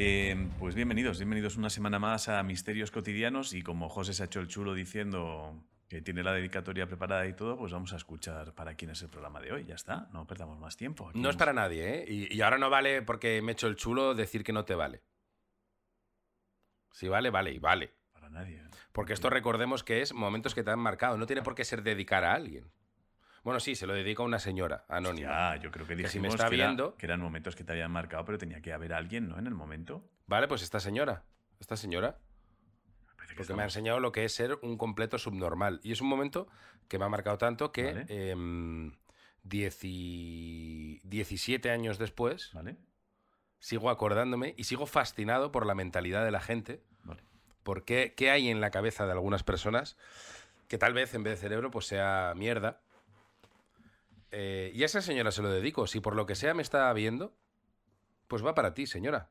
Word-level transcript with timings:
Eh, 0.00 0.48
pues 0.60 0.76
bienvenidos, 0.76 1.18
bienvenidos 1.18 1.56
una 1.56 1.70
semana 1.70 1.98
más 1.98 2.28
a 2.28 2.40
Misterios 2.44 2.92
Cotidianos 2.92 3.52
y 3.52 3.62
como 3.62 3.88
José 3.88 4.12
se 4.12 4.22
ha 4.22 4.26
hecho 4.26 4.38
el 4.38 4.46
chulo 4.46 4.74
diciendo 4.74 5.60
que 5.88 6.02
tiene 6.02 6.22
la 6.22 6.32
dedicatoria 6.32 6.86
preparada 6.86 7.26
y 7.26 7.32
todo, 7.34 7.56
pues 7.56 7.72
vamos 7.72 7.92
a 7.94 7.96
escuchar 7.96 8.54
para 8.54 8.74
quién 8.74 8.90
es 8.90 9.00
el 9.02 9.08
programa 9.08 9.40
de 9.40 9.52
hoy. 9.52 9.64
Ya 9.64 9.74
está, 9.74 10.08
no 10.12 10.26
perdamos 10.26 10.58
más 10.58 10.76
tiempo. 10.76 11.08
Aquí 11.08 11.18
No 11.18 11.30
es 11.30 11.36
para 11.36 11.52
nadie, 11.54 12.00
¿eh? 12.00 12.04
Y, 12.06 12.36
y 12.36 12.42
ahora 12.42 12.58
no 12.58 12.68
vale 12.68 13.00
porque 13.02 13.40
me 13.42 13.52
he 13.52 13.54
hecho 13.54 13.66
el 13.68 13.76
chulo 13.76 14.14
decir 14.14 14.44
que 14.44 14.52
no 14.52 14.64
te 14.66 14.74
vale. 14.74 15.02
Si 16.92 17.08
vale, 17.08 17.30
vale 17.30 17.52
y 17.52 17.58
vale. 17.58 17.94
Para 18.12 18.28
nadie. 18.28 18.62
Porque 18.92 19.12
esto 19.12 19.30
recordemos 19.30 19.84
que 19.84 20.02
es 20.02 20.12
momentos 20.12 20.54
que 20.54 20.62
te 20.62 20.70
han 20.70 20.78
marcado. 20.80 21.16
No 21.16 21.26
tiene 21.26 21.42
por 21.42 21.54
qué 21.54 21.64
ser 21.64 21.82
dedicar 21.82 22.24
a 22.24 22.34
alguien. 22.34 22.70
Bueno, 23.44 23.60
sí, 23.60 23.74
se 23.76 23.86
lo 23.86 23.94
dedico 23.94 24.24
a 24.24 24.26
una 24.26 24.40
señora 24.40 24.84
anónima. 24.88 25.54
Ya, 25.54 25.62
yo 25.62 25.70
creo 25.70 25.86
que 25.86 25.94
Que 25.96 26.02
dijimos 26.02 26.12
si 26.12 26.20
me 26.20 26.28
está 26.28 26.48
que, 26.50 26.56
era- 26.56 26.66
viendo- 26.66 26.96
que 26.96 27.06
eran 27.06 27.20
momentos 27.20 27.54
que 27.56 27.64
te 27.64 27.72
habían 27.72 27.90
marcado, 27.92 28.24
pero 28.24 28.36
tenía 28.36 28.60
que 28.60 28.72
haber 28.72 28.92
alguien, 28.92 29.28
¿no? 29.28 29.38
En 29.38 29.46
el 29.46 29.54
momento. 29.54 30.04
Vale, 30.26 30.48
pues 30.48 30.62
esta 30.62 30.80
señora. 30.80 31.24
Esta 31.60 31.76
señora. 31.76 32.18
Porque 33.38 33.54
me 33.54 33.62
ha 33.62 33.66
enseñado 33.66 34.00
lo 34.00 34.12
que 34.12 34.24
es 34.24 34.34
ser 34.34 34.58
un 34.62 34.76
completo 34.76 35.18
subnormal. 35.18 35.80
Y 35.82 35.92
es 35.92 36.00
un 36.00 36.08
momento 36.08 36.48
que 36.88 36.98
me 36.98 37.04
ha 37.04 37.08
marcado 37.08 37.38
tanto 37.38 37.72
que 37.72 37.84
Vale. 37.84 38.06
em, 38.08 38.92
dieci- 39.44 41.00
17 41.04 41.70
años 41.70 41.98
después 41.98 42.52
¿Vale? 42.52 42.76
sigo 43.58 43.90
acordándome 43.90 44.54
y 44.56 44.64
sigo 44.64 44.86
fascinado 44.86 45.50
por 45.52 45.66
la 45.66 45.74
mentalidad 45.74 46.24
de 46.24 46.30
la 46.30 46.40
gente. 46.40 46.82
Vale. 47.04 47.22
por 47.62 47.84
qué, 47.84 48.14
qué 48.16 48.30
hay 48.30 48.48
en 48.48 48.60
la 48.60 48.70
cabeza 48.70 49.04
de 49.06 49.12
algunas 49.12 49.42
personas 49.42 49.96
que 50.68 50.78
tal 50.78 50.94
vez 50.94 51.12
en 51.14 51.22
vez 51.22 51.34
de 51.34 51.40
cerebro 51.40 51.70
pues 51.70 51.86
sea 51.86 52.32
mierda. 52.36 52.80
Eh, 54.30 54.70
y 54.74 54.82
a 54.82 54.86
esa 54.86 55.00
señora 55.02 55.30
se 55.32 55.42
lo 55.42 55.50
dedico. 55.50 55.86
Si 55.86 56.00
por 56.00 56.14
lo 56.16 56.26
que 56.26 56.34
sea 56.34 56.54
me 56.54 56.62
está 56.62 56.92
viendo, 56.92 57.34
pues 58.26 58.44
va 58.44 58.54
para 58.54 58.74
ti, 58.74 58.86
señora. 58.86 59.30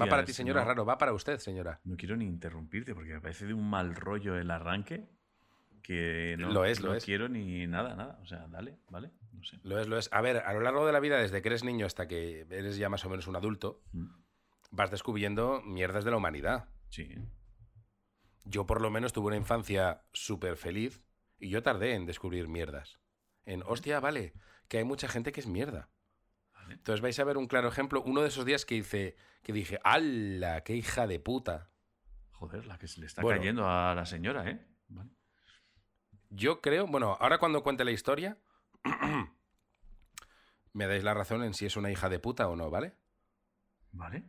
Va 0.00 0.06
para 0.06 0.24
ti, 0.24 0.32
señora, 0.32 0.60
no- 0.62 0.66
raro. 0.68 0.84
Va 0.84 0.98
para 0.98 1.12
usted, 1.12 1.38
señora. 1.38 1.80
No 1.84 1.96
quiero 1.96 2.16
ni 2.16 2.26
interrumpirte 2.26 2.94
porque 2.94 3.12
me 3.14 3.20
parece 3.20 3.46
de 3.46 3.54
un 3.54 3.68
mal 3.68 3.94
rollo 3.94 4.36
el 4.36 4.50
arranque 4.50 5.08
que 5.82 6.36
no, 6.38 6.50
Lo 6.50 6.64
es, 6.64 6.80
lo 6.80 6.90
no 6.90 6.94
es. 6.94 7.04
quiero 7.04 7.28
ni 7.28 7.66
nada, 7.66 7.94
nada. 7.94 8.18
O 8.22 8.26
sea, 8.26 8.46
dale, 8.48 8.78
¿vale? 8.88 9.10
No 9.32 9.42
sé. 9.44 9.58
Lo 9.62 9.78
es, 9.78 9.86
lo 9.86 9.98
es. 9.98 10.08
A 10.12 10.20
ver, 10.22 10.38
a 10.38 10.52
lo 10.54 10.60
largo 10.60 10.86
de 10.86 10.92
la 10.92 11.00
vida, 11.00 11.18
desde 11.18 11.42
que 11.42 11.48
eres 11.48 11.62
niño 11.64 11.84
hasta 11.84 12.08
que 12.08 12.46
eres 12.50 12.76
ya 12.78 12.88
más 12.88 13.04
o 13.04 13.10
menos 13.10 13.26
un 13.26 13.36
adulto, 13.36 13.82
Mm, 13.92 14.06
vas 14.70 14.90
descubriendo 14.90 15.60
mierdas 15.62 16.04
de 16.04 16.10
la 16.10 16.16
humanidad. 16.16 16.68
Sí. 16.88 17.14
Yo 18.44 18.66
por 18.66 18.80
lo 18.80 18.90
menos 18.90 19.12
tuve 19.12 19.28
una 19.28 19.36
infancia 19.36 20.02
súper 20.12 20.56
feliz 20.56 21.02
y 21.38 21.48
yo 21.50 21.62
tardé 21.62 21.94
en 21.94 22.06
descubrir 22.06 22.48
mierdas. 22.48 22.98
En, 23.46 23.62
hostia, 23.66 24.00
vale, 24.00 24.32
que 24.68 24.78
hay 24.78 24.84
mucha 24.84 25.08
gente 25.08 25.32
que 25.32 25.40
es 25.40 25.46
mierda. 25.46 25.90
Entonces 26.74 27.00
vais 27.00 27.18
a 27.18 27.24
ver 27.24 27.36
un 27.36 27.46
claro 27.46 27.68
ejemplo, 27.68 28.02
uno 28.02 28.20
de 28.22 28.28
esos 28.28 28.44
días 28.44 28.64
que 28.64 28.74
hice, 28.76 29.16
que 29.42 29.52
dije, 29.52 29.78
¡ala, 29.84 30.62
qué 30.62 30.76
hija 30.76 31.06
de 31.06 31.18
puta! 31.20 31.70
Joder, 32.32 32.66
la 32.66 32.78
que 32.78 32.88
se 32.88 33.00
le 33.00 33.06
está 33.06 33.22
Bueno. 33.22 33.38
cayendo 33.40 33.68
a 33.68 33.94
la 33.94 34.04
señora, 34.06 34.48
¿eh? 34.50 34.66
Vale. 34.88 35.10
Yo 36.30 36.60
creo, 36.60 36.86
bueno, 36.86 37.16
ahora 37.20 37.38
cuando 37.38 37.62
cuente 37.62 37.84
la 37.84 37.90
historia, 37.92 38.36
me 40.72 40.86
dais 40.86 41.04
la 41.04 41.14
razón 41.14 41.42
en 41.44 41.54
si 41.54 41.66
es 41.66 41.76
una 41.76 41.90
hija 41.90 42.08
de 42.08 42.18
puta 42.18 42.48
o 42.48 42.56
no, 42.56 42.70
¿vale? 42.70 42.94
Vale. 43.92 44.24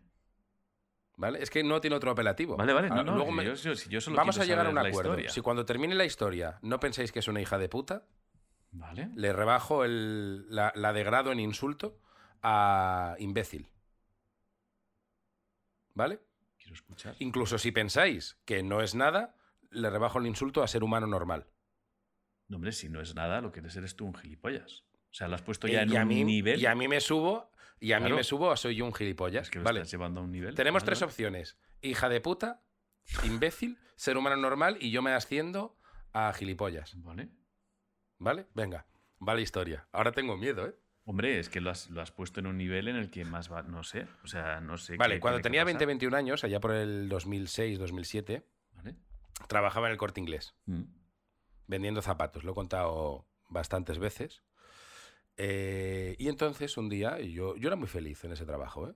¿Vale? 1.17 1.41
Es 1.41 1.49
que 1.49 1.63
no 1.63 1.79
tiene 1.81 1.95
otro 1.95 2.11
apelativo. 2.11 2.57
Vale, 2.57 2.73
vale. 2.73 2.89
No, 2.89 2.95
Ah, 2.99 3.03
no, 3.03 3.15
luego 3.15 3.31
me- 3.31 3.45
yo, 3.45 3.53
yo- 3.55 3.75
si 3.75 3.89
yo 3.89 4.01
solo 4.01 4.17
Vamos 4.17 4.37
a 4.37 4.43
llegar 4.45 4.65
a 4.67 4.69
un 4.69 4.77
acuerdo. 4.77 5.11
historia. 5.11 5.29
Si 5.29 5.41
cuando 5.41 5.65
termine 5.65 5.95
la 5.95 6.05
historia 6.05 6.59
no 6.61 6.79
pensáis 6.79 7.11
que 7.11 7.19
es 7.19 7.27
una 7.27 7.39
hija 7.41 7.57
de 7.57 7.69
puta, 7.69 8.05
Vale. 8.71 9.09
le 9.15 9.31
rebajo 9.33 9.85
el- 9.85 10.45
la, 10.53 10.73
la 10.75 10.91
degrado 10.93 11.31
en 11.31 11.39
insulto 11.39 11.99
a 12.47 13.15
imbécil. 13.17 13.67
¿Vale? 15.95 16.19
Quiero 16.59 16.75
escuchar. 16.75 17.15
Incluso 17.17 17.57
si 17.57 17.71
pensáis 17.71 18.37
que 18.45 18.61
no 18.61 18.81
es 18.81 18.93
nada, 18.93 19.35
le 19.71 19.89
rebajo 19.89 20.19
el 20.19 20.27
insulto 20.27 20.61
a 20.61 20.67
ser 20.67 20.83
humano 20.83 21.07
normal. 21.07 21.47
No, 22.47 22.57
hombre, 22.57 22.71
si 22.71 22.87
no 22.87 23.01
es 23.01 23.15
nada, 23.15 23.41
lo 23.41 23.51
que 23.51 23.61
eres 23.61 23.75
eres 23.75 23.95
tú 23.95 24.05
un 24.05 24.13
gilipollas. 24.13 24.83
O 25.09 25.13
sea, 25.13 25.27
lo 25.27 25.33
has 25.33 25.41
puesto 25.41 25.67
ya 25.67 25.81
en 25.81 25.91
y, 25.91 25.97
un 25.97 26.07
mí, 26.07 26.23
nivel. 26.23 26.61
y 26.61 26.67
a 26.67 26.75
mí 26.75 26.87
me 26.87 27.01
subo, 27.01 27.49
y 27.79 27.93
a 27.93 27.99
mí 27.99 28.13
me 28.13 28.23
subo 28.23 28.51
a 28.51 28.57
soy 28.57 28.75
yo 28.75 28.85
un 28.85 28.93
gilipollas. 28.93 29.43
Es 29.47 29.49
que 29.49 29.57
lo 29.57 29.65
vale. 29.65 29.79
estás 29.79 29.91
llevando 29.91 30.21
a 30.21 30.23
un 30.23 30.31
nivel. 30.31 30.53
Tenemos 30.53 30.83
tres 30.83 31.01
opciones. 31.01 31.57
Hija 31.81 32.09
de 32.09 32.21
puta, 32.21 32.61
imbécil, 33.23 33.79
ser 33.95 34.17
humano 34.17 34.35
normal 34.35 34.77
y 34.79 34.91
yo 34.91 35.01
me 35.01 35.13
asciendo 35.13 35.75
a 36.13 36.31
gilipollas. 36.33 36.93
Vale. 37.01 37.29
¿Vale? 38.19 38.45
Venga, 38.53 38.85
vale 39.17 39.41
historia. 39.41 39.87
Ahora 39.91 40.11
tengo 40.11 40.37
miedo, 40.37 40.67
¿eh? 40.67 40.75
Hombre, 41.05 41.39
es 41.39 41.49
que 41.49 41.61
lo 41.61 41.69
has, 41.69 41.89
lo 41.91 42.01
has 42.01 42.11
puesto 42.11 42.39
en 42.39 42.47
un 42.47 42.57
nivel 42.57 42.87
en 42.87 42.95
el 42.95 43.11
que 43.11 43.25
más 43.25 43.51
va. 43.51 43.61
No 43.63 43.83
sé. 43.83 44.07
O 44.23 44.27
sea, 44.27 44.59
no 44.59 44.77
sé. 44.77 44.97
Vale, 44.97 45.15
qué 45.15 45.19
cuando 45.21 45.39
tenía 45.41 45.61
pasar. 45.61 45.65
20, 45.77 45.85
21 45.85 46.15
años, 46.17 46.43
allá 46.43 46.59
por 46.59 46.71
el 46.73 47.07
2006, 47.09 47.77
2007, 47.77 48.43
Vale. 48.73 48.95
trabajaba 49.47 49.87
en 49.87 49.91
el 49.93 49.97
corte 49.97 50.19
inglés, 50.19 50.55
Mm. 50.65 50.83
vendiendo 51.67 52.01
zapatos. 52.01 52.43
Lo 52.43 52.51
he 52.53 52.55
contado 52.55 53.27
bastantes 53.49 53.99
veces. 53.99 54.41
Eh, 55.37 56.15
y 56.17 56.29
entonces 56.29 56.77
un 56.77 56.89
día, 56.89 57.19
yo, 57.19 57.55
yo 57.55 57.67
era 57.67 57.75
muy 57.75 57.87
feliz 57.87 58.23
en 58.23 58.31
ese 58.31 58.45
trabajo. 58.45 58.89
¿eh? 58.89 58.93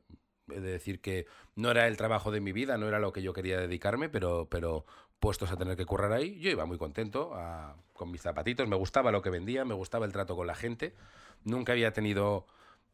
De 0.47 0.62
decir 0.62 1.02
que 1.02 1.28
no 1.56 1.70
era 1.70 1.88
el 1.88 1.97
trabajo 1.97 2.31
de 2.31 2.41
mi 2.41 2.52
vida, 2.53 2.78
no 2.78 2.88
era 2.88 3.00
lo 3.00 3.12
que 3.14 3.22
yo 3.22 3.34
quería 3.34 3.59
dedicarme, 3.59 4.09
pero, 4.09 4.47
pero 4.50 4.86
puestos 5.20 5.52
a 5.52 5.58
tener 5.58 5.76
que 5.76 5.86
currar 5.86 6.14
ahí, 6.14 6.40
yo 6.40 6.50
iba 6.50 6.66
muy 6.66 6.78
contento 6.78 7.36
a- 7.36 7.76
con 7.94 8.09
mis 8.09 8.22
zapatitos. 8.22 8.68
Me 8.68 8.78
gustaba 8.78 9.12
lo 9.12 9.22
que 9.22 9.30
vendía, 9.30 9.66
me 9.66 9.74
gustaba 9.76 10.06
el 10.06 10.14
trato 10.14 10.36
con 10.38 10.47
la 10.47 10.56
gente. 10.56 10.96
Nunca 11.44 11.72
había 11.73 11.94
tenido 11.94 12.45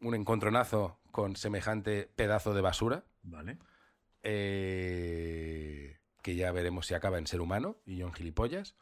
un 0.01 0.15
encontronazo 0.15 0.99
con 1.11 1.35
semejante 1.35 2.07
pedazo 2.15 2.53
de 2.53 2.61
basura. 2.61 3.03
Vale. 3.23 3.57
eh, 4.23 5.99
que 6.21 6.35
ya 6.35 6.51
veremos 6.51 6.87
si 6.87 6.95
acaba 6.95 7.19
en 7.19 7.27
ser 7.27 7.39
humano 7.41 7.77
y 7.85 7.97
yo 7.97 8.07
en 8.07 8.13
gilipollas. 8.13 8.75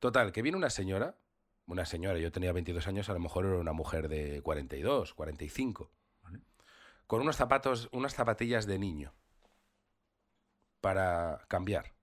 Total, 0.00 0.32
que 0.32 0.42
viene 0.42 0.58
una 0.58 0.68
señora, 0.68 1.16
una 1.66 1.86
señora, 1.86 2.18
yo 2.18 2.30
tenía 2.30 2.52
22 2.52 2.86
años, 2.86 3.08
a 3.08 3.14
lo 3.14 3.20
mejor 3.20 3.46
era 3.46 3.56
una 3.56 3.72
mujer 3.72 4.08
de 4.08 4.42
42, 4.42 5.14
45, 5.14 5.90
Vale. 6.22 6.40
con 7.06 7.22
unos 7.22 7.36
zapatos, 7.36 7.88
unas 7.92 8.14
zapatillas 8.14 8.66
de 8.66 8.78
niño 8.78 9.14
para 10.82 11.40
cambiar. 11.48 11.94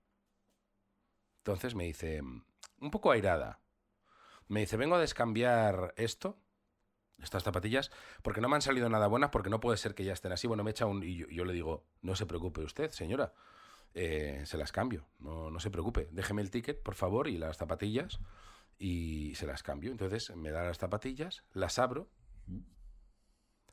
Entonces 1.38 1.74
me 1.76 1.84
dice, 1.84 2.20
un 2.22 2.90
poco 2.90 3.12
airada, 3.12 3.60
me 4.48 4.60
dice, 4.60 4.76
vengo 4.76 4.96
a 4.96 5.00
descambiar 5.00 5.94
esto, 5.96 6.40
estas 7.22 7.42
zapatillas, 7.42 7.90
porque 8.22 8.40
no 8.40 8.48
me 8.48 8.56
han 8.56 8.62
salido 8.62 8.88
nada 8.88 9.06
buenas, 9.06 9.30
porque 9.30 9.50
no 9.50 9.60
puede 9.60 9.76
ser 9.78 9.94
que 9.94 10.04
ya 10.04 10.12
estén 10.12 10.32
así. 10.32 10.46
Bueno, 10.46 10.64
me 10.64 10.70
echa 10.72 10.86
un... 10.86 11.02
Y 11.02 11.16
yo, 11.16 11.26
yo 11.28 11.44
le 11.44 11.52
digo, 11.52 11.84
no 12.02 12.14
se 12.16 12.26
preocupe 12.26 12.62
usted, 12.62 12.90
señora, 12.90 13.32
eh, 13.94 14.42
se 14.46 14.56
las 14.58 14.72
cambio, 14.72 15.06
no, 15.20 15.50
no 15.50 15.60
se 15.60 15.70
preocupe, 15.70 16.08
déjeme 16.12 16.42
el 16.42 16.50
ticket, 16.50 16.82
por 16.82 16.94
favor, 16.94 17.28
y 17.28 17.38
las 17.38 17.56
zapatillas, 17.58 18.20
y 18.78 19.34
se 19.36 19.46
las 19.46 19.62
cambio. 19.62 19.90
Entonces 19.92 20.34
me 20.34 20.50
da 20.50 20.62
las 20.64 20.78
zapatillas, 20.78 21.44
las 21.52 21.78
abro, 21.78 22.08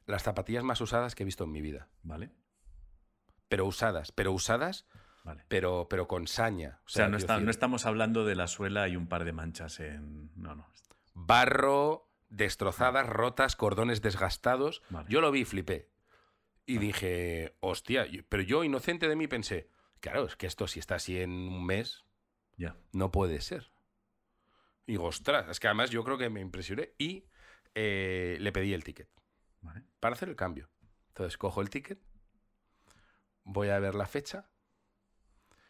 las 0.05 0.23
zapatillas 0.23 0.63
más 0.63 0.81
usadas 0.81 1.15
que 1.15 1.23
he 1.23 1.25
visto 1.25 1.43
en 1.43 1.51
mi 1.51 1.61
vida, 1.61 1.87
Vale. 2.03 2.31
pero 3.47 3.65
usadas, 3.65 4.11
pero 4.11 4.31
usadas, 4.31 4.85
Vale. 5.23 5.43
pero, 5.47 5.87
pero 5.89 6.07
con 6.07 6.27
saña. 6.27 6.81
O 6.85 6.89
sea, 6.89 7.07
no, 7.07 7.17
está- 7.17 7.39
no 7.39 7.51
estamos 7.51 7.85
hablando 7.85 8.25
de 8.25 8.35
la 8.35 8.47
suela 8.47 8.87
y 8.87 8.95
un 8.95 9.07
par 9.07 9.23
de 9.25 9.33
manchas 9.33 9.79
en. 9.79 10.31
No, 10.35 10.55
no. 10.55 10.67
barro, 11.13 12.08
destrozadas, 12.29 13.07
rotas, 13.07 13.55
cordones 13.55 14.01
desgastados. 14.01 14.81
Vale. 14.89 15.07
Yo 15.09 15.21
lo 15.21 15.31
vi 15.31 15.41
y 15.41 15.45
flipé. 15.45 15.89
Y 16.65 16.77
dije, 16.77 17.55
hostia, 17.61 18.05
pero 18.29 18.43
yo 18.43 18.63
inocente 18.63 19.07
de 19.07 19.15
mí 19.15 19.27
pensé, 19.27 19.69
claro, 19.99 20.25
es 20.25 20.35
que 20.35 20.45
esto 20.45 20.67
si 20.67 20.79
está 20.79 20.95
así 20.95 21.19
en 21.19 21.31
un 21.31 21.65
mes, 21.65 22.05
Ya. 22.57 22.75
no 22.93 23.11
puede 23.11 23.41
ser. 23.41 23.71
Y 24.85 24.91
digo, 24.93 25.05
ostras, 25.05 25.47
es 25.49 25.59
que 25.59 25.67
además 25.67 25.89
yo 25.89 26.03
creo 26.03 26.17
que 26.19 26.29
me 26.29 26.41
impresioné 26.41 26.93
y 26.99 27.25
eh, 27.73 28.37
le 28.39 28.51
pedí 28.51 28.73
el 28.73 28.83
ticket 28.83 29.09
Vale. 29.61 29.83
para 29.99 30.13
hacer 30.13 30.29
el 30.29 30.35
cambio. 30.35 30.69
Entonces 31.09 31.37
cojo 31.39 31.61
el 31.61 31.69
ticket, 31.71 31.99
voy 33.43 33.69
a 33.69 33.79
ver 33.79 33.95
la 33.95 34.05
fecha 34.05 34.47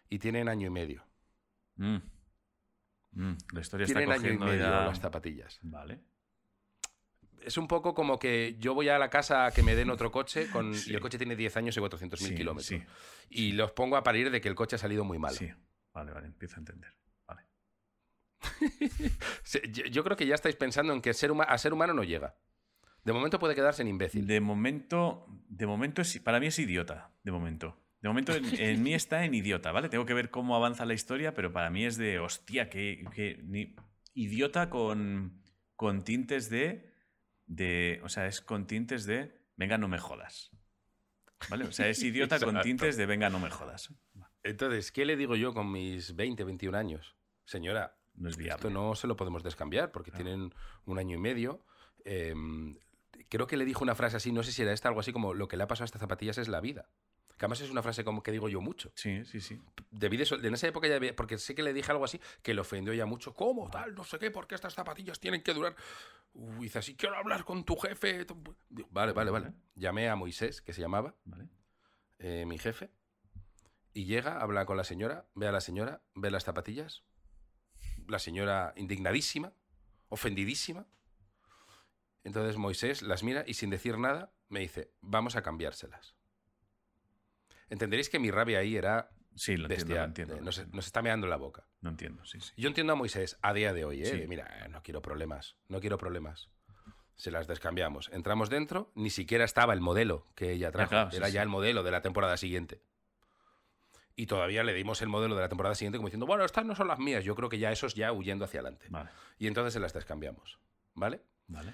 y 0.09 0.19
tienen 0.19 0.49
año 0.49 0.67
y 0.67 0.69
medio. 0.69 1.05
Mm. 1.75 1.97
Mm, 3.11 3.37
La 3.53 3.61
historia 3.61 3.85
Tienen 3.85 4.03
está 4.03 4.13
año 4.15 4.21
y 4.33 4.37
cogiendo 4.37 4.45
medio 4.47 4.59
ya- 4.59 4.85
las 4.85 4.99
zapatillas. 4.99 5.59
Vale. 5.63 6.01
Es 7.45 7.57
un 7.57 7.67
poco 7.67 7.93
como 7.93 8.19
que 8.19 8.55
yo 8.59 8.73
voy 8.73 8.89
a 8.89 8.97
la 8.99 9.09
casa 9.09 9.45
a 9.45 9.51
que 9.51 9.63
me 9.63 9.75
den 9.75 9.89
otro 9.89 10.11
coche 10.11 10.49
con, 10.49 10.73
Sí. 10.75 10.91
y 10.91 10.95
el 10.95 10.99
coche 11.01 11.17
tiene 11.17 11.35
10 11.35 11.55
años 11.57 11.75
y 11.77 11.79
400.000 11.79 12.29
Sí, 12.29 12.35
kilómetros. 12.35 12.65
sí. 12.67 12.81
Y 13.29 13.51
los 13.53 13.71
pongo 13.71 13.95
a 13.97 14.03
parir 14.03 14.29
de 14.31 14.41
que 14.41 14.47
el 14.49 14.55
coche 14.55 14.75
ha 14.75 14.79
salido 14.79 15.03
muy 15.03 15.17
mal. 15.19 15.33
Sí. 15.33 15.49
Vale, 15.93 16.11
vale. 16.11 16.27
Empiezo 16.27 16.55
a 16.55 16.59
entender. 16.59 16.93
Vale. 17.27 17.41
Yo, 19.91 20.03
creo 20.03 20.17
que 20.17 20.25
ya 20.27 20.35
estáis 20.35 20.55
pensando 20.55 20.93
en 20.93 21.01
que 21.01 21.13
ser 21.13 21.31
a 21.47 21.57
ser 21.57 21.73
humano 21.73 21.93
no 21.93 22.03
llega. 22.03 22.35
De 23.03 23.13
momento 23.13 23.39
puede 23.39 23.55
quedarse 23.55 23.81
en 23.81 23.87
imbécil. 23.87 24.27
De 24.27 24.39
momento, 24.41 25.25
de 25.47 25.65
momento 25.65 26.01
es- 26.01 26.19
para 26.19 26.39
mí 26.39 26.47
es 26.47 26.59
idiota, 26.59 27.11
de 27.23 27.31
momento. 27.31 27.79
De 28.01 28.07
momento 28.09 28.33
en, 28.33 28.45
en 28.61 28.83
mí 28.83 28.93
está 28.93 29.25
en 29.25 29.33
idiota, 29.33 29.71
¿vale? 29.71 29.89
Tengo 29.89 30.05
que 30.05 30.13
ver 30.13 30.29
cómo 30.29 30.55
avanza 30.55 30.85
la 30.85 30.93
historia, 30.93 31.33
pero 31.33 31.51
para 31.51 31.69
mí 31.69 31.85
es 31.85 31.97
de 31.97 32.19
hostia, 32.19 32.69
que, 32.69 33.03
que 33.13 33.41
ni- 33.43 33.75
idiota 34.13 34.69
con, 34.69 35.41
con 35.75 36.03
tintes 36.03 36.49
de, 36.49 36.88
de. 37.49 37.99
O 38.03 38.07
sea, 38.09 38.27
es 38.27 38.39
con 38.39 38.65
tintes 38.65 39.05
de. 39.05 39.37
Venga, 39.57 39.77
no 39.77 39.89
me 39.89 39.97
jodas. 39.99 40.51
¿Vale? 41.49 41.65
O 41.65 41.71
sea, 41.73 41.89
es 41.89 42.01
idiota 42.03 42.39
con 42.39 42.61
tintes 42.61 42.95
de 42.95 43.05
venga, 43.05 43.29
no 43.29 43.39
me 43.39 43.49
jodas. 43.49 43.93
Entonces, 44.43 44.91
¿qué 44.93 45.03
le 45.03 45.17
digo 45.17 45.35
yo 45.35 45.53
con 45.53 45.69
mis 45.69 46.15
20, 46.15 46.45
21 46.45 46.77
años? 46.77 47.17
Señora, 47.43 47.97
No 48.15 48.29
es 48.29 48.37
viable. 48.37 48.55
esto 48.55 48.69
no 48.69 48.95
se 48.95 49.07
lo 49.07 49.17
podemos 49.17 49.43
descambiar 49.43 49.91
porque 49.91 50.11
Claro. 50.11 50.25
tienen 50.25 50.53
un 50.85 50.97
año 50.99 51.17
y 51.17 51.19
medio. 51.19 51.65
Em, 52.05 52.77
creo 53.27 53.47
que 53.47 53.57
le 53.57 53.65
dijo 53.65 53.83
una 53.83 53.95
frase 53.95 54.15
así, 54.17 54.31
no 54.31 54.43
sé 54.43 54.51
si 54.53 54.61
era 54.61 54.71
esta, 54.71 54.87
algo 54.87 55.01
así 55.01 55.11
como 55.11 55.33
lo 55.33 55.47
que 55.49 55.57
le 55.57 55.63
ha 55.63 55.67
pasado 55.67 55.83
a 55.83 55.87
estas 55.87 55.99
zapatillas 55.99 56.37
es 56.37 56.47
la 56.47 56.61
vida. 56.61 56.89
Que 57.39 57.45
además 57.45 57.61
es 57.61 57.69
una 57.71 57.81
frase 57.81 58.03
como 58.03 58.21
que 58.21 58.31
digo 58.33 58.49
yo 58.49 58.59
mucho. 58.59 58.91
Sí, 58.95 59.23
sí, 59.23 59.39
sí. 59.39 59.59
Debí 59.91 60.17
de 60.17 60.25
sol- 60.25 60.45
en 60.45 60.53
esa 60.53 60.67
época 60.67 60.87
ya 60.89 60.97
había- 60.97 61.15
porque 61.15 61.37
sé 61.37 61.55
que 61.55 61.63
le 61.63 61.71
dije 61.73 61.89
algo 61.91 62.03
así 62.03 62.19
que 62.43 62.53
le 62.53 62.59
ofendió 62.61 62.93
ya 62.93 63.05
mucho. 63.05 63.33
¿Cómo 63.33 63.69
tal? 63.69 63.95
No 63.95 64.03
sé 64.03 64.19
qué, 64.19 64.29
porque 64.29 64.55
estas 64.55 64.73
zapatillas 64.73 65.19
tienen 65.21 65.41
que 65.41 65.53
durar. 65.53 65.73
Uy, 66.33 66.65
dice 66.65 66.79
así, 66.79 66.95
quiero 66.95 67.15
hablar 67.15 67.45
con 67.45 67.63
tu 67.63 67.77
jefe. 67.77 68.27
Vale, 68.91 69.13
vale. 69.13 69.31
Vale. 69.31 69.53
Llamé 69.75 70.09
a 70.09 70.15
Moisés, 70.17 70.61
que 70.61 70.73
se 70.73 70.81
llamaba, 70.81 71.15
¿Vale? 71.23 71.47
eh, 72.19 72.43
mi 72.45 72.57
jefe, 72.59 72.91
y 73.93 74.03
llega, 74.03 74.41
habla 74.41 74.65
con 74.65 74.75
la 74.77 74.83
señora, 74.83 75.25
ve 75.33 75.47
a 75.47 75.51
la 75.53 75.61
señora, 75.61 76.01
ve 76.15 76.29
las 76.31 76.43
zapatillas. 76.43 77.03
La 78.07 78.19
señora 78.19 78.73
indignadísima, 78.75 79.53
ofendidísima. 80.09 80.85
Entonces 82.25 82.57
Moisés 82.57 83.01
las 83.01 83.23
mira 83.23 83.45
y 83.47 83.53
sin 83.53 83.69
decir 83.69 83.97
nada 83.97 84.33
me 84.49 84.59
dice, 84.59 84.91
vamos 84.99 85.35
a 85.37 85.41
cambiárselas. 85.41 86.15
Entenderéis 87.69 88.09
que 88.09 88.19
mi 88.19 88.31
rabia 88.31 88.59
ahí 88.59 88.75
era 88.75 89.09
Sí, 89.35 89.55
lo 89.55 89.65
entiendo, 89.65 89.85
bestial. 89.85 89.97
lo 89.99 90.05
entiendo. 90.05 90.35
eh, 90.37 90.67
nos, 90.73 90.85
está 90.87 91.01
meando 91.01 91.27
la 91.27 91.37
boca. 91.37 91.65
No 91.81 91.89
entiendo, 91.91 92.25
sí, 92.25 92.39
sí. 92.41 92.51
Yo 92.57 92.67
entiendo 92.67 92.93
a 92.93 92.95
Moisés 92.95 93.37
a 93.41 93.53
día 93.53 93.73
de 93.73 93.85
hoy, 93.85 94.01
¿eh? 94.01 94.05
Sí. 94.05 94.27
Mira, 94.27 94.65
eh, 94.65 94.69
no 94.69 94.81
quiero 94.83 95.01
problemas, 95.01 95.55
no 95.67 95.79
quiero 95.79 95.97
problemas. 95.97 96.49
Se 97.15 97.31
las 97.31 97.47
descambiamos. 97.47 98.09
Entramos 98.13 98.49
dentro, 98.49 98.91
ni 98.95 99.09
siquiera 99.09 99.45
estaba 99.45 99.73
el 99.73 99.81
modelo 99.81 100.25
que 100.35 100.51
ella 100.51 100.71
trajo. 100.71 100.89
claro, 100.89 101.11
sí, 101.11 101.17
Era 101.17 101.27
ya 101.29 101.41
sí. 101.41 101.43
el 101.43 101.49
modelo 101.49 101.83
de 101.83 101.91
la 101.91 102.01
temporada 102.01 102.37
siguiente. 102.37 102.81
Y 104.15 104.25
todavía 104.25 104.63
le 104.63 104.73
dimos 104.73 105.01
el 105.01 105.07
modelo 105.07 105.35
de 105.35 105.41
la 105.41 105.47
temporada 105.49 105.75
siguiente 105.75 105.97
como 105.97 106.07
diciendo, 106.07 106.25
bueno, 106.25 106.43
estas 106.43 106.65
no 106.65 106.75
son 106.75 106.87
las 106.89 106.99
mías. 106.99 107.23
Yo 107.23 107.35
creo 107.35 107.47
que 107.49 107.59
ya 107.59 107.71
eso 107.71 107.87
es 107.87 107.93
ya 107.93 108.11
huyendo 108.11 108.43
hacia 108.45 108.59
adelante. 108.59 108.87
Vale, 108.89 109.09
Y 109.37 109.47
entonces 109.47 109.73
se 109.73 109.79
las 109.79 109.93
descambiamos. 109.93 110.59
¿Vale? 110.95 111.21
vale. 111.47 111.73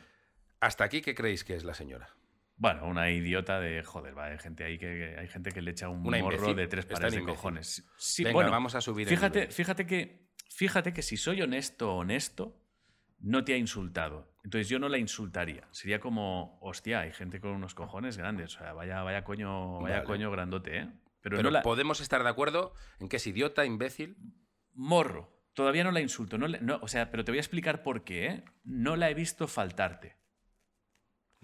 Hasta 0.59 0.83
aquí, 0.83 1.01
¿qué 1.01 1.15
creéis 1.15 1.43
que 1.43 1.55
es 1.55 1.63
la 1.63 1.73
señora? 1.73 2.09
Bueno, 2.57 2.87
una 2.87 3.11
idiota 3.11 3.59
de 3.59 3.83
joder, 3.83 4.17
va, 4.17 4.25
hay 4.27 4.37
gente 4.39 4.63
ahí 4.63 4.77
que, 4.77 4.85
que- 4.87 5.19
hay 5.19 5.27
gente 5.27 5.51
que 5.51 5.61
le 5.61 5.71
echa 5.71 5.89
un 5.89 6.05
Una 6.07 6.19
morro 6.19 6.35
imbécil. 6.35 6.55
de 6.55 6.67
tres 6.67 6.85
pares 6.85 7.11
de 7.13 7.19
imbécil. 7.19 7.35
cojones. 7.35 7.85
Sí, 7.97 8.23
Venga, 8.23 8.33
bueno, 8.33 8.51
vamos 8.51 8.75
a 8.75 8.81
subir 8.81 9.07
fíjate, 9.07 9.47
fíjate 9.49 9.85
que 9.85 10.29
fíjate 10.49 10.93
que 10.93 11.01
si 11.01 11.17
soy 11.17 11.41
honesto, 11.41 11.93
honesto, 11.95 12.61
no 13.19 13.43
te 13.43 13.53
ha 13.53 13.57
insultado. 13.57 14.33
Entonces 14.45 14.69
yo 14.69 14.79
no 14.79 14.87
la 14.87 14.97
insultaría. 14.99 15.67
Sería 15.71 15.99
como, 15.99 16.57
hostia, 16.61 17.01
hay 17.01 17.11
gente 17.11 17.41
con 17.41 17.51
unos 17.51 17.73
cojones 17.73 18.15
grandes. 18.17 18.55
O 18.55 18.59
sea, 18.59 18.71
vaya, 18.73 19.01
vaya 19.03 19.23
coño, 19.23 19.79
vaya 19.81 19.95
Vale. 19.97 20.05
coño 20.07 20.31
grandote, 20.31 20.77
¿eh? 20.77 20.87
Pero, 21.21 21.37
Pero 21.37 21.43
no 21.43 21.49
la. 21.51 21.61
podemos 21.63 21.99
estar 22.01 22.21
de 22.23 22.29
acuerdo 22.29 22.73
en 22.99 23.09
que 23.09 23.17
es 23.17 23.25
idiota, 23.27 23.65
imbécil. 23.65 24.15
Morro. 24.73 25.33
Todavía 25.53 25.83
no 25.83 25.91
la 25.91 26.01
insulto. 26.01 26.37
No 26.37 26.47
no, 26.47 26.79
o 26.81 26.87
sea, 26.87 27.09
pero 27.09 27.23
te 27.25 27.31
voy 27.31 27.39
a 27.39 27.41
explicar 27.41 27.81
por 27.81 28.03
qué, 28.03 28.27
¿eh? 28.27 28.43
No 28.63 28.95
la 28.95 29.09
he 29.09 29.13
visto 29.13 29.47
faltarte. 29.47 30.17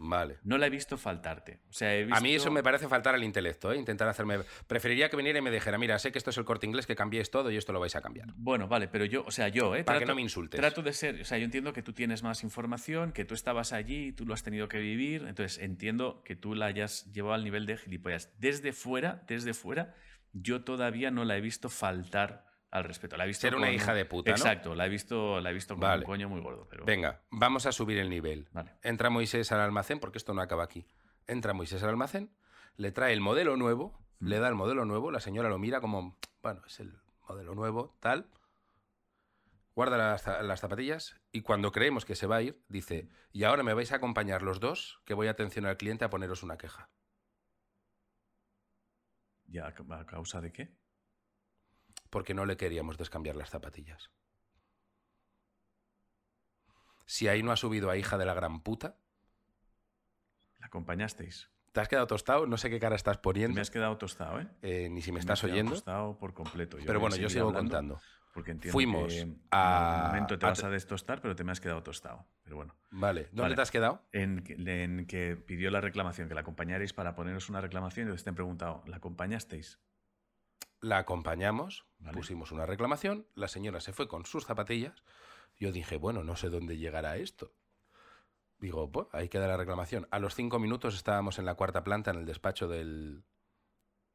Vale. 0.03 0.39
No 0.43 0.57
la 0.57 0.65
he 0.65 0.69
visto 0.71 0.97
faltarte. 0.97 1.59
O 1.69 1.73
sea, 1.73 1.95
he 1.95 2.07
A 2.11 2.19
mí 2.19 2.33
eso 2.33 2.49
me 2.49 2.63
parece 2.63 2.87
faltar 2.87 3.13
al 3.13 3.23
intelecto, 3.23 3.71
¿eh? 3.71 3.77
Intentar 3.77 4.07
hacerme... 4.07 4.39
Preferiría 4.65 5.09
que 5.09 5.15
viniera 5.15 5.37
y 5.37 5.41
me 5.43 5.51
dijera, 5.51 5.77
mira, 5.77 5.99
sé 5.99 6.11
que 6.11 6.17
esto 6.17 6.31
es 6.31 6.37
el 6.37 6.45
corte 6.45 6.65
inglés, 6.65 6.87
que 6.87 6.95
cambiéis 6.95 7.29
todo 7.29 7.51
y 7.51 7.57
esto 7.57 7.71
lo 7.71 7.79
vais 7.79 7.95
a 7.95 8.01
cambiar. 8.01 8.33
Bueno, 8.35 8.67
vale, 8.67 8.87
pero 8.87 9.05
yo, 9.05 9.23
o 9.25 9.31
sea, 9.31 9.47
yo, 9.49 9.75
¿eh? 9.75 9.83
Para 9.83 9.99
que 9.99 10.07
no 10.07 10.15
me 10.15 10.21
insultes. 10.23 10.59
Trato 10.59 10.81
de 10.81 10.93
ser, 10.93 11.21
o 11.21 11.25
sea, 11.25 11.37
yo 11.37 11.45
entiendo 11.45 11.71
que 11.71 11.83
tú 11.83 11.93
tienes 11.93 12.23
más 12.23 12.43
información, 12.43 13.11
que 13.11 13.25
tú 13.25 13.35
estabas 13.35 13.73
allí, 13.73 14.11
tú 14.11 14.25
lo 14.25 14.33
has 14.33 14.41
tenido 14.41 14.67
que 14.67 14.79
vivir, 14.79 15.25
entonces 15.27 15.59
entiendo 15.59 16.23
que 16.23 16.35
tú 16.35 16.55
la 16.55 16.65
hayas 16.65 17.11
llevado 17.11 17.35
al 17.35 17.43
nivel 17.43 17.67
de 17.67 17.77
gilipollas. 17.77 18.31
Desde 18.39 18.73
fuera, 18.73 19.23
desde 19.27 19.53
fuera, 19.53 19.95
yo 20.33 20.63
todavía 20.63 21.11
no 21.11 21.25
la 21.25 21.37
he 21.37 21.41
visto 21.41 21.69
faltar 21.69 22.50
al 22.71 22.83
respeto. 22.85 23.17
La 23.17 23.25
he 23.25 23.27
visto 23.27 23.41
Ser 23.41 23.55
una 23.55 23.67
con- 23.67 23.75
hija 23.75 23.93
de 23.93 24.05
puta, 24.05 24.31
¿no? 24.31 24.37
Exacto, 24.37 24.73
la 24.75 24.85
he 24.85 24.89
visto, 24.89 25.39
la 25.41 25.49
he 25.51 25.53
visto 25.53 25.73
con 25.75 25.81
Vale. 25.81 25.99
un 25.99 26.05
coño 26.05 26.29
muy 26.29 26.41
gordo, 26.41 26.67
pero 26.69 26.85
Venga, 26.85 27.21
vamos 27.29 27.65
a 27.65 27.71
subir 27.71 27.97
el 27.99 28.09
nivel. 28.09 28.47
vale. 28.51 28.75
Entra 28.81 29.09
Moisés 29.09 29.51
al 29.51 29.59
almacén, 29.59 29.99
porque 29.99 30.17
esto 30.17 30.33
no 30.33 30.41
acaba 30.41 30.63
aquí. 30.63 30.87
Entra 31.27 31.53
Moisés 31.53 31.83
al 31.83 31.89
almacén, 31.89 32.31
le 32.77 32.91
trae 32.91 33.13
el 33.13 33.21
modelo 33.21 33.57
nuevo, 33.57 33.99
Mm. 34.19 34.27
le 34.27 34.39
da 34.39 34.47
el 34.47 34.55
modelo 34.55 34.85
nuevo, 34.85 35.11
la 35.11 35.19
señora 35.19 35.49
lo 35.49 35.57
mira 35.59 35.81
como, 35.81 36.17
bueno, 36.41 36.61
es 36.65 36.79
el 36.79 36.97
modelo 37.27 37.53
nuevo, 37.55 37.97
tal. 37.99 38.29
Guarda 39.73 39.97
las, 39.97 40.25
las 40.43 40.59
zapatillas 40.59 41.19
y 41.31 41.41
cuando 41.41 41.71
creemos 41.71 42.03
que 42.05 42.15
se 42.15 42.27
va 42.27 42.37
a 42.37 42.41
ir, 42.41 42.61
dice, 42.67 43.07
y 43.31 43.45
ahora 43.45 43.63
me 43.63 43.73
vais 43.73 43.91
a 43.91 43.95
acompañar 43.95 44.41
los 44.43 44.59
dos, 44.59 45.01
que 45.05 45.13
voy 45.13 45.27
a 45.27 45.31
atención 45.31 45.65
al 45.65 45.77
cliente 45.77 46.03
a 46.05 46.09
poneros 46.09 46.43
una 46.43 46.57
queja. 46.57 46.89
¿Ya 49.45 49.67
a 49.67 50.05
causa 50.05 50.39
de 50.41 50.51
qué? 50.51 50.75
Porque 52.11 52.35
no 52.35 52.45
le 52.45 52.57
queríamos 52.57 52.97
descambiar 52.99 53.35
las 53.35 53.49
zapatillas. 53.49 54.11
Si 57.07 57.27
ahí 57.27 57.41
no 57.41 57.51
ha 57.51 57.57
subido 57.57 57.89
a 57.89 57.97
hija 57.97 58.17
de 58.19 58.25
la 58.25 58.35
gran 58.35 58.61
puta, 58.61 58.95
¿La 60.59 60.67
acompañasteis? 60.67 61.49
¿te 61.71 61.79
has 61.79 61.87
quedado 61.87 62.05
tostado? 62.05 62.45
No 62.45 62.57
sé 62.57 62.69
qué 62.69 62.79
cara 62.79 62.95
estás 62.95 63.17
poniendo, 63.17 63.55
Me 63.55 63.61
has 63.61 63.71
quedado 63.71 63.97
tostado, 63.97 64.39
¿eh? 64.41 64.47
eh, 64.61 64.89
ni 64.91 65.01
si 65.01 65.11
me 65.11 65.17
has 65.17 65.23
estás 65.23 65.41
quedado 65.41 65.53
oyendo, 65.53 65.71
tostado 65.71 66.17
por 66.19 66.33
completo. 66.35 66.77
Yo 66.77 66.85
pero 66.85 66.99
bueno, 66.99 67.15
yo 67.15 67.29
sigo 67.29 67.51
contando. 67.51 67.99
Porque 68.33 68.51
entiendo 68.51 68.73
Fuimos 68.73 69.07
que 69.07 69.21
en 69.21 69.41
a- 69.51 69.95
algún 69.97 70.07
momento 70.07 70.39
te 70.39 70.45
a 70.45 70.49
vas 70.49 70.63
a 70.63 70.69
destostar, 70.69 71.21
pero 71.21 71.35
te 71.35 71.43
me 71.43 71.51
has 71.51 71.59
quedado 71.59 71.81
tostado. 71.83 72.25
Pero 72.43 72.55
bueno. 72.57 72.75
Vale, 72.91 73.23
¿dónde 73.31 73.41
Vale. 73.41 73.55
te 73.55 73.61
has 73.61 73.71
quedado? 73.71 74.05
En 74.13 74.43
que, 74.43 74.53
en 74.53 75.05
que 75.07 75.35
pidió 75.35 75.69
la 75.71 75.81
reclamación, 75.81 76.27
que 76.29 76.35
la 76.35 76.41
acompañarais 76.41 76.93
para 76.93 77.15
poneros 77.15 77.49
una 77.49 77.59
reclamación 77.59 78.05
y 78.05 78.07
entonces 78.07 78.23
te 78.23 78.29
han 78.29 78.35
preguntado, 78.35 78.83
¿la 78.85 78.97
acompañasteis? 78.97 79.79
La 80.79 80.99
acompañamos, 80.99 81.85
Vale. 82.01 82.17
pusimos 82.17 82.51
una 82.51 82.65
reclamación, 82.65 83.27
la 83.35 83.47
señora 83.47 83.79
se 83.79 83.93
fue 83.93 84.07
con 84.07 84.25
sus 84.25 84.45
zapatillas. 84.45 85.03
Yo 85.57 85.71
dije, 85.71 85.97
bueno, 85.97 86.23
no 86.23 86.35
sé 86.35 86.49
dónde 86.49 86.77
llegará 86.77 87.17
esto. 87.17 87.53
Digo, 88.57 88.91
pues 88.91 89.07
ahí 89.11 89.29
queda 89.29 89.47
la 89.47 89.57
reclamación. 89.57 90.07
A 90.11 90.19
los 90.19 90.35
cinco 90.35 90.59
minutos 90.59 90.95
estábamos 90.95 91.39
en 91.39 91.45
la 91.45 91.55
cuarta 91.55 91.83
planta, 91.83 92.11
en 92.11 92.17
el 92.17 92.25
despacho 92.25 92.67
del 92.67 93.23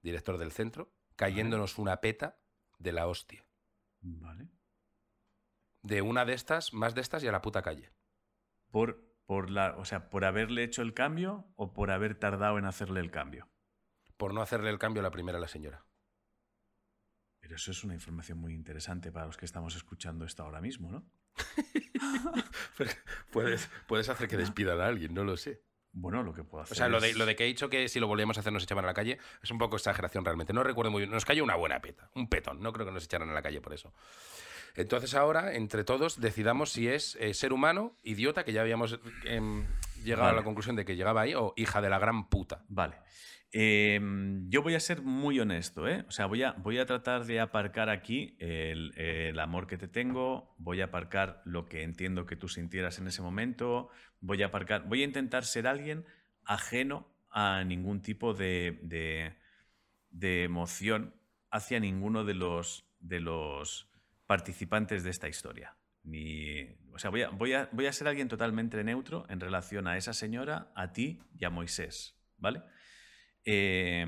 director 0.02 0.38
del 0.38 0.52
centro, 0.52 0.92
cayéndonos 1.16 1.78
una 1.78 2.00
peta 2.00 2.38
de 2.78 2.92
la 2.92 3.06
hostia. 3.06 3.44
Vale. 4.00 4.48
De 5.82 6.02
una 6.02 6.24
de 6.24 6.34
estas, 6.34 6.72
más 6.72 6.94
de 6.94 7.00
estas 7.00 7.22
y 7.24 7.28
a 7.28 7.32
la 7.32 7.42
puta 7.42 7.62
calle. 7.62 7.90
Por, 8.70 9.04
por 9.26 9.50
la, 9.50 9.76
o 9.78 9.84
sea, 9.84 10.10
por 10.10 10.24
haberle 10.24 10.62
hecho 10.62 10.82
el 10.82 10.94
cambio 10.94 11.46
o 11.56 11.72
por 11.72 11.90
haber 11.90 12.16
tardado 12.16 12.58
en 12.58 12.66
hacerle 12.66 13.00
el 13.00 13.10
cambio. 13.10 13.48
Por 14.16 14.32
no 14.32 14.42
hacerle 14.42 14.70
el 14.70 14.78
cambio 14.78 15.00
a 15.00 15.04
la 15.04 15.10
primera 15.10 15.38
a 15.38 15.40
la 15.40 15.48
señora. 15.48 15.84
Pero 17.46 17.54
eso 17.56 17.70
es 17.70 17.84
una 17.84 17.94
información 17.94 18.38
muy 18.38 18.52
interesante 18.54 19.12
para 19.12 19.26
los 19.26 19.36
que 19.36 19.44
estamos 19.44 19.76
escuchando 19.76 20.24
esto 20.24 20.42
ahora 20.42 20.60
mismo, 20.60 20.90
¿no? 20.90 21.04
puedes, 23.32 23.70
puedes 23.86 24.08
hacer 24.08 24.26
que 24.28 24.36
despidan 24.36 24.80
a 24.80 24.86
alguien, 24.86 25.14
no 25.14 25.22
lo 25.22 25.36
sé. 25.36 25.62
Bueno, 25.92 26.24
lo 26.24 26.34
que 26.34 26.42
puedo 26.42 26.64
hacer. 26.64 26.72
O 26.72 26.76
sea, 26.76 26.88
lo 26.88 27.00
de, 27.00 27.10
es- 27.10 27.16
lo 27.16 27.24
de 27.24 27.36
que 27.36 27.44
he 27.44 27.46
dicho 27.46 27.70
que 27.70 27.88
si 27.88 28.00
lo 28.00 28.08
volvíamos 28.08 28.36
a 28.36 28.40
hacer 28.40 28.52
nos 28.52 28.64
echaban 28.64 28.84
a 28.84 28.88
la 28.88 28.94
calle 28.94 29.18
es 29.42 29.50
un 29.52 29.58
poco 29.58 29.76
exageración 29.76 30.24
realmente. 30.24 30.52
No 30.52 30.62
recuerdo 30.64 30.90
muy 30.90 31.02
bien. 31.02 31.10
Nos 31.12 31.24
cayó 31.24 31.42
una 31.44 31.54
buena 31.54 31.80
peta, 31.80 32.10
un 32.14 32.28
petón. 32.28 32.60
No 32.60 32.72
creo 32.72 32.84
que 32.84 32.92
nos 32.92 33.04
echaran 33.04 33.30
a 33.30 33.32
la 33.32 33.42
calle 33.42 33.60
por 33.60 33.72
eso. 33.72 33.94
Entonces 34.74 35.14
ahora, 35.14 35.54
entre 35.54 35.84
todos, 35.84 36.20
decidamos 36.20 36.72
si 36.72 36.88
es 36.88 37.16
eh, 37.20 37.32
ser 37.32 37.52
humano, 37.54 37.96
idiota, 38.02 38.44
que 38.44 38.52
ya 38.52 38.60
habíamos 38.60 38.98
em, 39.24 39.64
llegado 40.04 40.28
a 40.28 40.32
la 40.34 40.42
conclusión 40.42 40.74
de 40.76 40.84
que 40.84 40.96
llegaba 40.96 41.22
ahí, 41.22 41.34
o 41.34 41.54
hija 41.56 41.80
de 41.80 41.88
la 41.88 41.98
gran 41.98 42.28
puta. 42.28 42.62
Vale. 42.68 42.96
Eh, 43.58 43.98
yo 44.50 44.62
voy 44.62 44.74
a 44.74 44.80
ser 44.80 45.00
muy 45.00 45.40
honesto, 45.40 45.88
¿eh? 45.88 46.04
O 46.08 46.10
sea, 46.10 46.26
voy 46.26 46.42
a, 46.42 46.52
voy 46.52 46.76
a 46.78 46.84
tratar 46.84 47.24
de 47.24 47.40
aparcar 47.40 47.88
aquí 47.88 48.36
el, 48.38 48.92
el 48.98 49.40
amor 49.40 49.66
que 49.66 49.78
te 49.78 49.88
tengo, 49.88 50.54
voy 50.58 50.82
a 50.82 50.86
aparcar 50.86 51.40
lo 51.46 51.64
que 51.64 51.82
entiendo 51.82 52.26
que 52.26 52.36
tú 52.36 52.48
sintieras 52.48 52.98
en 52.98 53.06
ese 53.06 53.22
momento, 53.22 53.88
voy 54.20 54.42
a 54.42 54.48
aparcar, 54.48 54.86
voy 54.86 55.00
a 55.00 55.04
intentar 55.06 55.46
ser 55.46 55.66
alguien 55.66 56.04
ajeno 56.44 57.08
a 57.30 57.64
ningún 57.64 58.02
tipo 58.02 58.34
de, 58.34 58.78
de, 58.82 59.38
de 60.10 60.44
emoción 60.44 61.14
hacia 61.50 61.80
ninguno 61.80 62.24
de 62.24 62.34
los, 62.34 62.86
de 63.00 63.20
los 63.20 63.90
participantes 64.26 65.02
de 65.02 65.08
esta 65.08 65.28
historia. 65.28 65.78
Ni, 66.02 66.60
o 66.92 66.98
sea, 66.98 67.08
voy 67.08 67.22
a, 67.22 67.30
voy, 67.30 67.54
a, 67.54 67.70
voy 67.72 67.86
a 67.86 67.92
ser 67.94 68.06
alguien 68.06 68.28
totalmente 68.28 68.84
neutro 68.84 69.24
en 69.30 69.40
relación 69.40 69.86
a 69.86 69.96
esa 69.96 70.12
señora, 70.12 70.70
a 70.74 70.92
ti 70.92 71.22
y 71.38 71.46
a 71.46 71.48
Moisés, 71.48 72.20
¿vale? 72.36 72.60
Eh, 73.46 74.06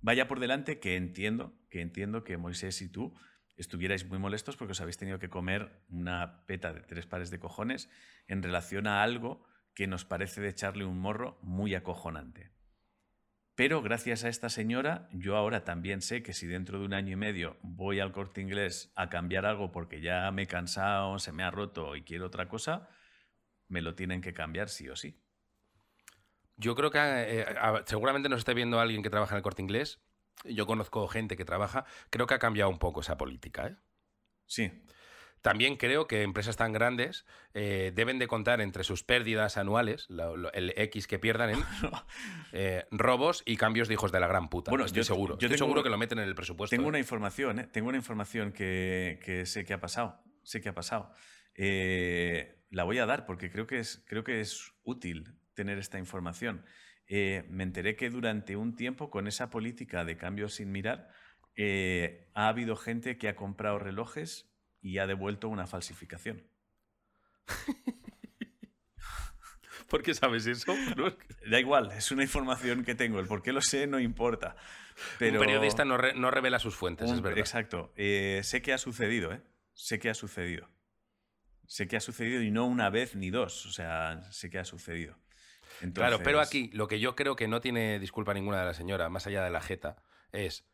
vaya 0.00 0.28
por 0.28 0.38
delante 0.38 0.78
que 0.78 0.96
entiendo, 0.96 1.58
que 1.70 1.80
entiendo 1.80 2.22
que 2.22 2.36
Moisés 2.36 2.80
y 2.82 2.88
tú 2.88 3.14
estuvierais 3.56 4.06
muy 4.06 4.18
molestos 4.18 4.56
porque 4.56 4.72
os 4.72 4.80
habéis 4.80 4.98
tenido 4.98 5.18
que 5.18 5.28
comer 5.28 5.82
una 5.88 6.46
peta 6.46 6.72
de 6.72 6.82
tres 6.82 7.06
pares 7.06 7.30
de 7.30 7.38
cojones 7.38 7.90
en 8.28 8.42
relación 8.42 8.86
a 8.86 9.02
algo 9.02 9.44
que 9.74 9.86
nos 9.86 10.04
parece 10.04 10.40
de 10.40 10.48
echarle 10.48 10.84
un 10.84 10.98
morro 10.98 11.38
muy 11.42 11.74
acojonante. 11.74 12.52
Pero 13.54 13.82
gracias 13.82 14.24
a 14.24 14.28
esta 14.28 14.48
señora, 14.48 15.08
yo 15.12 15.36
ahora 15.36 15.64
también 15.64 16.00
sé 16.00 16.22
que 16.22 16.32
si 16.32 16.46
dentro 16.46 16.78
de 16.78 16.86
un 16.86 16.94
año 16.94 17.12
y 17.12 17.16
medio 17.16 17.58
voy 17.62 18.00
al 18.00 18.12
corte 18.12 18.40
inglés 18.40 18.92
a 18.96 19.10
cambiar 19.10 19.44
algo 19.44 19.70
porque 19.70 20.00
ya 20.00 20.30
me 20.30 20.42
he 20.42 20.46
cansado, 20.46 21.18
se 21.18 21.32
me 21.32 21.42
ha 21.42 21.50
roto 21.50 21.96
y 21.96 22.02
quiero 22.02 22.26
otra 22.26 22.48
cosa, 22.48 22.88
me 23.68 23.82
lo 23.82 23.94
tienen 23.94 24.22
que 24.22 24.32
cambiar 24.32 24.70
sí 24.70 24.88
o 24.88 24.96
sí. 24.96 25.22
Yo 26.60 26.74
creo 26.74 26.90
que 26.90 26.98
eh, 27.00 27.46
seguramente 27.86 28.28
nos 28.28 28.40
esté 28.40 28.54
viendo 28.54 28.78
alguien 28.80 29.02
que 29.02 29.10
trabaja 29.10 29.34
en 29.34 29.38
el 29.38 29.42
corte 29.42 29.62
inglés 29.62 30.00
yo 30.44 30.66
conozco 30.66 31.06
gente 31.08 31.36
que 31.36 31.44
trabaja, 31.44 31.84
creo 32.10 32.26
que 32.26 32.34
ha 32.34 32.38
cambiado 32.38 32.70
un 32.70 32.78
poco 32.78 33.00
esa 33.00 33.16
política. 33.16 33.66
¿eh? 33.66 33.76
Sí. 34.46 34.70
También 35.42 35.76
creo 35.76 36.06
que 36.06 36.22
empresas 36.22 36.56
tan 36.56 36.72
grandes 36.72 37.24
eh, 37.54 37.92
deben 37.94 38.18
de 38.18 38.26
contar 38.26 38.60
entre 38.60 38.84
sus 38.84 39.04
pérdidas 39.04 39.56
anuales, 39.56 40.06
el 40.52 40.74
X 40.76 41.06
que 41.06 41.18
pierdan 41.18 41.50
en 41.50 41.64
eh, 42.52 42.86
robos 42.90 43.42
y 43.46 43.56
cambios 43.56 43.88
de 43.88 43.94
hijos 43.94 44.12
de 44.12 44.20
la 44.20 44.26
gran 44.26 44.50
puta. 44.50 44.70
Bueno, 44.70 44.84
estoy 44.84 45.02
seguro. 45.02 45.38
Yo 45.38 45.46
estoy 45.46 45.58
seguro 45.58 45.82
que 45.82 45.88
lo 45.88 45.96
meten 45.96 46.18
en 46.18 46.28
el 46.28 46.34
presupuesto. 46.34 46.76
Tengo 46.76 46.88
una 46.88 46.98
información, 46.98 47.68
tengo 47.72 47.88
una 47.88 47.96
información 47.96 48.52
que, 48.52 49.42
sé 49.46 49.64
que 49.64 49.72
ha 49.72 49.80
pasado. 49.80 50.22
Sé 50.42 50.60
que 50.60 50.68
ha 50.68 50.74
pasado. 50.74 51.10
la 51.56 52.84
voy 52.84 52.98
a 52.98 53.06
dar 53.06 53.24
porque 53.24 53.50
creo 53.50 53.66
que 53.66 53.78
es, 53.78 54.04
creo 54.06 54.24
que 54.24 54.42
es 54.42 54.74
útil 54.82 55.39
tener 55.54 55.78
esta 55.78 55.98
información. 55.98 56.64
Eh, 57.06 57.44
me 57.48 57.64
enteré 57.64 57.96
que 57.96 58.10
durante 58.10 58.56
un 58.56 58.76
tiempo, 58.76 59.10
con 59.10 59.26
esa 59.26 59.50
política 59.50 60.04
de 60.04 60.16
cambio 60.16 60.48
sin 60.48 60.70
mirar, 60.70 61.08
eh, 61.56 62.30
ha 62.34 62.48
habido 62.48 62.76
gente 62.76 63.18
que 63.18 63.28
ha 63.28 63.36
comprado 63.36 63.78
relojes 63.78 64.48
y 64.80 64.98
ha 64.98 65.06
devuelto 65.06 65.48
una 65.48 65.66
falsificación. 65.66 66.46
¿Por 69.88 70.02
qué 70.02 70.14
sabes 70.14 70.46
eso? 70.46 70.74
Da 71.50 71.58
igual, 71.58 71.90
es 71.92 72.12
una 72.12 72.22
información 72.22 72.84
que 72.84 72.94
tengo. 72.94 73.18
El 73.18 73.26
por 73.26 73.42
qué 73.42 73.52
lo 73.52 73.60
sé 73.60 73.86
no 73.86 73.98
importa. 73.98 74.54
Pero... 75.18 75.40
Un 75.40 75.46
periodista 75.46 75.84
no, 75.84 75.96
revela 75.96 76.58
sus 76.58 76.76
fuentes, 76.76 77.10
es 77.10 77.20
verdad. 77.20 77.38
Exacto. 77.38 77.92
Eh, 77.96 78.40
sé 78.44 78.62
que 78.62 78.72
ha 78.72 78.78
sucedido, 78.78 79.32
¿eh? 79.32 79.42
Sé 79.74 79.98
que 79.98 80.10
ha 80.10 80.14
sucedido. 80.14 80.68
Sé 81.66 81.88
que 81.88 81.96
ha 81.96 82.00
sucedido 82.00 82.42
y 82.42 82.50
no 82.50 82.66
una 82.66 82.90
vez 82.90 83.16
ni 83.16 83.30
dos. 83.30 83.66
O 83.66 83.72
sea, 83.72 84.22
sé 84.30 84.50
que 84.50 84.58
ha 84.58 84.64
sucedido. 84.64 85.16
Claro, 85.94 86.20
pero 86.22 86.40
aquí 86.40 86.70
lo 86.72 86.88
que 86.88 87.00
yo 87.00 87.16
creo 87.16 87.36
que 87.36 87.48
no 87.48 87.60
tiene 87.60 87.98
disculpa 87.98 88.34
ninguna 88.34 88.60
de 88.60 88.66
la 88.66 88.74
señora, 88.74 89.08
más 89.08 89.26
allá 89.26 89.42
de 89.42 89.50
la 89.50 89.60
jeta, 89.60 90.02
es, 90.32 90.68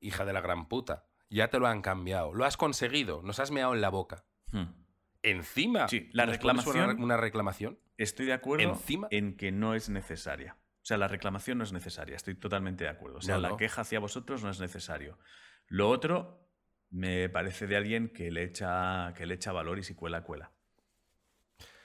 hija 0.00 0.24
de 0.24 0.32
la 0.32 0.40
gran 0.40 0.68
puta, 0.68 1.06
ya 1.30 1.48
te 1.48 1.58
lo 1.58 1.66
han 1.66 1.82
cambiado, 1.82 2.32
lo 2.32 2.44
has 2.44 2.56
conseguido, 2.56 3.22
nos 3.22 3.38
has 3.40 3.50
meado 3.50 3.74
en 3.74 3.80
la 3.80 3.90
boca. 3.90 4.24
Hmm. 4.52 4.84
Encima, 5.22 5.88
sí, 5.88 6.10
la 6.12 6.26
reclamación, 6.26 7.02
una, 7.02 7.16
reclamación. 7.16 7.78
Estoy 7.96 8.26
de 8.26 8.34
acuerdo 8.34 8.78
en 9.10 9.36
que 9.36 9.52
no 9.52 9.74
es 9.74 9.88
necesaria. 9.88 10.58
O 10.82 10.86
sea, 10.86 10.98
la 10.98 11.08
reclamación 11.08 11.56
no 11.56 11.64
es 11.64 11.72
necesaria, 11.72 12.14
estoy 12.14 12.34
totalmente 12.34 12.84
de 12.84 12.90
acuerdo. 12.90 13.18
O 13.18 13.22
sea, 13.22 13.38
la 13.38 13.56
queja 13.56 13.80
hacia 13.80 14.00
vosotros 14.00 14.42
no 14.42 14.50
es 14.50 14.60
necesario. 14.60 15.18
Lo 15.66 15.88
otro 15.88 16.46
me 16.90 17.28
parece 17.30 17.66
de 17.66 17.76
alguien 17.76 18.10
que 18.10 18.30
le 18.30 18.42
echa, 18.42 19.14
que 19.16 19.24
le 19.24 19.34
echa 19.34 19.50
valor 19.50 19.78
y 19.78 19.82
si 19.82 19.94
cuela, 19.94 20.22
cuela. 20.22 20.52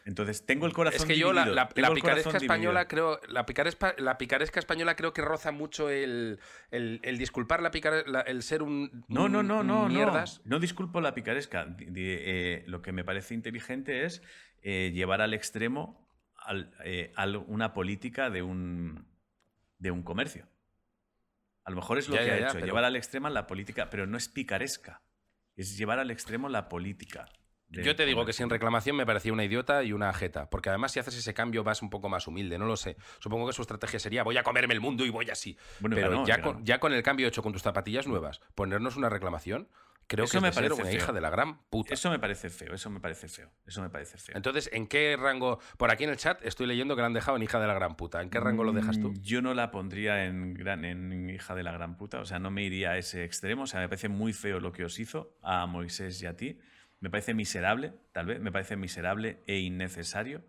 Entonces, 0.10 0.44
tengo 0.44 0.66
el 0.66 0.74
corazón 0.74 1.01
Es 1.01 1.06
que 1.06 1.20
yo 1.20 1.34
la, 1.34 1.70
picaresca 1.70 2.38
española 2.38 2.88
creo 2.88 3.20
la, 3.28 3.46
la 4.00 4.18
picaresca 4.18 4.60
española 4.60 4.96
creo 4.96 5.13
que 5.13 5.22
roza 5.22 5.51
mucho 5.51 5.92
el, 5.92 6.39
disculpar 7.20 7.62
la 7.62 7.70
picaresca, 7.70 8.22
el 8.22 8.42
ser 8.42 8.63
un 8.63 9.06
No, 9.08 9.30
no, 9.30 9.44
no, 9.44 9.63
no, 9.63 9.88
mierdas. 9.88 10.42
no. 10.46 10.56
No 10.56 10.60
disculpo 10.60 11.00
la 11.00 11.13
picaresca. 11.13 11.75
Eh, 11.80 12.63
lo 12.66 12.82
que 12.82 12.92
me 12.92 13.04
parece 13.04 13.36
inteligente 13.36 14.04
es 14.06 14.24
eh, 14.63 14.89
llevar 14.96 15.22
al 15.22 15.36
extremo 15.36 16.10
eh, 16.84 17.13
una 17.46 17.72
política 17.74 18.32
de 18.32 18.42
un, 18.42 19.06
de 19.78 19.92
un 19.92 20.01
comercio. 20.01 20.48
A 21.66 21.70
lo 21.70 21.75
mejor 21.75 22.00
es 22.00 22.10
lo 22.10 22.16
que 22.16 22.32
ha 22.32 22.50
hecho, 22.50 22.58
llevar 22.58 22.84
al 22.84 22.96
extremo 22.96 23.30
la 23.30 23.46
política, 23.46 23.92
pero 23.92 24.08
no 24.08 24.18
es 24.18 24.28
picaresca. 24.28 25.04
Es 25.56 25.78
llevar 25.78 26.00
al 26.00 26.10
extremo 26.10 26.50
la 26.50 26.68
política. 26.68 27.30
Yo 27.70 27.96
te 27.96 28.06
digo 28.06 28.26
que 28.26 28.34
sin 28.34 28.50
reclamación 28.50 28.96
me 28.96 29.06
parecía 29.06 29.32
una 29.32 29.44
idiota 29.44 29.84
y 29.84 29.94
una 29.94 30.12
jeta, 30.14 30.50
porque 30.50 30.70
además 30.70 30.92
si 30.92 31.00
haces 31.00 31.16
ese 31.16 31.34
cambio 31.34 31.64
vas 31.64 31.82
un 31.82 31.90
poco 31.90 32.10
más 32.10 32.28
humilde, 32.28 32.58
no 32.58 32.66
lo 32.66 32.76
sé. 32.76 32.98
Supongo 33.20 33.48
que 33.48 33.54
su 33.54 33.62
estrategia 33.62 34.00
sería 34.00 34.24
voy 34.24 34.38
a 34.38 34.44
comerme 34.44 34.74
el 34.74 34.82
mundo 34.82 35.06
y 35.06 35.10
voy 35.10 35.30
así. 35.30 35.58
Pero 35.82 36.26
ya, 36.26 36.42
con, 36.42 36.66
ya 36.66 36.80
con 36.80 36.94
el 36.94 37.04
cambio 37.04 37.28
hecho 37.28 37.44
con 37.44 37.54
tus 37.54 37.62
zapatillas 37.62 38.08
nuevas, 38.08 38.42
ponernos 38.56 38.96
una 38.96 39.10
reclamación, 39.10 39.70
creo 40.10 40.26
que 40.26 40.42
me 40.42 40.52
parece 40.52 40.82
una 40.82 40.92
hija 40.92 41.14
de 41.14 41.22
la 41.22 41.30
gran 41.30 41.60
puta. 41.70 41.94
Eso 41.94 42.10
me 42.10 42.20
parece 42.20 42.50
feo, 42.50 42.74
eso 42.74 42.90
me 42.90 43.00
parece 43.00 43.28
feo, 43.28 43.50
eso 43.66 43.82
me 43.82 43.90
parece 43.90 44.18
feo. 44.18 44.36
Entonces, 44.36 44.70
¿en 44.74 44.88
qué 44.88 45.16
rango? 45.18 45.60
Por 45.78 45.92
aquí 45.92 46.04
en 46.04 46.10
el 46.10 46.18
chat 46.18 46.44
estoy 46.44 46.66
leyendo 46.66 46.96
que 46.96 47.02
la 47.02 47.08
han 47.08 47.14
dejado 47.14 47.38
en 47.38 47.44
hija 47.44 47.60
de 47.60 47.68
la 47.68 47.76
gran 47.76 47.96
puta. 47.96 48.22
¿En 48.22 48.30
qué 48.30 48.40
rango 48.40 48.64
lo 48.64 48.74
dejas 48.74 49.00
tú? 49.00 49.10
Mm, 49.12 49.22
yo 49.22 49.42
no 49.42 49.54
la 49.54 49.70
pondría 49.70 50.26
en, 50.26 50.56
gran, 50.56 50.84
en 50.84 51.30
hija 51.30 51.54
de 51.54 51.64
la 51.64 51.72
gran 51.72 51.96
puta, 51.96 52.20
o 52.20 52.26
sea, 52.26 52.40
no 52.40 52.50
me 52.50 52.64
iría 52.64 52.92
a 52.92 52.98
ese 52.98 53.24
extremo, 53.24 53.64
o 53.64 53.68
sea, 53.68 53.80
me 53.80 53.88
parece 53.88 54.10
muy 54.10 54.34
feo 54.34 54.60
lo 54.60 54.72
que 54.72 54.84
os 54.84 55.00
hizo 55.00 55.38
a 55.44 55.68
Moisés 55.68 56.22
y 56.24 56.26
a 56.26 56.36
ti. 56.36 56.60
Me 57.00 57.10
parece 57.10 57.34
miserable, 57.34 57.94
tal 58.13 58.25
vez, 58.25 58.39
me 58.41 58.51
parece 58.51 58.75
miserable 58.75 59.41
e 59.48 59.60
innecesario, 59.60 60.46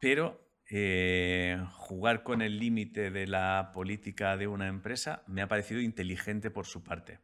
pero 0.00 0.44
eh, 0.70 1.62
jugar 1.72 2.22
con 2.22 2.42
el 2.42 2.58
límite 2.58 3.10
de 3.10 3.26
la 3.26 3.70
política 3.72 4.36
de 4.36 4.46
una 4.46 4.66
empresa 4.66 5.22
me 5.26 5.42
ha 5.42 5.48
parecido 5.48 5.80
inteligente 5.80 6.50
por 6.50 6.66
su 6.66 6.82
parte. 6.82 7.20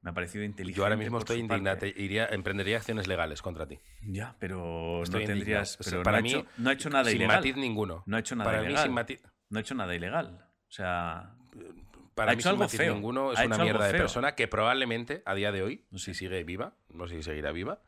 Me 0.00 0.10
ha 0.10 0.14
parecido 0.14 0.44
inteligente. 0.44 0.76
Yo 0.78 0.84
ahora 0.84 0.96
mismo 0.96 1.18
estoy 1.18 1.38
indignado. 1.38 1.86
Iría, 1.86 2.26
emprendería 2.26 2.76
acciones 2.76 3.06
legales 3.06 3.40
contra 3.40 3.66
ti. 3.66 3.78
Ya, 4.02 4.36
pero 4.40 5.02
no 5.08 5.18
tendrías. 5.20 5.78
Pero 5.84 6.02
para 6.02 6.18
no, 6.18 6.22
mí, 6.24 6.34
ha 6.34 6.38
hecho, 6.38 6.48
no 6.58 6.70
ha 6.70 6.72
hecho 6.72 6.90
nada 6.90 7.04
sin 7.04 7.16
ilegal. 7.16 7.36
matiz 7.36 7.56
ninguno. 7.56 8.02
No 8.06 8.16
ha 8.16 8.20
hecho 8.20 8.34
nada 8.34 8.50
para 8.50 8.62
ilegal. 8.62 8.82
Mí 8.82 8.82
sin 8.82 8.94
matiz... 8.94 9.22
No 9.48 9.58
ha 9.58 9.60
hecho 9.60 9.74
nada 9.76 9.94
ilegal. 9.94 10.44
O 10.68 10.72
sea 10.72 11.36
para 12.14 12.34
mí, 12.34 12.42
algo 12.44 12.68
feo. 12.68 12.94
ninguno, 12.94 13.32
es 13.32 13.40
una 13.40 13.58
mierda 13.58 13.86
de 13.86 13.92
persona 13.92 14.34
que 14.34 14.48
probablemente 14.48 15.22
a 15.24 15.34
día 15.34 15.52
de 15.52 15.62
hoy, 15.62 15.86
si 15.96 16.14
sigue 16.14 16.44
viva, 16.44 16.74
no 16.88 17.06
sé 17.08 17.16
si 17.16 17.22
seguirá 17.22 17.52
viva, 17.52 17.80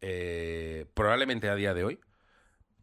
eh, 0.00 0.86
probablemente 0.94 1.48
a 1.48 1.54
día 1.54 1.74
de 1.74 1.84
hoy 1.84 2.00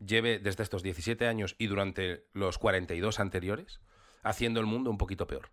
lleve 0.06 0.40
desde 0.40 0.63
estos 0.63 0.84
17 0.84 1.28
años 1.28 1.56
y 1.58 1.68
durante 1.68 2.25
los 2.34 2.58
42 2.58 3.20
anteriores 3.20 3.80
haciendo 4.24 4.60
el 4.60 4.66
mundo 4.66 4.90
un 4.90 4.98
poquito 4.98 5.28
peor. 5.28 5.50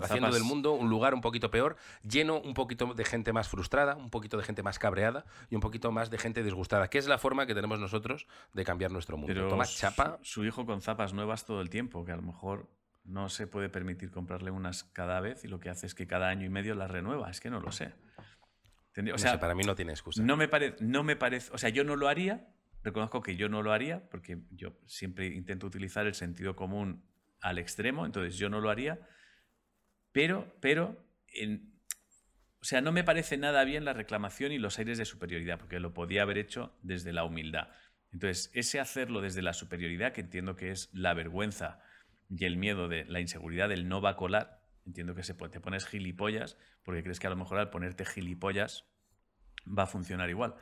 haciendo 0.00 0.30
del 0.32 0.44
mundo 0.44 0.72
un 0.72 0.88
lugar 0.88 1.14
un 1.14 1.20
poquito 1.20 1.50
peor, 1.50 1.76
lleno 2.02 2.40
un 2.40 2.54
poquito 2.54 2.94
de 2.94 3.04
gente 3.04 3.32
más 3.32 3.48
frustrada, 3.48 3.96
un 3.96 4.10
poquito 4.10 4.36
de 4.36 4.44
gente 4.44 4.62
más 4.62 4.78
cabreada 4.78 5.26
y 5.50 5.54
un 5.54 5.60
poquito 5.60 5.92
más 5.92 6.10
de 6.10 6.18
gente 6.18 6.42
disgustada, 6.42 6.88
que 6.88 6.98
es 6.98 7.06
la 7.06 7.18
forma 7.18 7.46
que 7.46 7.54
tenemos 7.54 7.78
nosotros 7.78 8.26
de 8.52 8.64
cambiar 8.64 8.90
nuestro 8.90 9.16
mundo. 9.16 9.34
Pero 9.34 9.64
chapa. 9.64 10.18
su 10.22 10.44
hijo 10.44 10.64
con 10.66 10.80
zapas 10.80 11.12
nuevas 11.12 11.44
todo 11.44 11.60
el 11.60 11.70
tiempo, 11.70 12.04
que 12.04 12.12
a 12.12 12.16
lo 12.16 12.22
mejor 12.22 12.68
no 13.06 13.28
se 13.28 13.46
puede 13.46 13.68
permitir 13.68 14.10
comprarle 14.10 14.50
unas 14.50 14.84
cada 14.84 15.20
vez 15.20 15.44
y 15.44 15.48
lo 15.48 15.60
que 15.60 15.70
hace 15.70 15.86
es 15.86 15.94
que 15.94 16.06
cada 16.06 16.28
año 16.28 16.44
y 16.44 16.48
medio 16.48 16.74
las 16.74 16.90
renueva. 16.90 17.30
Es 17.30 17.40
que 17.40 17.50
no 17.50 17.60
lo 17.60 17.72
sé. 17.72 17.92
O 19.12 19.18
sea, 19.18 19.38
para 19.38 19.54
mí 19.54 19.62
no 19.64 19.74
tiene 19.74 19.92
excusa. 19.92 20.22
No 20.22 20.36
me, 20.36 20.48
parece, 20.48 20.76
no 20.80 21.04
me 21.04 21.16
parece, 21.16 21.50
o 21.52 21.58
sea, 21.58 21.68
yo 21.68 21.84
no 21.84 21.96
lo 21.96 22.08
haría, 22.08 22.48
reconozco 22.82 23.22
que 23.22 23.36
yo 23.36 23.48
no 23.48 23.62
lo 23.62 23.72
haría, 23.72 24.08
porque 24.08 24.38
yo 24.50 24.78
siempre 24.86 25.26
intento 25.26 25.66
utilizar 25.66 26.06
el 26.06 26.14
sentido 26.14 26.56
común 26.56 27.04
al 27.40 27.58
extremo, 27.58 28.06
entonces 28.06 28.38
yo 28.38 28.48
no 28.48 28.60
lo 28.60 28.70
haría, 28.70 29.06
pero, 30.12 30.56
pero, 30.60 30.96
o 32.58 32.64
sea, 32.64 32.80
no 32.80 32.90
me 32.90 33.04
parece 33.04 33.36
nada 33.36 33.64
bien 33.64 33.84
la 33.84 33.92
reclamación 33.92 34.52
y 34.52 34.58
los 34.58 34.78
aires 34.78 34.96
de 34.96 35.04
superioridad, 35.04 35.58
porque 35.58 35.78
lo 35.78 35.92
podía 35.92 36.22
haber 36.22 36.38
hecho 36.38 36.74
desde 36.82 37.12
la 37.12 37.24
humildad. 37.24 37.68
Entonces, 38.12 38.50
ese 38.54 38.80
hacerlo 38.80 39.20
desde 39.20 39.42
la 39.42 39.52
superioridad, 39.52 40.12
que 40.12 40.22
entiendo 40.22 40.56
que 40.56 40.70
es 40.70 40.88
la 40.94 41.12
vergüenza 41.12 41.82
y 42.28 42.44
el 42.44 42.56
miedo 42.56 42.88
de 42.88 43.04
la 43.04 43.20
inseguridad 43.20 43.68
del 43.68 43.88
no 43.88 44.00
va 44.00 44.10
a 44.10 44.16
colar, 44.16 44.62
entiendo 44.86 45.14
que 45.14 45.22
se 45.22 45.34
te 45.34 45.60
pones 45.60 45.86
gilipollas 45.86 46.56
porque 46.82 47.02
crees 47.02 47.20
que 47.20 47.26
a 47.26 47.30
lo 47.30 47.36
mejor 47.36 47.58
al 47.58 47.70
ponerte 47.70 48.04
gilipollas 48.04 48.84
va 49.66 49.84
a 49.84 49.86
funcionar 49.86 50.30
igual. 50.30 50.54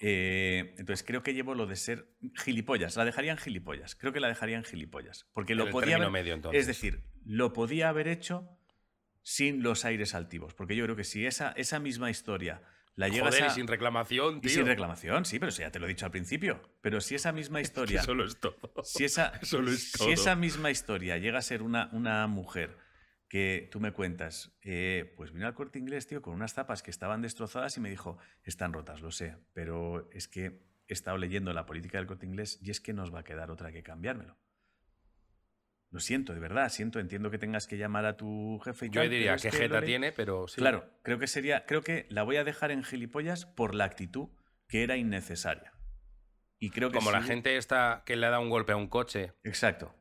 Eh, 0.00 0.74
entonces 0.78 1.04
creo 1.06 1.22
que 1.22 1.34
llevo 1.34 1.54
lo 1.54 1.66
de 1.66 1.76
ser 1.76 2.08
gilipollas. 2.34 2.96
La 2.96 3.04
dejarían 3.04 3.38
gilipollas. 3.38 3.94
Creo 3.94 4.12
que 4.12 4.20
la 4.20 4.28
dejarían 4.28 4.64
gilipollas. 4.64 5.26
Porque 5.32 5.54
lo 5.54 5.70
podía 5.70 5.96
haber, 5.96 6.10
medio, 6.10 6.40
Es 6.52 6.66
decir, 6.66 7.04
lo 7.24 7.52
podía 7.52 7.88
haber 7.88 8.08
hecho 8.08 8.48
sin 9.22 9.62
los 9.62 9.84
aires 9.84 10.14
altivos. 10.14 10.54
Porque 10.54 10.74
yo 10.74 10.84
creo 10.84 10.96
que 10.96 11.04
si 11.04 11.26
esa, 11.26 11.52
esa 11.52 11.78
misma 11.78 12.10
historia 12.10 12.62
la 12.94 13.08
llegas 13.08 13.34
Joder, 13.34 13.50
y 13.50 13.54
sin 13.54 13.66
reclamación, 13.66 14.40
tío. 14.40 14.50
Y 14.50 14.54
sin 14.54 14.66
reclamación, 14.66 15.24
sí, 15.24 15.38
pero 15.38 15.48
eso 15.48 15.62
ya 15.62 15.70
te 15.70 15.78
lo 15.78 15.86
he 15.86 15.88
dicho 15.88 16.04
al 16.04 16.10
principio. 16.10 16.60
Pero 16.80 17.00
si 17.00 17.14
esa 17.14 17.32
misma 17.32 17.60
historia. 17.62 18.02
solo 18.02 18.24
es 18.24 18.38
todo. 18.38 18.58
Si 18.84 19.04
esa, 19.04 19.32
Si 19.42 20.10
esa 20.10 20.36
misma 20.36 20.70
historia 20.70 21.18
llega 21.18 21.38
a 21.38 21.42
ser 21.42 21.62
una, 21.62 21.88
una 21.92 22.26
mujer 22.26 22.76
que 23.28 23.68
tú 23.72 23.80
me 23.80 23.92
cuentas, 23.92 24.52
eh, 24.60 25.14
pues 25.16 25.32
vino 25.32 25.46
al 25.46 25.54
corte 25.54 25.78
inglés, 25.78 26.06
tío, 26.06 26.20
con 26.20 26.34
unas 26.34 26.52
zapas 26.52 26.82
que 26.82 26.90
estaban 26.90 27.22
destrozadas 27.22 27.76
y 27.78 27.80
me 27.80 27.88
dijo, 27.88 28.18
están 28.42 28.74
rotas, 28.74 29.00
lo 29.00 29.10
sé, 29.10 29.38
pero 29.54 30.10
es 30.12 30.28
que 30.28 30.60
he 30.86 30.92
estado 30.92 31.16
leyendo 31.16 31.54
la 31.54 31.64
política 31.64 31.96
del 31.96 32.06
corte 32.06 32.26
inglés 32.26 32.58
y 32.60 32.70
es 32.70 32.80
que 32.82 32.92
nos 32.92 33.14
va 33.14 33.20
a 33.20 33.24
quedar 33.24 33.50
otra 33.50 33.72
que 33.72 33.82
cambiármelo. 33.82 34.36
Lo 35.92 36.00
siento, 36.00 36.32
de 36.32 36.40
verdad, 36.40 36.70
siento, 36.70 37.00
entiendo 37.00 37.30
que 37.30 37.38
tengas 37.38 37.66
que 37.66 37.76
llamar 37.76 38.06
a 38.06 38.16
tu 38.16 38.58
jefe 38.64 38.86
y 38.86 38.88
Yo 38.88 39.02
tal, 39.02 39.10
diría 39.10 39.36
que 39.36 39.52
jeta 39.52 39.82
tiene, 39.82 40.10
pero 40.10 40.48
sí. 40.48 40.56
Claro, 40.56 40.88
creo 41.02 41.18
que 41.18 41.26
sería, 41.26 41.66
creo 41.66 41.82
que 41.82 42.06
la 42.08 42.22
voy 42.22 42.36
a 42.36 42.44
dejar 42.44 42.70
en 42.70 42.82
gilipollas 42.82 43.44
por 43.44 43.74
la 43.74 43.84
actitud 43.84 44.30
que 44.68 44.84
era 44.84 44.96
innecesaria. 44.96 45.74
Y 46.58 46.70
creo 46.70 46.90
que 46.90 46.96
Como 46.96 47.10
la 47.10 47.22
gente 47.22 47.58
esta 47.58 48.04
que 48.06 48.16
le 48.16 48.26
da 48.28 48.38
un 48.38 48.48
golpe 48.48 48.72
a 48.72 48.76
un 48.76 48.86
coche 48.86 49.34
Exacto. 49.44 49.94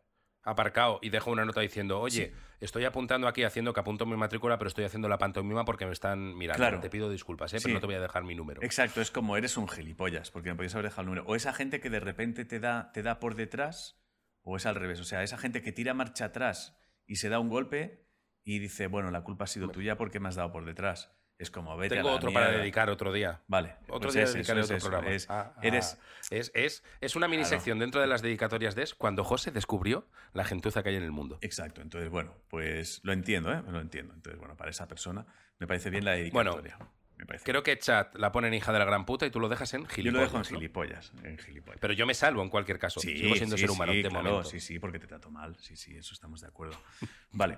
aparcado 0.43 0.99
y 1.01 1.09
deja 1.09 1.29
una 1.29 1.43
nota 1.43 1.59
diciendo, 1.59 1.99
oye, 1.99 2.31
estoy 2.61 2.85
apuntando 2.85 3.27
aquí 3.27 3.43
haciendo 3.43 3.73
que 3.73 3.81
apunto 3.81 4.05
mi 4.05 4.15
matrícula, 4.15 4.57
pero 4.57 4.69
estoy 4.69 4.85
haciendo 4.85 5.09
la 5.09 5.17
pantomima 5.17 5.65
porque 5.65 5.85
me 5.85 5.91
están 5.91 6.37
mirando. 6.37 6.57
Claro. 6.59 6.79
Te 6.79 6.89
pido 6.89 7.09
disculpas, 7.09 7.53
¿eh? 7.53 7.57
Pero 7.61 7.73
no 7.73 7.81
te 7.81 7.87
voy 7.87 7.95
a 7.95 7.99
dejar 7.99 8.23
mi 8.23 8.35
número. 8.35 8.63
Exacto, 8.63 9.01
es 9.01 9.11
como 9.11 9.35
eres 9.35 9.57
un 9.57 9.67
gilipollas, 9.67 10.31
porque 10.31 10.51
me 10.51 10.55
podías 10.55 10.73
haber 10.75 10.85
dejado 10.85 11.01
el 11.01 11.07
número. 11.07 11.25
O 11.25 11.35
esa 11.35 11.51
gente 11.51 11.81
que 11.81 11.89
de 11.89 11.99
repente 11.99 12.45
te 12.45 12.61
da, 12.61 12.93
te 12.93 13.03
da 13.03 13.19
por 13.19 13.35
detrás, 13.35 14.00
o 14.43 14.57
es 14.57 14.65
al 14.65 14.75
revés. 14.75 14.99
O 14.99 15.03
sea, 15.03 15.23
esa 15.23 15.37
gente 15.37 15.61
que 15.61 15.71
tira 15.71 15.93
marcha 15.93 16.25
atrás 16.25 16.77
y 17.05 17.17
se 17.17 17.29
da 17.29 17.39
un 17.39 17.49
golpe 17.49 18.05
y 18.43 18.59
dice, 18.59 18.87
bueno, 18.87 19.11
la 19.11 19.21
culpa 19.23 19.43
ha 19.45 19.47
sido 19.47 19.69
tuya 19.69 19.97
porque 19.97 20.19
me 20.19 20.29
has 20.29 20.35
dado 20.35 20.51
por 20.51 20.65
detrás. 20.65 21.11
Es 21.37 21.49
como, 21.49 21.75
vete 21.75 21.95
a 21.95 21.97
Tengo 21.97 22.09
la 22.09 22.15
otro 22.17 22.31
para 22.31 22.51
dedicar 22.51 22.91
otro 22.91 23.11
día. 23.11 23.41
Vale. 23.47 23.75
Otro 23.87 24.01
pues 24.09 24.13
día 24.13 24.23
es 24.23 24.33
dedicaré 24.33 24.61
otro 24.61 24.77
programa. 24.77 25.09
es- 25.09 25.27
Ah, 25.27 25.53
ah, 25.55 25.59
eres, 25.63 25.97
es, 26.29 26.51
es, 26.53 26.83
es 27.01 27.15
una 27.15 27.27
minisección 27.27 27.79
dentro 27.79 27.99
de 27.99 28.05
las 28.05 28.21
dedicatorias 28.21 28.75
de 28.75 28.83
Es 28.83 28.93
cuando 28.93 29.23
José 29.23 29.49
descubrió 29.49 30.07
la 30.33 30.43
gentuza 30.43 30.83
que 30.83 30.89
hay 30.89 30.97
en 30.97 31.03
el 31.03 31.11
mundo. 31.11 31.39
Exacto, 31.41 31.81
entonces 31.81 32.11
bueno, 32.11 32.35
pues 32.47 32.99
lo 33.03 33.11
entiendo, 33.11 33.51
¿eh? 33.51 33.63
Lo 33.67 33.81
entiendo. 33.81 34.13
Entonces, 34.13 34.39
bueno, 34.39 34.55
para 34.55 34.69
esa 34.69 34.87
persona 34.87 35.25
me 35.57 35.65
parece 35.65 35.89
bien 35.89 36.05
la 36.05 36.11
Bueno, 36.31 36.51
dedicatoria. 36.51 36.77
Me 37.21 37.27
parece 37.27 37.45
Creo 37.45 37.61
que 37.63 37.77
chat 37.77 38.15
la 38.15 38.31
ponen 38.31 38.53
hija 38.53 38.73
de 38.73 38.79
la 38.79 38.85
gran 38.85 39.05
puta 39.05 39.25
y 39.25 39.29
tú 39.31 39.39
lo 39.39 39.47
dejas 39.47 39.71
en 39.75 39.81
Yo 39.81 39.87
lo 39.87 39.93
gilipollas. 39.93 40.21
dejo 40.25 40.37
en 40.37 40.41
¿no? 40.41 40.47
gilipollas, 40.49 41.13
en 41.23 41.37
gilipollas. 41.37 41.79
Pero 41.79 41.93
yo 41.93 42.05
me 42.07 42.13
salvo 42.15 42.41
en 42.41 42.49
cualquier 42.49 42.79
caso. 42.79 42.99
Sí, 42.99 43.15
Sigo 43.17 43.35
siendo 43.35 43.55
sí, 43.57 43.61
ser 43.61 43.71
humano 43.71 43.91
sí, 43.93 44.01
de 44.01 44.09
claro, 44.09 44.23
momento. 44.29 44.49
sí, 44.49 44.59
sí, 44.59 44.79
porque 44.79 44.97
te 44.99 45.07
trato 45.07 45.29
mal. 45.29 45.55
Sí, 45.59 45.75
sí, 45.75 45.95
eso 45.95 46.13
estamos 46.13 46.41
de 46.41 46.47
acuerdo. 46.47 46.75
Vale. 47.31 47.57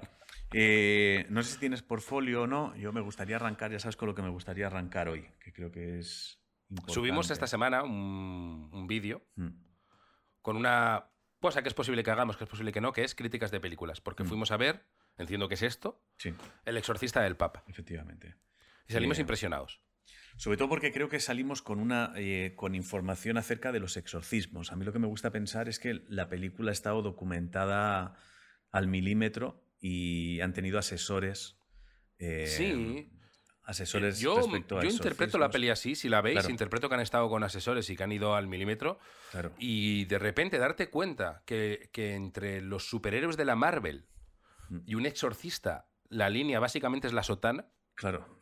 Eh, 0.51 1.25
no 1.29 1.41
sé 1.43 1.53
si 1.53 1.59
tienes 1.59 1.81
portfolio 1.81 2.43
o 2.43 2.47
no. 2.47 2.75
Yo 2.75 2.91
me 2.93 3.01
gustaría 3.01 3.37
arrancar, 3.37 3.71
ya 3.71 3.79
sabes 3.79 3.95
con 3.95 4.07
lo 4.09 4.15
que 4.15 4.21
me 4.21 4.29
gustaría 4.29 4.67
arrancar 4.67 5.07
hoy, 5.09 5.27
que 5.39 5.51
creo 5.53 5.71
que 5.71 5.99
es 5.99 6.39
importante. 6.69 6.93
Subimos 6.93 7.31
esta 7.31 7.47
semana 7.47 7.83
un, 7.83 8.69
un 8.73 8.87
vídeo 8.87 9.25
Mm, 9.35 9.47
con 10.41 10.57
una 10.57 11.05
cosa 11.39 11.61
que 11.61 11.69
es 11.69 11.73
posible 11.73 12.03
que 12.03 12.11
hagamos, 12.11 12.35
que 12.37 12.43
es 12.43 12.49
posible 12.49 12.71
que 12.71 12.81
no, 12.81 12.91
que 12.93 13.03
es 13.03 13.15
críticas 13.15 13.49
de 13.51 13.59
películas. 13.59 14.01
Porque 14.01 14.23
Mm. 14.23 14.27
fuimos 14.27 14.51
a 14.51 14.57
ver, 14.57 14.85
entiendo 15.17 15.47
que 15.47 15.55
es 15.55 15.61
esto, 15.63 16.01
Sí, 16.17 16.33
El 16.65 16.77
exorcista 16.77 17.21
del 17.21 17.35
Papa. 17.37 17.63
efectivamente. 17.67 18.35
Y 18.87 18.93
salimos 18.93 19.17
Bien. 19.17 19.23
impresionados. 19.23 19.81
Sobre 20.35 20.57
todo 20.57 20.67
porque 20.69 20.91
creo 20.91 21.09
que 21.09 21.19
salimos 21.19 21.61
con 21.61 21.79
una 21.79 22.11
eh, 22.15 22.53
con 22.55 22.73
información 22.75 23.37
acerca 23.37 23.71
de 23.71 23.79
los 23.79 23.97
exorcismos. 23.97 24.71
A 24.71 24.75
mí 24.75 24.83
lo 24.83 24.91
que 24.91 24.99
me 24.99 25.07
gusta 25.07 25.31
pensar 25.31 25.69
es 25.69 25.77
que 25.79 26.01
la 26.07 26.27
película 26.27 26.71
ha 26.71 26.73
estado 26.73 27.01
documentada 27.03 28.15
al 28.71 28.87
milímetro 28.87 29.63
y 29.79 30.39
han 30.41 30.53
tenido 30.53 30.79
asesores. 30.79 31.57
eh, 32.19 32.47
Sí. 32.47 33.09
Asesores 33.65 34.19
Yo, 34.19 34.35
respecto 34.37 34.77
a 34.77 34.83
yo 34.83 34.89
interpreto 34.89 35.37
la 35.37 35.49
peli 35.49 35.69
así, 35.69 35.95
si 35.95 36.09
la 36.09 36.19
veis, 36.21 36.35
Claro. 36.39 36.49
interpreto 36.49 36.89
que 36.89 36.95
han 36.95 37.01
estado 37.01 37.29
con 37.29 37.43
asesores 37.45 37.89
y 37.89 37.95
que 37.95 38.03
han 38.03 38.11
ido 38.11 38.35
al 38.35 38.47
milímetro. 38.47 38.99
Claro. 39.31 39.53
Y 39.57 40.03
de 40.05 40.19
repente 40.19 40.57
darte 40.57 40.89
cuenta 40.89 41.43
que, 41.45 41.89
que 41.93 42.13
entre 42.13 42.59
los 42.61 42.85
superhéroes 42.89 43.37
de 43.37 43.45
la 43.45 43.55
Marvel 43.55 44.05
Mm. 44.69 44.79
y 44.85 44.95
un 44.95 45.05
exorcista, 45.05 45.87
la 46.09 46.29
línea 46.29 46.59
básicamente 46.59 47.07
es 47.07 47.13
la 47.13 47.23
sotana, 47.23 47.67
Claro. 47.95 48.39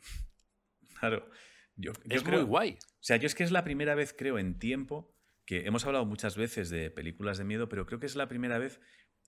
Claro. 1.01 1.29
Yo, 1.75 1.91
yo 2.05 2.15
es 2.15 2.23
creo- 2.23 2.39
muy 2.39 2.47
guay. 2.47 2.77
O 2.79 3.03
sea, 3.03 3.17
yo 3.17 3.25
es 3.25 3.35
que 3.35 3.43
es 3.43 3.51
la 3.51 3.63
primera 3.63 3.95
vez, 3.95 4.13
creo, 4.17 4.37
en 4.39 4.59
tiempo, 4.59 5.13
que 5.45 5.65
hemos 5.65 5.85
hablado 5.85 6.05
muchas 6.05 6.37
veces 6.37 6.69
de 6.69 6.91
películas 6.91 7.37
de 7.39 7.43
miedo, 7.43 7.67
pero 7.67 7.85
creo 7.85 7.99
que 7.99 8.05
es 8.05 8.15
la 8.15 8.27
primera 8.29 8.57
vez 8.59 8.79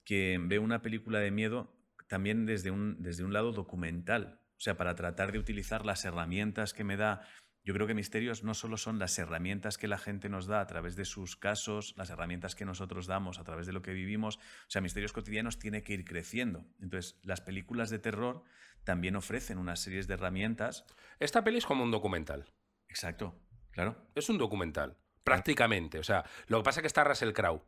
que 0.05 0.37
veo 0.39 0.61
una 0.61 0.81
película 0.81 1.19
de 1.19 1.31
miedo 1.31 1.75
también 2.07 2.45
desde 2.45 2.69
un, 2.69 3.01
desde 3.01 3.23
un 3.23 3.33
lado 3.33 3.51
documental. 3.53 4.39
O 4.55 4.59
sea, 4.63 4.77
para 4.77 4.93
tratar 4.95 5.31
de 5.31 5.39
utilizar 5.39 5.83
las 5.85 6.05
herramientas 6.05 6.73
que 6.73 6.83
me 6.83 6.95
da. 6.95 7.27
Yo 7.65 7.73
creo 7.73 7.87
que 7.87 7.93
Misterios 7.93 8.43
no 8.43 8.53
solo 8.53 8.75
son 8.75 8.99
las 8.99 9.17
herramientas 9.17 9.77
que 9.77 9.87
la 9.87 9.97
gente 9.97 10.27
nos 10.27 10.47
da 10.47 10.59
a 10.59 10.67
través 10.67 10.97
de 10.97 11.05
sus 11.05 11.37
casos, 11.37 11.93
las 11.95 12.09
herramientas 12.09 12.55
que 12.55 12.65
nosotros 12.65 13.07
damos 13.07 13.39
a 13.39 13.45
través 13.45 13.65
de 13.65 13.73
lo 13.73 13.81
que 13.81 13.93
vivimos. 13.93 14.35
O 14.37 14.41
sea, 14.67 14.81
Misterios 14.81 15.13
Cotidianos 15.13 15.59
tiene 15.59 15.81
que 15.81 15.93
ir 15.93 16.03
creciendo. 16.03 16.65
Entonces, 16.81 17.17
las 17.23 17.39
películas 17.39 17.89
de 17.89 17.99
terror 17.99 18.43
también 18.83 19.15
ofrecen 19.15 19.57
unas 19.57 19.79
series 19.79 20.07
de 20.07 20.15
herramientas. 20.15 20.85
Esta 21.19 21.43
peli 21.43 21.59
es 21.59 21.65
como 21.65 21.83
un 21.83 21.91
documental. 21.91 22.51
Exacto, 22.89 23.39
claro. 23.71 24.09
Es 24.13 24.29
un 24.29 24.37
documental, 24.37 24.97
prácticamente. 25.23 25.99
O 25.99 26.03
sea, 26.03 26.25
lo 26.47 26.57
que 26.57 26.63
pasa 26.63 26.79
es 26.79 26.83
que 26.83 26.87
está 26.87 27.05
Russell 27.05 27.31
Crowe. 27.31 27.63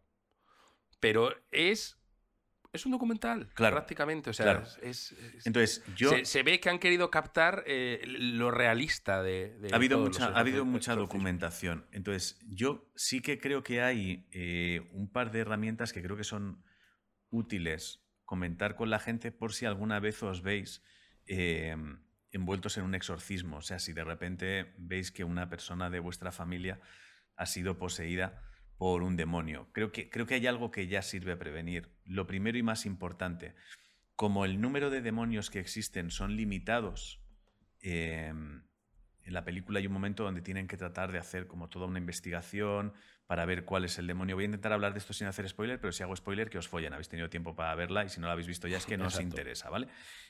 Pero 0.99 1.33
es. 1.51 1.97
Es 2.75 2.85
un 2.85 2.91
documental, 2.91 3.47
Claro, 3.53 3.75
prácticamente. 3.75 4.29
O 4.29 4.33
sea, 4.33 4.43
claro. 4.45 4.63
es- 4.83 5.11
es- 5.13 5.45
Entonces, 5.47 5.83
yo. 5.95 6.09
se, 6.11 6.25
se 6.25 6.43
ve 6.43 6.59
que 6.59 6.69
han 6.69 6.79
querido 6.79 7.09
captar 7.09 7.63
eh, 7.65 8.01
lo 8.05 8.51
realista 8.51 9.23
de. 9.23 9.57
de 9.59 9.69
ha 9.73 9.75
habido 9.77 9.97
mucha, 9.99 10.27
ha 10.27 10.39
habido 10.39 10.63
mucha 10.65 10.95
documentación. 10.95 11.87
Entonces, 11.91 12.39
yo 12.47 12.91
sí 12.95 13.21
que 13.21 13.39
creo 13.39 13.63
que 13.63 13.81
hay 13.81 14.27
eh, 14.31 14.87
un 14.91 15.11
par 15.11 15.31
de 15.31 15.39
herramientas 15.39 15.91
que 15.93 16.01
creo 16.03 16.17
que 16.17 16.23
son 16.23 16.63
útiles 17.29 18.01
comentar 18.23 18.75
con 18.75 18.89
la 18.89 18.99
gente 18.99 19.31
por 19.31 19.53
si 19.53 19.65
alguna 19.65 19.99
vez 19.99 20.21
os 20.23 20.41
veis 20.41 20.81
eh, 21.27 21.75
envueltos 22.31 22.77
en 22.77 22.83
un 22.83 22.95
exorcismo. 22.95 23.57
O 23.57 23.61
sea, 23.61 23.79
si 23.79 23.93
de 23.93 24.03
repente 24.03 24.73
veis 24.77 25.11
que 25.11 25.23
una 25.23 25.49
persona 25.49 25.89
de 25.89 25.99
vuestra 25.99 26.31
familia 26.31 26.79
ha 27.35 27.45
sido 27.45 27.77
poseída 27.77 28.41
por 28.77 29.03
un 29.03 29.15
demonio. 29.15 29.69
Creo 29.71 29.91
que, 29.91 30.09
creo 30.09 30.25
que 30.25 30.35
hay 30.35 30.47
algo 30.47 30.71
que 30.71 30.87
ya 30.87 31.01
sirve 31.01 31.33
a 31.33 31.39
prevenir. 31.39 31.89
Lo 32.05 32.27
primero 32.27 32.57
y 32.57 32.63
más 32.63 32.85
importante, 32.85 33.55
como 34.15 34.45
el 34.45 34.61
número 34.61 34.89
de 34.89 35.01
demonios 35.01 35.49
que 35.49 35.59
existen 35.59 36.11
son 36.11 36.35
limitados, 36.35 37.21
eh, 37.81 38.33
en 39.25 39.33
la 39.33 39.43
película 39.43 39.79
hay 39.79 39.87
un 39.87 39.93
momento 39.93 40.23
donde 40.23 40.41
tienen 40.41 40.67
que 40.67 40.77
tratar 40.77 41.11
de 41.11 41.17
hacer 41.17 41.47
como 41.47 41.67
toda 41.67 41.87
una 41.87 41.99
investigación 41.99 42.93
para 43.27 43.45
ver 43.45 43.65
cuál 43.65 43.85
es 43.85 43.97
el 43.97 44.05
demonio. 44.07 44.35
Voy 44.35 44.43
a 44.43 44.45
intentar 44.45 44.71
hablar 44.71 44.93
de 44.93 44.99
esto 44.99 45.13
sin 45.13 45.27
hacer 45.27 45.47
spoiler, 45.49 45.79
pero 45.79 45.91
si 45.91 46.03
hago 46.03 46.15
spoiler, 46.15 46.49
que 46.49 46.57
os 46.57 46.67
follen. 46.67 46.93
Habéis 46.93 47.09
tenido 47.09 47.29
tiempo 47.29 47.55
para 47.55 47.73
verla 47.75 48.03
y 48.05 48.09
si 48.09 48.19
no 48.19 48.27
la 48.27 48.33
habéis 48.33 48.47
visto 48.47 48.67
ya 48.67 48.77
es 48.77 48.85
que 48.85 48.97
no 48.97 49.07
os 49.07 49.19
interesa, 49.19 49.69
¿vale? 49.69 49.87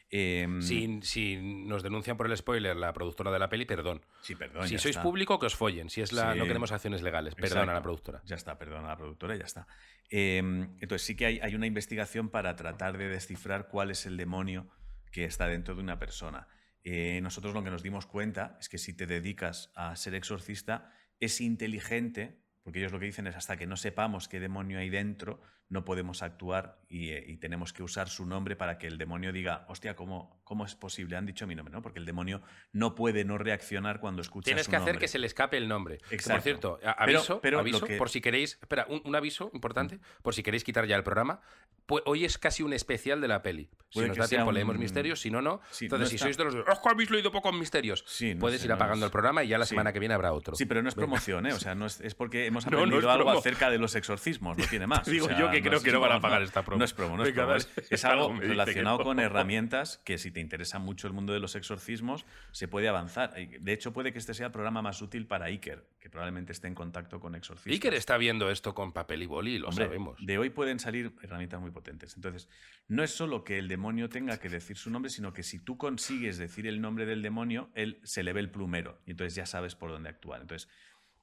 Em, 0.10 0.62
Si, 0.62 1.00
si 1.02 1.38
nos 1.38 1.84
denuncian 1.84 2.16
por 2.16 2.28
el 2.30 2.38
spoiler 2.38 2.76
la 2.76 2.94
productora 2.94 3.32
de 3.32 3.40
la 3.40 3.50
peli, 3.50 3.66
perdón. 3.66 4.06
sí, 4.22 4.36
perdón. 4.36 4.68
si 4.68 4.78
sois 4.78 4.96
está. 4.96 5.04
público, 5.04 5.40
que 5.40 5.48
os 5.48 5.56
follen. 5.56 5.90
Si 5.90 6.02
es 6.02 6.14
la. 6.14 6.34
Sí. 6.34 6.40
No 6.40 6.46
queremos 6.46 6.72
acciones 6.72 7.02
legales. 7.02 7.36
Perdón 7.36 7.70
a 7.70 7.74
la 7.74 7.82
productora. 7.82 8.22
Ya 8.26 8.36
está, 8.36 8.58
perdona 8.58 8.88
a 8.88 8.90
la 8.92 8.98
productora 8.98 9.36
y 9.36 9.40
ya 9.40 9.46
está. 9.46 9.68
Eh, 10.10 10.38
entonces 10.38 11.02
sí 11.02 11.16
que 11.16 11.26
hay, 11.26 11.40
hay 11.42 11.56
una 11.56 11.66
investigación 11.66 12.30
para 12.30 12.56
tratar 12.56 12.98
de 12.98 13.10
descifrar 13.10 13.68
cuál 13.68 13.92
es 13.92 14.06
el 14.06 14.16
demonio 14.16 14.70
que 15.12 15.26
está 15.26 15.48
dentro 15.48 15.76
de 15.76 15.82
una 15.82 15.98
persona. 15.98 16.48
Eh, 16.84 17.20
nosotros 17.22 17.54
lo 17.56 17.64
que 17.64 17.72
nos 17.72 17.82
dimos 17.82 18.06
cuenta 18.06 18.58
es 18.60 18.70
que 18.70 18.78
si 18.78 18.94
te 18.94 19.08
dedicas 19.08 19.72
a 19.76 19.96
ser 19.96 20.14
exorcista, 20.14 20.92
es 21.20 21.42
inteligente, 21.42 22.45
porque 22.66 22.80
ellos 22.80 22.92
lo 22.92 23.00
que 23.00 23.06
dicen 23.06 23.28
es 23.28 23.36
hasta 23.36 23.58
que 23.58 23.68
no 23.68 23.78
sepamos 23.78 24.28
qué 24.28 24.40
demonio 24.40 24.80
hay 24.80 24.90
dentro, 24.90 25.40
no 25.68 25.84
podemos 25.84 26.22
actuar 26.22 26.78
y, 26.88 27.10
eh, 27.10 27.24
y 27.28 27.38
tenemos 27.38 27.74
que 27.74 27.82
usar 27.82 28.08
su 28.08 28.26
nombre 28.26 28.56
para 28.56 28.78
que 28.78 28.86
el 28.88 28.98
demonio 29.00 29.32
diga, 29.32 29.66
hostia, 29.68 29.96
¿cómo, 29.96 30.40
¿cómo 30.44 30.64
es 30.66 30.76
posible? 30.76 31.18
Han 31.18 31.26
dicho 31.26 31.48
mi 31.48 31.56
nombre, 31.56 31.72
¿no? 31.74 31.82
Porque 31.82 31.98
el 32.00 32.06
demonio 32.06 32.42
no 32.72 32.94
puede 32.94 33.26
no 33.26 33.38
reaccionar 33.40 34.00
cuando 34.00 34.22
escucha 34.22 34.46
Tienes 34.46 34.66
su 34.66 34.72
que 34.72 34.78
hacer 34.78 35.00
que 35.00 35.08
se 35.08 35.18
le 35.18 35.26
escape 35.28 35.58
el 35.58 35.68
nombre. 35.68 35.96
Exacto. 36.12 36.34
Por 36.34 36.42
cierto, 36.44 36.80
Pero- 36.80 36.96
aviso, 37.00 37.42
pero 37.42 37.60
aviso 37.60 37.86
que- 37.86 37.98
por 37.98 38.10
si 38.10 38.22
queréis. 38.22 38.60
Espera, 38.62 38.86
un, 38.90 39.02
un 39.06 39.16
aviso 39.16 39.50
importante. 39.54 40.00
Por 40.22 40.36
si 40.36 40.44
queréis 40.44 40.64
quitar 40.64 40.86
ya 40.86 40.96
el 40.96 41.04
programa. 41.04 41.42
Pues 41.88 42.02
hoy 42.08 42.26
es 42.26 42.38
casi 42.40 42.64
un 42.64 42.74
especial 42.74 43.22
de 43.22 43.28
la 43.28 43.44
peli. 43.44 43.70
Si 43.90 44.00
Puede 44.00 44.08
nos 44.08 44.18
da 44.18 44.28
tiempo, 44.28 44.50
un- 44.50 44.56
leemos 44.56 44.78
misterios. 44.78 45.20
Si 45.22 45.30
no, 45.30 45.42
no. 45.42 45.62
Sí, 45.70 45.86
Entonces, 45.86 46.06
no 46.08 46.10
si 46.10 46.16
está- 46.16 46.26
sois 46.26 46.38
de 46.38 46.44
los. 46.46 46.56
"Oh, 46.56 46.90
habéis 46.90 47.12
leído 47.12 47.32
poco 47.32 47.50
en 47.50 47.60
misterios! 47.60 48.04
Sí, 48.08 48.34
no 48.34 48.40
puedes 48.40 48.62
sé, 48.62 48.66
ir 48.66 48.70
no 48.70 48.76
apagando 48.76 49.06
es- 49.06 49.10
el 49.10 49.12
programa 49.12 49.44
y 49.44 49.48
ya 49.50 49.58
la 49.60 49.66
Sí. 49.66 49.70
semana 49.70 49.94
que 49.94 50.00
viene 50.00 50.14
habrá 50.16 50.34
otro. 50.34 50.56
Sí, 50.56 50.66
pero 50.66 50.82
no 50.82 50.90
es 50.90 50.96
promoción, 50.96 51.46
¿eh? 51.46 51.54
O 51.54 51.60
sea, 51.60 51.76
no 51.76 51.86
es, 51.86 52.02
es 52.02 52.16
porque 52.16 52.46
hemos 52.48 52.66
aprendido 53.02 53.12
algo 53.12 53.26
promo. 53.26 53.40
acerca 53.40 53.70
de 53.70 53.78
los 53.78 53.96
exorcismos, 53.96 54.58
no 54.58 54.66
tiene 54.66 54.88
más. 54.88 55.08
o 55.08 55.12
Digo 55.12 55.28
sea, 55.28 55.38
yo 55.40 55.52
que 55.62 55.70
creo 55.70 55.82
que 55.82 55.92
no 55.92 56.00
van 56.00 56.14
a 56.14 56.22
pagar 56.22 56.42
esta 56.44 56.64
promo. 56.64 56.80
No 56.80 56.86
es 56.86 56.94
promo, 56.94 57.18
no 57.18 57.26
es 57.26 57.34
promo. 57.34 57.56
Es, 57.90 58.06
algo 58.06 58.34
relacionado 58.34 59.04
con 59.04 59.20
herramientas 59.20 60.02
que 60.06 60.18
si 60.18 60.32
te 60.32 60.40
interesa 60.40 60.80
mucho 60.80 61.08
el 61.08 61.14
mundo 61.14 61.34
de 61.34 61.40
los 61.40 61.56
exorcismos, 61.56 62.26
se 62.52 62.68
puede 62.68 62.88
avanzar. 62.88 63.34
De 63.34 63.74
hecho, 63.74 63.94
puede 63.94 64.12
que 64.12 64.20
este 64.20 64.34
sea 64.34 64.48
el 64.48 64.52
programa 64.52 64.82
más 64.82 65.02
útil 65.02 65.28
para 65.28 65.46
Iker, 65.46 65.86
que 66.00 66.10
probablemente 66.10 66.52
esté 66.52 66.68
en 66.68 66.76
contacto 66.76 67.20
con 67.20 67.36
exorcistas. 67.36 67.74
Iker 67.74 67.94
está 67.94 68.18
viendo 68.18 68.50
esto 68.50 68.74
con 68.74 68.92
papel 68.92 69.24
y 69.24 69.26
boli, 69.26 69.58
lo 69.58 69.70
Hombre, 69.70 69.86
sabemos. 69.86 70.26
De 70.26 70.38
hoy 70.38 70.50
pueden 70.50 70.80
salir 70.80 71.14
herramientas 71.22 71.62
muy 71.62 71.72
potentes. 71.72 72.16
Entonces, 72.16 72.50
no 72.88 73.04
es 73.04 73.12
solo 73.12 73.44
que 73.44 73.58
el 73.58 73.68
demonio 73.68 74.10
tenga 74.10 74.38
que 74.38 74.50
decir 74.50 74.78
su 74.78 74.90
nombre, 74.90 75.10
sino 75.10 75.34
que 75.34 75.44
si 75.44 75.60
tú 75.60 75.78
consigues 75.78 76.38
decir 76.38 76.68
el 76.68 76.82
nombre 76.82 77.06
del 77.06 77.22
demonio, 77.22 77.70
él 77.74 78.00
se 78.04 78.24
le 78.24 78.34
ve 78.34 78.42
el 78.42 78.52
plumero 78.52 79.00
y 79.06 79.12
entonces 79.12 79.36
ya 79.36 79.46
sabes 79.46 79.76
por 79.76 79.92
dónde 79.92 80.10
actuar. 80.10 80.42
Entonces, 80.42 80.70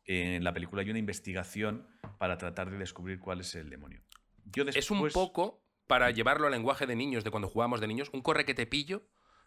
en 0.05 0.43
la 0.43 0.53
película 0.53 0.83
hay 0.83 0.91
una 0.91 0.99
investigación 0.99 1.87
para 2.19 2.39
tratar 2.39 2.71
de 2.71 2.79
descubrir 2.79 3.21
cuál 3.21 3.41
es 3.41 3.55
el 3.55 3.71
demonio. 3.71 4.01
Yo 4.55 4.65
Es 4.69 4.91
un 4.91 5.09
poco, 5.11 5.63
para 5.87 6.11
llevarlo 6.11 6.47
al 6.47 6.53
lenguaje 6.53 6.87
de 6.87 6.97
niños, 6.97 7.25
de 7.25 7.31
cuando 7.31 7.49
jugábamos 7.49 7.81
de 7.81 7.87
niños, 7.87 8.11
un 8.13 8.23
corre 8.23 8.45
que 8.45 8.55
te 8.55 8.67
pillo, 8.67 9.03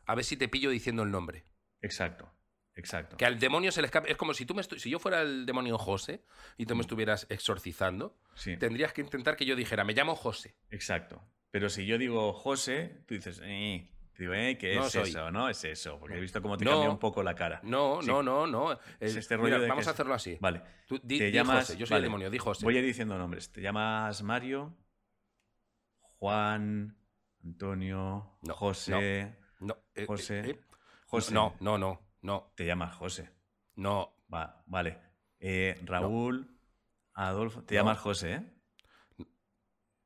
a 0.06 0.16
ver 0.16 0.24
si 0.26 0.38
te 0.38 0.48
pillo 0.48 0.70
diciendo 0.70 1.04
el 1.04 1.12
nombre. 1.12 1.46
Exacto, 1.82 2.32
exacto. 2.76 3.18
Que 3.18 3.26
al 3.26 3.40
demonio 3.40 3.72
se 3.72 3.82
le 3.82 3.86
escape. 3.88 4.12
Es 4.12 4.18
como 4.18 4.34
si 4.34 4.46
tú 4.46 4.54
me 4.56 4.64
si 4.64 4.90
yo 4.90 5.00
fuera 5.00 5.22
el 5.22 5.46
demonio 5.46 5.78
José 5.78 6.24
y 6.58 6.64
Mm. 6.64 6.68
tú 6.68 6.76
me 6.76 6.82
estuvieras 6.82 7.28
exorcizando, 7.30 8.18
Sí, 8.36 8.58
tendrías 8.58 8.94
que 8.94 9.02
intentar 9.02 9.36
que 9.36 9.46
yo 9.46 9.56
dijera, 9.56 9.84
me 9.84 9.94
llamo 9.94 10.16
José. 10.16 10.56
exacto. 10.70 11.22
Pero 11.52 11.70
si 11.70 11.86
yo 11.86 11.98
digo 11.98 12.34
José, 12.34 13.04
tú 13.08 13.14
dices, 13.14 13.40
eh, 13.42 13.90
te 14.14 14.24
digo, 14.24 14.34
eh, 14.34 14.58
¿qué 14.58 14.76
No 14.76 14.86
es 14.88 14.92
soy. 14.92 15.10
eso? 15.10 15.32
No 15.32 15.48
es 15.48 15.64
eso, 15.64 15.98
porque 16.00 16.18
he 16.18 16.20
visto 16.20 16.42
cómo 16.42 16.58
te 16.58 16.66
No. 16.66 16.72
cambia 16.72 16.90
un 16.90 17.00
poco 17.00 17.24
la 17.24 17.34
cara. 17.34 17.62
No, 17.64 18.02
Sí. 18.02 18.08
no, 18.10 18.22
no, 18.22 18.46
no. 18.46 18.74
Es 19.00 19.16
este 19.16 19.38
mira, 19.38 19.52
rollo 19.52 19.62
de 19.64 19.70
vamos 19.70 19.88
a 19.88 19.92
hacerlo 19.92 20.14
así. 20.14 20.38
Vale. 20.42 20.62
Tú 20.86 21.00
di, 21.02 21.18
Te 21.18 21.26
di 21.26 21.32
llamas. 21.32 21.68
José, 21.68 21.78
yo 21.78 21.86
soy 21.86 21.96
vale, 21.96 22.00
el 22.06 22.12
demonio, 22.12 22.30
di 22.30 22.38
José. 22.40 22.66
Voy 22.66 22.76
a 22.76 22.80
ir 22.80 22.86
diciendo 22.86 23.18
nombres. 23.18 23.52
Te 23.54 23.62
llamas 23.62 24.22
Mario, 24.22 24.76
Juan, 26.30 26.98
Antonio, 27.44 28.40
No, 28.42 28.54
José. 28.56 29.38
No, 29.60 29.78
eh, 29.94 30.06
José. 30.08 30.40
eh, 30.40 30.50
eh, 30.50 30.60
José. 31.06 31.34
No, 31.36 31.56
no, 31.60 31.78
no, 31.78 32.02
no, 32.24 32.52
Te 32.56 32.66
llamas 32.66 32.96
José. 32.96 33.30
no. 33.76 34.12
Va, 34.34 34.64
vale. 34.66 35.00
Eh, 35.40 35.80
Raúl, 35.84 36.58
Adolfo. 37.14 37.62
Te 37.64 37.76
No. 37.76 37.82
llamas 37.82 38.00
José, 38.00 38.34
¿eh? 38.34 38.54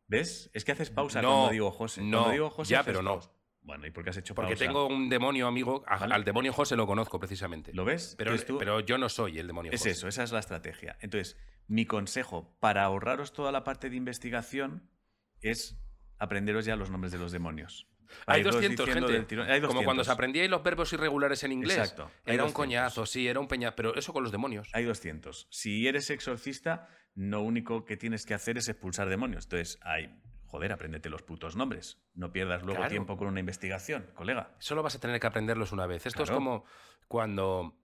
¿Ves? 0.08 0.49
Es 0.53 0.65
que 0.65 0.73
haces 0.73 0.89
pausa 0.89 1.21
No, 1.21 1.29
cuando 1.29 1.51
digo 1.53 1.71
José. 1.71 2.01
no, 2.01 2.17
Cuando 2.17 2.32
digo 2.34 2.49
José, 2.49 2.71
ya, 2.73 2.84
pero 2.84 3.01
no. 3.01 3.12
pausa. 3.12 3.32
Bueno, 3.62 3.88
¿y 3.88 3.91
por 3.91 4.03
qué 4.03 4.10
has 4.10 4.17
hecho 4.17 4.36
Porque 4.36 4.55
pausa? 4.55 4.65
tengo 4.65 4.88
un 4.88 5.08
demonio 5.08 5.47
amigo, 5.47 5.86
a- 5.88 5.99
Vale. 5.99 6.15
al 6.15 6.25
demonio 6.25 6.51
José 6.51 6.75
lo 6.75 6.86
conozco 6.86 7.17
precisamente. 7.17 7.73
¿Lo 7.73 7.86
ves? 7.86 8.15
Pero, 8.17 8.38
tú- 8.43 8.58
pero 8.58 8.82
yo 8.82 8.97
no 8.97 9.08
soy 9.08 9.39
el 9.39 9.47
demonio 9.47 9.71
Es 9.71 9.79
José. 9.79 9.91
eso, 9.91 10.10
esa 10.10 10.23
es 10.23 10.34
la 10.34 10.39
estrategia. 10.39 10.97
Entonces, 10.99 11.38
mi 11.67 11.86
consejo 11.86 12.58
para 12.60 12.84
ahorraros 12.84 13.32
toda 13.32 13.53
la 13.53 13.63
parte 13.63 13.89
de 13.89 13.95
investigación 13.95 14.89
es 15.39 15.79
aprenderos 16.19 16.65
ya 16.65 16.75
los 16.75 16.89
nombres 16.89 17.12
de 17.12 17.17
los 17.19 17.32
demonios. 17.32 17.88
Hay 18.25 18.39
irlos 18.39 18.55
200, 18.55 18.86
diciendo 18.86 19.08
gente. 19.08 19.36
Hay 19.51 19.62
Como 19.62 19.84
cuando 19.84 20.01
200. 20.01 20.05
se 20.08 20.12
aprendíais 20.12 20.49
los 20.49 20.63
verbos 20.63 20.91
irregulares 20.93 21.43
en 21.43 21.51
inglés. 21.51 21.77
Exacto, 21.77 22.03
hay 22.25 22.34
Era 22.36 22.43
un 22.43 22.49
200. 22.49 22.53
coñazo, 22.53 23.05
sí, 23.05 23.27
era 23.27 23.39
un 23.39 23.47
peña. 23.47 23.75
Pero 23.75 23.95
eso 23.95 24.13
con 24.13 24.23
los 24.23 24.32
demonios. 24.32 24.69
Hay 24.73 24.84
200. 24.84 25.47
Si 25.51 25.88
eres 25.88 26.10
exorcista, 26.10 26.88
lo 27.15 27.41
único 27.41 27.86
que 27.86 27.97
tienes 27.97 28.25
que 28.25 28.34
hacer 28.34 28.58
es 28.58 28.67
expulsar 28.67 29.10
demonios. 29.10 29.45
Entonces, 29.45 29.77
hay, 29.84 30.19
joder, 30.45 30.71
apréndete 30.71 31.10
los 31.10 31.21
putos 31.21 31.55
nombres. 31.55 32.01
No 32.15 32.32
pierdas 32.32 32.63
luego 32.63 32.77
Claro. 32.77 32.89
tiempo 32.89 33.15
con 33.15 33.27
una 33.27 33.39
investigación, 33.41 34.10
colega. 34.15 34.55
Solo 34.58 34.82
vas 34.82 34.95
a 34.95 34.99
tener 34.99 35.19
que 35.19 35.27
aprenderlos 35.27 35.71
una 35.71 35.86
vez. 35.86 36.08
Esto 36.08 36.23
es 36.23 36.32
como 36.32 36.65
cuando, 37.08 37.77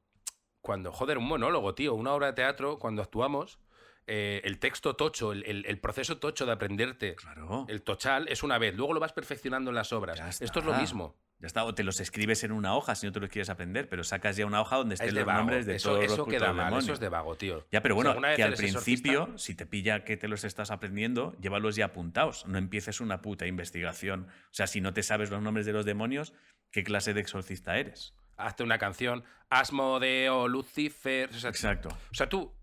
cuando, 0.61 0.91
joder, 0.91 1.19
un 1.19 1.25
monólogo, 1.27 1.75
tío, 1.75 1.93
una 1.93 2.13
obra 2.13 2.27
de 2.27 2.33
teatro, 2.33 2.79
cuando 2.79 3.03
actuamos, 3.03 3.59
eh, 4.07 4.41
el 4.43 4.59
texto 4.59 4.95
tocho, 4.95 5.31
el, 5.31 5.43
el- 5.45 5.65
el 5.65 5.79
proceso 5.79 6.17
tocho 6.17 6.45
de 6.45 6.51
aprenderte, 6.51 7.15
Claro. 7.15 7.65
el 7.69 7.81
tochal 7.81 8.27
es 8.27 8.43
una 8.43 8.57
vez, 8.57 8.75
luego 8.75 8.93
lo 8.93 8.99
vas 8.99 9.13
perfeccionando 9.13 9.71
en 9.71 9.75
las 9.75 9.91
obras. 9.93 10.41
Esto 10.41 10.59
es 10.59 10.65
lo 10.65 10.73
mismo. 10.73 11.15
Ya 11.39 11.47
está, 11.47 11.65
o 11.65 11.75
te 11.75 11.83
los 11.83 11.99
escribes 11.99 12.45
en 12.45 12.53
una 12.53 12.75
hoja 12.77 12.95
si 12.95 13.05
no 13.05 13.11
te 13.11 13.19
los 13.19 13.29
quieres 13.29 13.49
aprender, 13.49 13.89
pero 13.89 14.05
sacas 14.05 14.37
ya 14.37 14.45
una 14.45 14.61
hoja 14.61 14.77
donde 14.77 14.95
Es 14.95 15.01
estén 15.01 15.15
los 15.15 15.25
vago. 15.25 15.39
nombres 15.39 15.65
de 15.65 15.75
eso 15.75 15.89
todos 15.89 16.05
eso 16.05 16.17
los 16.17 16.27
queda 16.29 16.47
mal, 16.53 16.65
demonios. 16.67 16.83
eso 16.85 16.93
es 16.93 16.99
de 17.01 17.09
vago, 17.09 17.35
tío. 17.35 17.67
Ya, 17.73 17.81
pero 17.81 17.93
bueno, 17.95 18.13
que 18.35 18.41
al 18.41 18.53
exorcista- 18.53 18.81
principio, 18.83 19.37
si 19.37 19.53
te 19.53 19.65
pilla 19.65 20.05
que 20.05 20.15
te 20.15 20.29
los 20.29 20.45
estás 20.45 20.71
aprendiendo, 20.71 21.35
llévalos 21.41 21.75
ya 21.75 21.85
apuntados. 21.85 22.45
No 22.45 22.57
empieces 22.57 23.01
una 23.01 23.21
puta 23.21 23.47
investigación. 23.47 24.27
O 24.29 24.53
sea, 24.53 24.65
si 24.67 24.79
no 24.79 24.93
te 24.93 25.03
sabes 25.03 25.29
los 25.29 25.41
nombres 25.41 25.65
de 25.65 25.73
los 25.73 25.83
demonios, 25.83 26.33
¿qué 26.71 26.85
clase 26.85 27.13
de 27.13 27.19
exorcista 27.19 27.77
eres? 27.77 28.15
Hazte 28.37 28.63
una 28.63 28.77
canción, 28.77 29.25
Asmodeo, 29.49 30.47
Lucifer. 30.47 31.29
O 31.31 31.33
sea, 31.39 31.49
Exacto. 31.49 31.89
O 31.89 32.13
sea, 32.15 32.29
tú, 32.29 32.53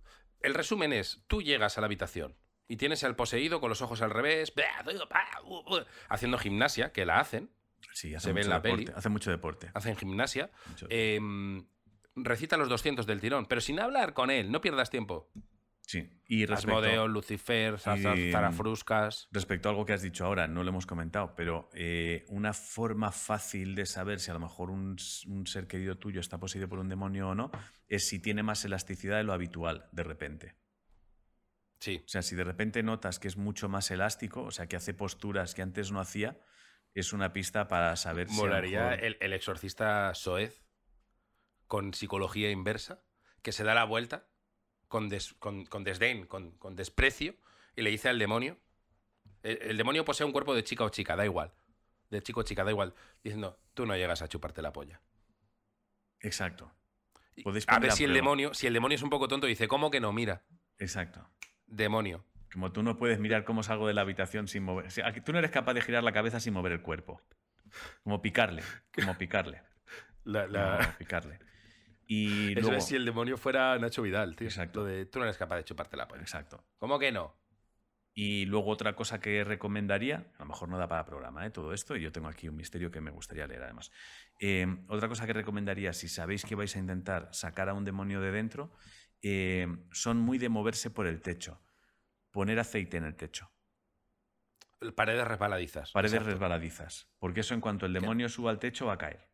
el 0.42 0.54
resumen 0.54 0.92
es, 0.92 1.22
tú 1.26 1.42
llegas 1.42 1.78
a 1.78 1.80
la 1.80 1.86
habitación 1.86 2.36
y 2.68 2.76
tienes 2.76 3.04
al 3.04 3.16
poseído 3.16 3.60
con 3.60 3.68
los 3.68 3.82
ojos 3.82 4.00
al 4.02 4.10
revés, 4.10 4.52
haciendo 6.08 6.38
gimnasia, 6.38 6.92
que 6.92 7.04
la 7.06 7.20
hacen, 7.20 7.50
Sí, 7.92 8.14
hace 8.14 8.28
Se 8.28 8.32
ve 8.32 8.40
mucho 8.40 8.44
en 8.46 8.50
la 8.50 8.60
deporte. 8.60 8.84
peli. 8.86 8.96
Hace 8.96 9.08
mucho 9.08 9.30
deporte. 9.30 9.70
hacen 9.74 9.96
gimnasia, 9.96 10.50
em, 10.88 11.66
recita 12.14 12.56
los 12.56 12.68
200 12.68 13.06
del 13.06 13.20
tirón, 13.20 13.46
pero 13.46 13.60
sin 13.60 13.80
hablar 13.80 14.14
con 14.14 14.30
él, 14.30 14.50
no 14.52 14.60
pierdas 14.60 14.88
tiempo. 14.88 15.28
Sí. 15.82 16.08
Y 16.26 16.46
respecto, 16.46 16.78
Asmodeo, 16.78 17.08
Lucifer, 17.08 17.74
Y- 17.74 18.32
Zarafruscas. 18.32 19.28
respecto 19.32 19.68
a 19.68 19.72
algo 19.72 19.84
que 19.84 19.92
has 19.92 20.00
dicho 20.02 20.24
ahora, 20.24 20.48
no 20.48 20.62
lo 20.62 20.70
hemos 20.70 20.86
comentado, 20.86 21.34
pero 21.36 21.68
eh, 21.74 22.24
una 22.28 22.54
forma 22.54 23.12
fácil 23.12 23.74
de 23.74 23.84
saber 23.84 24.18
si 24.18 24.30
a 24.30 24.34
lo 24.34 24.40
mejor 24.40 24.70
un, 24.70 24.96
ser 24.98 25.66
querido 25.66 25.98
tuyo 25.98 26.20
está 26.20 26.38
poseído 26.38 26.68
por 26.68 26.78
un 26.78 26.88
demonio 26.88 27.28
o 27.28 27.34
no, 27.34 27.50
es 27.88 28.08
si 28.08 28.18
tiene 28.18 28.42
más 28.42 28.64
elasticidad 28.64 29.18
de 29.18 29.24
lo 29.24 29.34
habitual, 29.34 29.88
de 29.92 30.02
repente. 30.04 30.56
Sí. 31.80 32.00
O 32.04 32.08
sea, 32.08 32.22
si 32.22 32.36
de 32.36 32.44
repente 32.44 32.82
notas 32.82 33.18
que 33.18 33.28
es 33.28 33.36
mucho 33.36 33.68
más 33.68 33.90
elástico, 33.90 34.42
o 34.44 34.50
sea, 34.50 34.68
que 34.68 34.76
hace 34.76 34.94
posturas 34.94 35.54
que 35.54 35.62
antes 35.62 35.92
no 35.92 36.00
hacía, 36.00 36.40
es 36.94 37.12
una 37.12 37.32
pista 37.32 37.68
para 37.68 37.96
saber 37.96 38.28
si. 38.28 38.36
Molaría 38.36 38.94
el, 38.94 39.16
el 39.20 39.32
exorcista 39.32 40.14
Soez 40.14 40.64
con 41.66 41.92
psicología 41.92 42.50
inversa, 42.50 43.02
que 43.42 43.52
se 43.52 43.64
da 43.64 43.74
la 43.74 43.84
vuelta 43.84 44.31
con, 44.92 45.08
des- 45.08 45.32
con- 45.38 45.64
con 45.64 45.84
desdén, 45.84 46.26
con, 46.26 46.50
con 46.58 46.76
desprecio, 46.76 47.34
y 47.74 47.80
le 47.80 47.88
dice 47.88 48.10
al 48.10 48.18
demonio, 48.18 48.58
el, 49.42 49.58
el 49.62 49.76
demonio 49.78 50.04
posee 50.04 50.26
un 50.26 50.32
cuerpo 50.32 50.54
de 50.54 50.62
chica 50.64 50.84
o 50.84 50.90
chica, 50.90 51.16
da 51.16 51.24
igual, 51.24 51.50
de 52.10 52.22
chico 52.22 52.40
o 52.40 52.42
chica, 52.42 52.62
da 52.62 52.70
igual, 52.70 52.92
diciendo, 53.24 53.58
tú 53.72 53.86
no 53.86 53.96
llegas 53.96 54.20
a 54.20 54.28
chuparte 54.28 54.60
la 54.60 54.70
polla. 54.72 55.00
Exacto. 56.20 56.70
A 57.68 57.78
ver 57.78 57.92
si 57.92 58.04
el 58.04 58.12
demonio, 58.12 58.52
si 58.52 58.66
el 58.66 58.74
demonio 58.74 58.96
es 58.96 59.02
un 59.02 59.08
poco 59.08 59.26
tonto, 59.28 59.46
dice, 59.46 59.66
¿cómo 59.66 59.90
que 59.90 59.98
no? 60.00 60.12
Mira, 60.12 60.42
Exacto. 60.78 61.26
demonio. 61.66 62.24
Como 62.52 62.70
tú 62.70 62.82
no 62.82 62.98
puedes 62.98 63.18
mirar 63.18 63.44
cómo 63.44 63.62
salgo 63.62 63.86
de 63.88 63.94
la 63.94 64.02
habitación 64.02 64.46
sin 64.46 64.62
mover. 64.62 64.86
o 64.86 64.90
sea, 64.90 65.08
aquí 65.08 65.22
tú 65.22 65.32
no 65.32 65.38
eres 65.38 65.50
capaz 65.50 65.72
de 65.72 65.80
girar 65.80 66.04
la 66.04 66.12
cabeza 66.12 66.38
sin 66.38 66.52
mover 66.52 66.72
el 66.72 66.82
cuerpo. 66.82 67.22
Como 68.04 68.20
picarle. 68.20 68.62
Como 68.94 69.16
picarle. 69.16 69.62
La, 70.24 70.46
Como 70.46 70.98
picarle. 70.98 71.38
Y 72.14 72.52
Eso 72.52 72.60
luego. 72.60 72.76
es 72.76 72.84
si 72.84 72.94
el 72.94 73.06
demonio 73.06 73.38
fuera 73.38 73.78
Nacho 73.78 74.02
Vidal, 74.02 74.36
tío. 74.36 74.46
Exacto. 74.46 74.80
Lo 74.80 74.86
de, 74.86 75.06
tú 75.06 75.18
no 75.18 75.24
eres 75.24 75.38
capaz 75.38 75.56
de 75.56 75.64
chuparte 75.64 75.96
la 75.96 76.06
polla. 76.06 76.20
Exacto. 76.20 76.62
¿Cómo 76.76 76.98
que 76.98 77.10
no? 77.10 77.34
Y 78.12 78.44
luego 78.44 78.70
otra 78.70 78.94
cosa 78.94 79.18
que 79.18 79.42
recomendaría, 79.44 80.30
a 80.36 80.40
lo 80.40 80.44
mejor 80.44 80.68
no 80.68 80.76
da 80.76 80.86
para 80.86 81.06
programa 81.06 81.46
¿eh? 81.46 81.50
todo 81.50 81.72
esto, 81.72 81.96
y 81.96 82.02
yo 82.02 82.12
tengo 82.12 82.28
aquí 82.28 82.50
un 82.50 82.56
misterio 82.56 82.90
que 82.90 83.00
me 83.00 83.10
gustaría 83.10 83.46
leer 83.46 83.62
además. 83.62 83.90
Eh, 84.38 84.66
otra 84.88 85.08
cosa 85.08 85.26
que 85.26 85.32
recomendaría, 85.32 85.94
si 85.94 86.08
sabéis 86.08 86.44
que 86.44 86.54
vais 86.54 86.76
a 86.76 86.78
intentar 86.78 87.30
sacar 87.32 87.70
a 87.70 87.72
un 87.72 87.86
demonio 87.86 88.20
de 88.20 88.30
dentro, 88.30 88.70
eh, 89.22 89.66
son 89.90 90.18
muy 90.18 90.36
de 90.36 90.50
moverse 90.50 90.90
por 90.90 91.06
el 91.06 91.22
techo. 91.22 91.62
Poner 92.30 92.58
aceite 92.58 92.98
en 92.98 93.04
el 93.04 93.16
techo. 93.16 93.50
Paredes 94.94 95.26
resbaladizas. 95.26 95.92
Paredes 95.92 96.12
Exacto. 96.12 96.30
resbaladizas. 96.30 97.08
Porque 97.18 97.40
eso 97.40 97.54
en 97.54 97.62
cuanto 97.62 97.86
el 97.86 97.94
demonio 97.94 98.28
suba 98.28 98.50
al 98.50 98.58
techo 98.58 98.84
va 98.84 98.94
a 98.94 98.98
caer. 98.98 99.31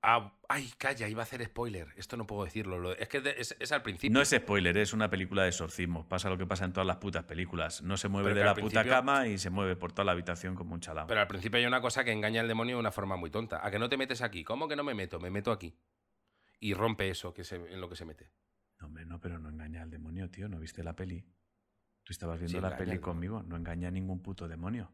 Ah, 0.00 0.32
ay, 0.48 0.70
calla, 0.78 1.08
iba 1.08 1.22
a 1.22 1.24
hacer 1.24 1.44
spoiler. 1.44 1.88
Esto 1.96 2.16
no 2.16 2.24
puedo 2.26 2.44
decirlo. 2.44 2.78
lo- 2.78 2.92
Es 2.96 3.08
que 3.08 3.20
es, 3.36 3.56
es 3.58 3.72
al 3.72 3.82
principio. 3.82 4.14
No 4.14 4.20
es 4.22 4.30
spoiler, 4.30 4.76
es 4.76 4.92
una 4.92 5.10
película 5.10 5.42
de 5.42 5.48
exorcismo. 5.48 6.08
Pasa 6.08 6.30
lo 6.30 6.38
que 6.38 6.46
pasa 6.46 6.64
en 6.64 6.72
todas 6.72 6.86
las 6.86 6.98
putas 6.98 7.24
películas. 7.24 7.82
No 7.82 7.96
se 7.96 8.08
mueve 8.08 8.28
Pero 8.30 8.40
de 8.40 8.46
la 8.46 8.54
puta 8.54 8.84
cama 8.84 9.26
y 9.26 9.38
se 9.38 9.50
mueve 9.50 9.74
por 9.74 9.92
toda 9.92 10.04
la 10.04 10.12
habitación 10.12 10.54
como 10.54 10.74
un 10.74 10.80
chalao. 10.80 11.08
Pero 11.08 11.20
al 11.20 11.26
principio 11.26 11.58
hay 11.58 11.66
una 11.66 11.80
cosa 11.80 12.04
que 12.04 12.12
engaña 12.12 12.40
al 12.40 12.48
demonio 12.48 12.76
de 12.76 12.80
una 12.80 12.92
forma 12.92 13.16
muy 13.16 13.30
tonta. 13.30 13.66
¿A 13.66 13.70
que 13.72 13.78
no 13.80 13.88
te 13.88 13.96
metes 13.96 14.22
aquí? 14.22 14.44
¿Cómo 14.44 14.68
que 14.68 14.76
no 14.76 14.84
me 14.84 14.94
meto? 14.94 15.18
Me 15.18 15.30
meto 15.30 15.50
aquí. 15.50 15.76
Y 16.60 16.74
rompe 16.74 17.08
eso 17.08 17.34
que 17.34 17.42
se, 17.42 17.56
en 17.56 17.80
lo 17.80 17.88
que 17.88 17.96
se 17.96 18.04
mete. 18.04 18.30
No, 18.78 18.86
hombre, 18.86 19.04
no, 19.04 19.20
pero 19.20 19.40
no 19.40 19.48
engaña 19.48 19.82
al 19.82 19.90
demonio, 19.90 20.30
tío. 20.30 20.48
¿No 20.48 20.60
viste 20.60 20.84
la 20.84 20.94
peli? 20.94 21.22
Tú 22.04 22.12
estabas 22.12 22.38
viendo 22.38 22.58
Sí, 22.58 22.62
la 22.62 22.76
peli 22.76 22.98
conmigo. 23.00 23.42
No 23.42 23.56
engaña 23.56 23.88
a 23.88 23.90
ningún 23.90 24.22
puto 24.22 24.46
demonio. 24.46 24.92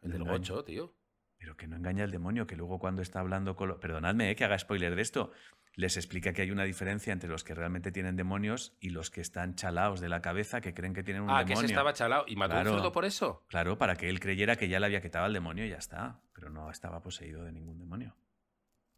El 0.00 0.12
del 0.12 0.22
gocho, 0.24 0.64
tío. 0.64 0.94
Pero 1.42 1.56
que 1.56 1.66
no 1.66 1.74
engaña 1.74 2.04
al 2.04 2.12
demonio, 2.12 2.46
que 2.46 2.54
luego 2.54 2.78
cuando 2.78 3.02
está 3.02 3.18
hablando 3.18 3.56
con... 3.56 3.68
lo- 3.68 3.80
Perdonadme 3.80 4.30
eh, 4.30 4.36
que 4.36 4.44
haga 4.44 4.56
spoiler 4.56 4.94
de 4.94 5.02
esto. 5.02 5.32
Les 5.74 5.96
explica 5.96 6.32
que 6.32 6.42
hay 6.42 6.52
una 6.52 6.62
diferencia 6.62 7.12
entre 7.12 7.28
los 7.28 7.42
que 7.42 7.52
realmente 7.52 7.90
tienen 7.90 8.14
demonios 8.14 8.76
y 8.78 8.90
los 8.90 9.10
que 9.10 9.20
están 9.20 9.56
chalaos 9.56 10.00
de 10.00 10.08
la 10.08 10.22
cabeza, 10.22 10.60
que 10.60 10.72
creen 10.72 10.94
que 10.94 11.02
tienen 11.02 11.24
un 11.24 11.30
Ah, 11.30 11.38
demonio. 11.38 11.46
que 11.46 11.64
ese 11.64 11.72
estaba 11.72 11.92
chalado. 11.94 12.26
¿Y 12.28 12.36
mató 12.36 12.52
Claro. 12.54 12.70
un 12.70 12.76
cerdo 12.76 12.92
por 12.92 13.04
eso? 13.04 13.44
Claro, 13.48 13.76
para 13.76 13.96
que 13.96 14.08
él 14.08 14.20
creyera 14.20 14.54
que 14.54 14.68
ya 14.68 14.78
le 14.78 14.86
había 14.86 15.00
quitado 15.00 15.24
al 15.24 15.32
demonio 15.32 15.66
y 15.66 15.70
ya 15.70 15.78
está. 15.78 16.20
Pero 16.32 16.48
no 16.48 16.70
estaba 16.70 17.02
poseído 17.02 17.42
de 17.42 17.50
ningún 17.50 17.78
demonio. 17.80 18.14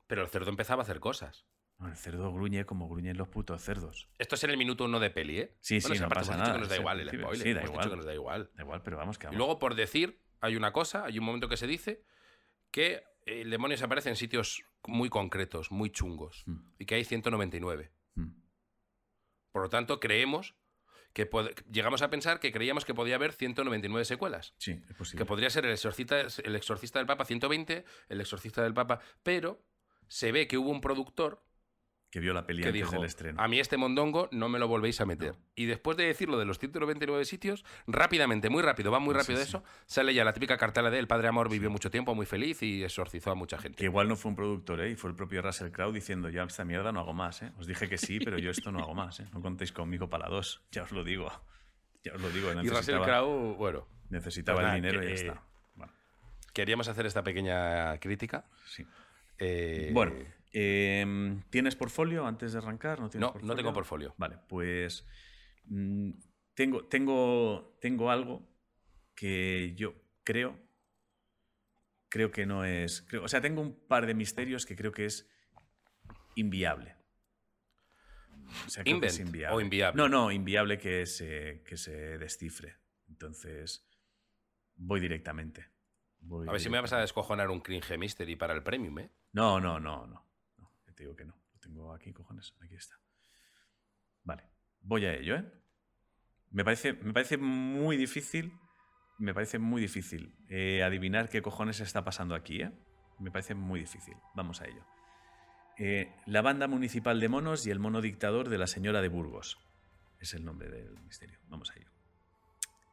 Pero 0.06 0.20
el 0.22 0.28
cerdo 0.28 0.50
empezaba 0.50 0.82
a 0.82 0.84
hacer 0.84 1.00
cosas. 1.00 1.46
No, 1.78 1.88
el 1.88 1.96
cerdo 1.96 2.30
gruñe 2.30 2.66
como 2.66 2.88
gruñen 2.90 3.16
los 3.16 3.28
putos 3.28 3.62
cerdos. 3.62 4.10
Esto 4.18 4.34
es 4.34 4.44
en 4.44 4.50
el 4.50 4.58
minuto 4.58 4.84
uno 4.84 5.00
de 5.00 5.08
peli, 5.10 5.38
¿eh? 5.40 5.56
Sí, 5.60 5.78
Bueno, 5.80 5.94
sí, 5.94 6.00
no 6.02 6.08
pasa 6.10 6.36
nada. 6.36 6.52
que 6.52 6.58
nos 6.58 6.68
da 6.68 6.74
Sí, 6.74 6.80
igual 6.82 7.00
el 7.00 7.08
sí, 7.10 7.16
spoiler. 7.16 7.42
sí, 7.42 7.54
da 7.54 7.62
igual. 7.64 7.88
que 7.90 7.96
nos 7.96 8.04
da 8.04 8.14
igual. 8.14 8.50
Da 8.54 8.62
igual, 8.64 8.82
pero 8.82 8.98
vamos 8.98 9.16
que 9.18 9.24
Y 9.24 9.28
vamos. 9.28 9.38
luego, 9.38 9.58
por 9.58 9.74
decir, 9.74 10.20
hay 10.40 10.56
una 10.56 10.72
cosa, 10.72 11.04
hay 11.06 11.18
un 11.18 11.24
momento 11.24 11.48
que 11.48 11.56
se 11.56 11.66
dice 11.66 12.04
que 12.74 13.04
el 13.24 13.50
demonio 13.50 13.76
se 13.76 13.84
aparece 13.84 14.08
en 14.08 14.16
sitios 14.16 14.64
muy 14.84 15.08
concretos, 15.08 15.70
muy 15.70 15.90
chungos, 15.90 16.42
Mm, 16.44 16.56
y 16.80 16.86
que 16.86 16.96
hay 16.96 17.04
199. 17.04 17.92
mm. 18.16 18.32
Por 19.52 19.62
lo 19.62 19.68
tanto, 19.68 20.00
creemos 20.00 20.56
que 21.12 21.30
llegamos 21.70 22.02
a 22.02 22.10
pensar 22.10 22.40
que 22.40 22.50
creíamos 22.50 22.84
que 22.84 22.92
podía 22.92 23.14
haber 23.14 23.32
199 23.32 24.04
secuelas. 24.04 24.54
Sí, 24.58 24.82
es 24.90 24.96
posible. 24.96 25.22
Que 25.22 25.24
podría 25.24 25.50
ser 25.50 25.64
el 25.66 25.70
exorcista, 25.70 26.20
el 26.20 26.56
exorcista 26.56 26.98
del 26.98 27.06
Papa 27.06 27.24
120, 27.24 27.84
el 28.08 28.20
exorcista 28.20 28.64
del 28.64 28.74
Papa, 28.74 28.98
pero 29.22 29.64
se 30.08 30.32
ve 30.32 30.48
que 30.48 30.58
hubo 30.58 30.70
un 30.70 30.80
productor 30.80 31.44
Que 32.14 32.20
vio 32.20 32.32
la 32.32 32.46
peli 32.46 32.62
que 32.62 32.68
antes 32.68 32.80
dijo, 32.80 32.92
del 32.92 33.06
estreno. 33.06 33.42
a 33.42 33.48
mí 33.48 33.58
este 33.58 33.76
mondongo 33.76 34.28
no 34.30 34.48
me 34.48 34.60
lo 34.60 34.68
volvéis 34.68 35.00
a 35.00 35.04
meter. 35.04 35.32
No. 35.32 35.38
Y 35.56 35.66
después 35.66 35.96
de 35.96 36.04
decir 36.04 36.28
lo 36.28 36.38
de 36.38 36.44
los 36.44 36.60
199 36.60 37.24
sitios, 37.24 37.64
rápidamente, 37.88 38.50
muy 38.50 38.62
rápido, 38.62 38.92
va 38.92 39.00
muy 39.00 39.14
rápido 39.14 39.38
sí. 39.38 39.42
eso, 39.48 39.64
sale 39.86 40.14
ya 40.14 40.22
la 40.22 40.32
típica 40.32 40.56
cartela 40.56 40.90
de 40.90 41.00
El 41.00 41.08
Padre 41.08 41.26
Amor 41.26 41.50
vivió 41.50 41.70
mucho 41.70 41.90
tiempo, 41.90 42.14
muy 42.14 42.24
feliz 42.24 42.62
y 42.62 42.84
exorcizó 42.84 43.32
a 43.32 43.34
mucha 43.34 43.58
gente. 43.58 43.78
Que 43.78 43.86
igual 43.86 44.06
no 44.06 44.14
fue 44.14 44.28
un 44.28 44.36
productor, 44.36 44.80
¿eh? 44.82 44.90
Y 44.90 44.94
fue 44.94 45.10
el 45.10 45.16
propio 45.16 45.42
Russell 45.42 45.72
Crowe 45.72 45.92
diciendo, 45.92 46.28
ya 46.28 46.44
esta 46.44 46.64
mierda 46.64 46.92
no 46.92 47.00
hago 47.00 47.14
más, 47.14 47.42
¿eh? 47.42 47.50
Os 47.58 47.66
dije 47.66 47.88
que 47.88 47.98
sí, 47.98 48.20
pero 48.20 48.38
yo 48.38 48.52
esto 48.52 48.70
no 48.70 48.78
hago 48.78 48.94
más, 48.94 49.18
¿eh? 49.18 49.26
No 49.32 49.42
contéis 49.42 49.72
conmigo 49.72 50.08
para 50.08 50.28
dos. 50.28 50.62
Ya 50.70 50.84
os 50.84 50.92
lo 50.92 51.02
digo. 51.02 51.32
Ya 52.04 52.12
os 52.14 52.20
lo 52.20 52.30
digo. 52.30 52.52
Y 52.62 52.68
Russell 52.68 53.00
Crowe, 53.00 53.56
bueno, 53.56 53.88
Necesitaba 54.10 54.60
Pues 54.60 54.68
el 54.72 54.82
dinero 54.82 55.02
y 55.02 55.08
ya 55.08 55.14
está. 55.14 55.42
Bueno, 55.74 55.92
Queríamos 56.52 56.86
hacer 56.86 57.06
esta 57.06 57.24
pequeña 57.24 57.98
crítica. 57.98 58.44
sí. 58.68 58.86
Eh, 59.38 59.90
Bueno, 59.92 60.12
em, 60.54 61.42
¿tienes 61.50 61.74
portfolio 61.76 62.26
antes 62.26 62.52
de 62.52 62.58
arrancar? 62.58 63.00
No, 63.00 63.10
tienes 63.10 63.28
no, 63.34 63.40
no 63.42 63.56
tengo 63.56 63.72
portfolio. 63.72 64.14
Vale, 64.16 64.38
pues 64.48 65.04
mm, 65.64 66.10
tengo, 66.54 66.84
tengo, 66.86 67.76
tengo 67.80 68.10
algo 68.10 68.48
que 69.14 69.74
yo 69.76 69.94
creo, 70.22 70.58
creo 72.08 72.30
que 72.30 72.46
no 72.46 72.64
es, 72.64 73.02
creo- 73.02 73.24
o 73.24 73.28
sea, 73.28 73.40
tengo 73.40 73.60
un 73.60 73.74
par 73.86 74.06
de 74.06 74.14
misterios 74.14 74.64
que 74.64 74.76
creo 74.76 74.92
que 74.92 75.06
es 75.06 75.28
inviable. 76.36 76.96
O 78.66 78.70
sea, 78.70 78.82
que 78.84 78.90
es 78.92 79.18
Invent 79.18 79.52
o 79.52 79.60
inviable. 79.60 79.96
No, 80.02 80.08
no, 80.08 80.32
inviable 80.32 80.78
que 80.78 81.04
se, 81.06 81.62
que 81.66 81.76
se 81.76 82.18
descifre. 82.18 82.76
Entonces, 83.08 83.86
voy 84.76 85.00
directamente. 85.00 85.68
Voy 86.20 86.48
A 86.48 86.52
ver 86.52 86.60
si 86.60 86.70
me 86.70 86.80
vas 86.80 86.92
a 86.92 87.00
descojonar 87.00 87.50
un 87.50 87.60
cringe 87.60 87.98
mystery 87.98 88.36
para 88.36 88.54
el 88.54 88.62
premium, 88.62 88.98
¿eh? 89.00 89.10
No, 89.32 89.60
no, 89.60 89.78
no, 89.78 90.06
no. 90.06 90.24
Digo 91.02 91.16
que 91.16 91.24
no. 91.24 91.34
Lo 91.52 91.60
tengo 91.60 91.92
aquí, 91.92 92.12
cojones. 92.12 92.54
Aquí 92.60 92.74
está. 92.74 92.96
Vale. 94.22 94.48
Voy 94.80 95.04
a 95.06 95.14
ello, 95.14 95.36
¿eh? 95.36 95.52
Me 96.50 96.64
parece, 96.64 96.92
me 96.92 97.12
parece 97.12 97.36
muy 97.36 97.96
difícil. 97.96 98.52
Me 99.18 99.32
parece 99.32 99.58
muy 99.58 99.80
difícil 99.80 100.36
eh, 100.48 100.82
adivinar 100.82 101.28
qué 101.28 101.40
cojones 101.40 101.80
está 101.80 102.04
pasando 102.04 102.34
aquí, 102.34 102.62
¿eh? 102.62 102.72
Me 103.18 103.30
parece 103.30 103.54
muy 103.54 103.80
difícil. 103.80 104.16
Vamos 104.34 104.60
a 104.60 104.66
ello. 104.66 104.84
Eh, 105.76 106.12
la 106.26 106.42
banda 106.42 106.68
municipal 106.68 107.18
de 107.20 107.28
monos 107.28 107.66
y 107.66 107.70
el 107.70 107.80
mono 107.80 108.00
dictador 108.00 108.48
de 108.48 108.58
la 108.58 108.66
señora 108.66 109.02
de 109.02 109.08
Burgos. 109.08 109.58
Es 110.20 110.34
el 110.34 110.44
nombre 110.44 110.68
del 110.68 110.98
misterio. 111.00 111.38
Vamos 111.48 111.70
a 111.70 111.74
ello. 111.78 111.90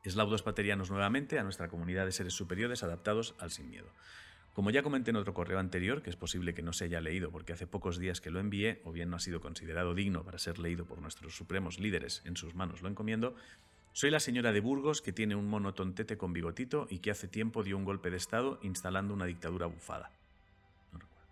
Eslaudos 0.04 0.42
paterianos 0.42 0.90
nuevamente 0.90 1.38
a 1.38 1.44
nuestra 1.44 1.70
comunidad 1.70 2.06
de 2.06 2.12
seres 2.12 2.34
superiores 2.34 2.84
adaptados 2.84 3.36
al 3.40 3.52
sin 3.52 3.70
miedo. 3.70 3.94
Como 4.54 4.70
ya 4.70 4.84
comenté 4.84 5.12
en 5.12 5.16
otro 5.16 5.34
correo 5.34 5.60
anterior, 5.60 6.02
que 6.02 6.10
es 6.10 6.18
posible 6.18 6.54
que 6.54 6.62
no 6.62 6.74
se 6.74 6.86
haya 6.86 7.00
leído 7.00 7.32
porque 7.32 7.54
hace 7.54 7.68
pocos 7.68 7.98
días 7.98 8.20
que 8.20 8.32
lo 8.32 8.40
envié, 8.40 8.82
o 8.84 8.92
bien 8.92 9.10
no 9.10 9.16
ha 9.16 9.20
sido 9.20 9.40
considerado 9.40 9.94
digno 9.94 10.24
para 10.24 10.38
ser 10.40 10.60
leído 10.60 10.86
por 10.86 11.02
nuestros 11.02 11.36
supremos 11.36 11.80
líderes, 11.80 12.22
en 12.26 12.36
sus 12.36 12.54
manos 12.54 12.82
lo 12.82 12.90
encomiendo, 12.90 13.36
soy 13.94 14.10
la 14.10 14.22
señora 14.22 14.54
de 14.54 14.62
Burgos 14.62 15.02
que 15.02 15.12
tiene 15.12 15.36
un 15.36 15.50
mono 15.50 15.74
tontete 15.74 16.18
con 16.18 16.32
bigotito 16.32 16.88
y 16.90 17.00
que 17.00 17.12
hace 17.12 17.28
tiempo 17.28 17.64
dio 17.64 17.78
un 17.78 17.84
golpe 17.84 18.10
de 18.10 18.18
estado 18.18 18.58
instalando 18.62 19.14
una 19.14 19.26
dictadura 19.26 19.66
bufada. 19.66 20.12
No 20.94 21.00
recuerdo. 21.00 21.30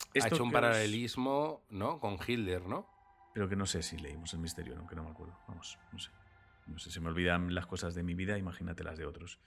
ha 0.00 0.08
Esto 0.14 0.34
hecho 0.34 0.44
un 0.44 0.52
paralelismo, 0.52 1.62
¿no? 1.70 2.00
Con 2.00 2.18
Hitler, 2.26 2.62
¿no? 2.62 2.86
Pero 3.34 3.48
que 3.48 3.56
no 3.56 3.66
sé 3.66 3.82
si 3.82 3.98
leímos 3.98 4.32
el 4.32 4.40
misterio, 4.40 4.76
¿no? 4.76 4.86
que 4.86 4.94
no 4.94 5.04
me 5.04 5.10
acuerdo. 5.10 5.38
Vamos, 5.46 5.78
no 5.92 5.98
sé. 5.98 6.10
No 6.66 6.78
sé, 6.78 6.90
se 6.90 7.00
me 7.00 7.08
olvidan 7.08 7.54
las 7.54 7.66
cosas 7.66 7.94
de 7.94 8.02
mi 8.02 8.14
vida, 8.14 8.38
imagínate 8.38 8.82
las 8.82 8.96
de 8.96 9.04
otros. 9.04 9.38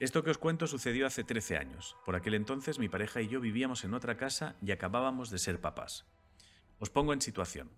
Esto 0.00 0.22
que 0.24 0.30
os 0.30 0.38
cuento 0.38 0.66
sucedió 0.66 1.06
hace 1.06 1.24
13 1.24 1.56
años. 1.56 1.96
Por 2.04 2.16
aquel 2.16 2.34
entonces 2.34 2.78
mi 2.78 2.88
pareja 2.88 3.20
y 3.22 3.28
yo 3.28 3.40
vivíamos 3.40 3.84
en 3.84 3.94
otra 3.94 4.16
casa 4.16 4.56
y 4.60 4.72
acabábamos 4.72 5.30
de 5.30 5.38
ser 5.38 5.60
papás. 5.60 6.04
Os 6.78 6.90
pongo 6.90 7.12
en 7.12 7.20
situación. 7.20 7.70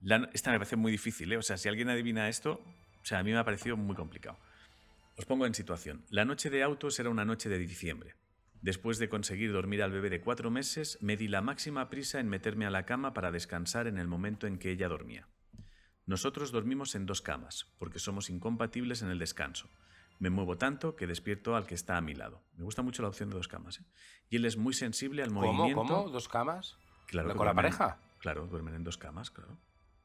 La- 0.00 0.28
esta 0.32 0.50
me 0.50 0.58
parece 0.58 0.76
muy 0.76 0.90
difícil, 0.90 1.32
¿eh? 1.32 1.36
O 1.36 1.42
sea, 1.42 1.56
si 1.56 1.68
alguien 1.68 1.88
adivina 1.88 2.28
esto, 2.28 2.60
o 3.00 3.04
sea, 3.04 3.20
a 3.20 3.22
mí 3.22 3.30
me 3.30 3.38
ha 3.38 3.44
parecido 3.44 3.76
muy 3.76 3.94
complicado. 3.94 4.38
Os 5.16 5.24
pongo 5.24 5.46
en 5.46 5.54
situación. 5.54 6.04
La 6.10 6.24
noche 6.24 6.50
de 6.50 6.62
autos 6.62 6.98
era 6.98 7.10
una 7.10 7.24
noche 7.24 7.48
de 7.48 7.58
diciembre. 7.58 8.16
Después 8.60 8.98
de 8.98 9.08
conseguir 9.08 9.52
dormir 9.52 9.82
al 9.82 9.92
bebé 9.92 10.10
de 10.10 10.20
cuatro 10.20 10.50
meses, 10.50 10.98
me 11.00 11.16
di 11.16 11.28
la 11.28 11.42
máxima 11.42 11.90
prisa 11.90 12.18
en 12.20 12.28
meterme 12.28 12.66
a 12.66 12.70
la 12.70 12.86
cama 12.86 13.12
para 13.14 13.30
descansar 13.32 13.86
en 13.86 13.98
el 13.98 14.08
momento 14.08 14.46
en 14.46 14.58
que 14.58 14.70
ella 14.70 14.88
dormía. 14.88 15.28
Nosotros 16.06 16.50
dormimos 16.50 16.94
en 16.96 17.06
dos 17.06 17.22
camas, 17.22 17.66
porque 17.78 17.98
somos 18.00 18.30
incompatibles 18.30 19.02
en 19.02 19.10
el 19.10 19.18
descanso. 19.18 19.68
Me 20.22 20.30
muevo 20.30 20.56
tanto 20.56 20.94
que 20.94 21.08
despierto 21.08 21.56
al 21.56 21.66
que 21.66 21.74
está 21.74 21.96
a 21.96 22.00
mi 22.00 22.14
lado. 22.14 22.44
Me 22.56 22.62
gusta 22.62 22.80
mucho 22.80 23.02
la 23.02 23.08
opción 23.08 23.28
de 23.28 23.34
dos 23.34 23.48
camas. 23.48 23.80
¿eh? 23.80 23.84
Y 24.30 24.36
él 24.36 24.44
es 24.44 24.56
muy 24.56 24.72
sensible 24.72 25.24
al 25.24 25.30
¿Cómo? 25.30 25.52
movimiento. 25.52 25.82
¿Cómo? 25.82 26.08
¿Dos 26.10 26.28
camas? 26.28 26.76
Claro, 27.08 27.34
¿Con 27.34 27.44
la 27.44 27.54
pareja? 27.54 27.98
Claro, 28.20 28.46
duermen 28.46 28.76
en 28.76 28.84
dos 28.84 28.98
camas, 28.98 29.32
claro. 29.32 29.58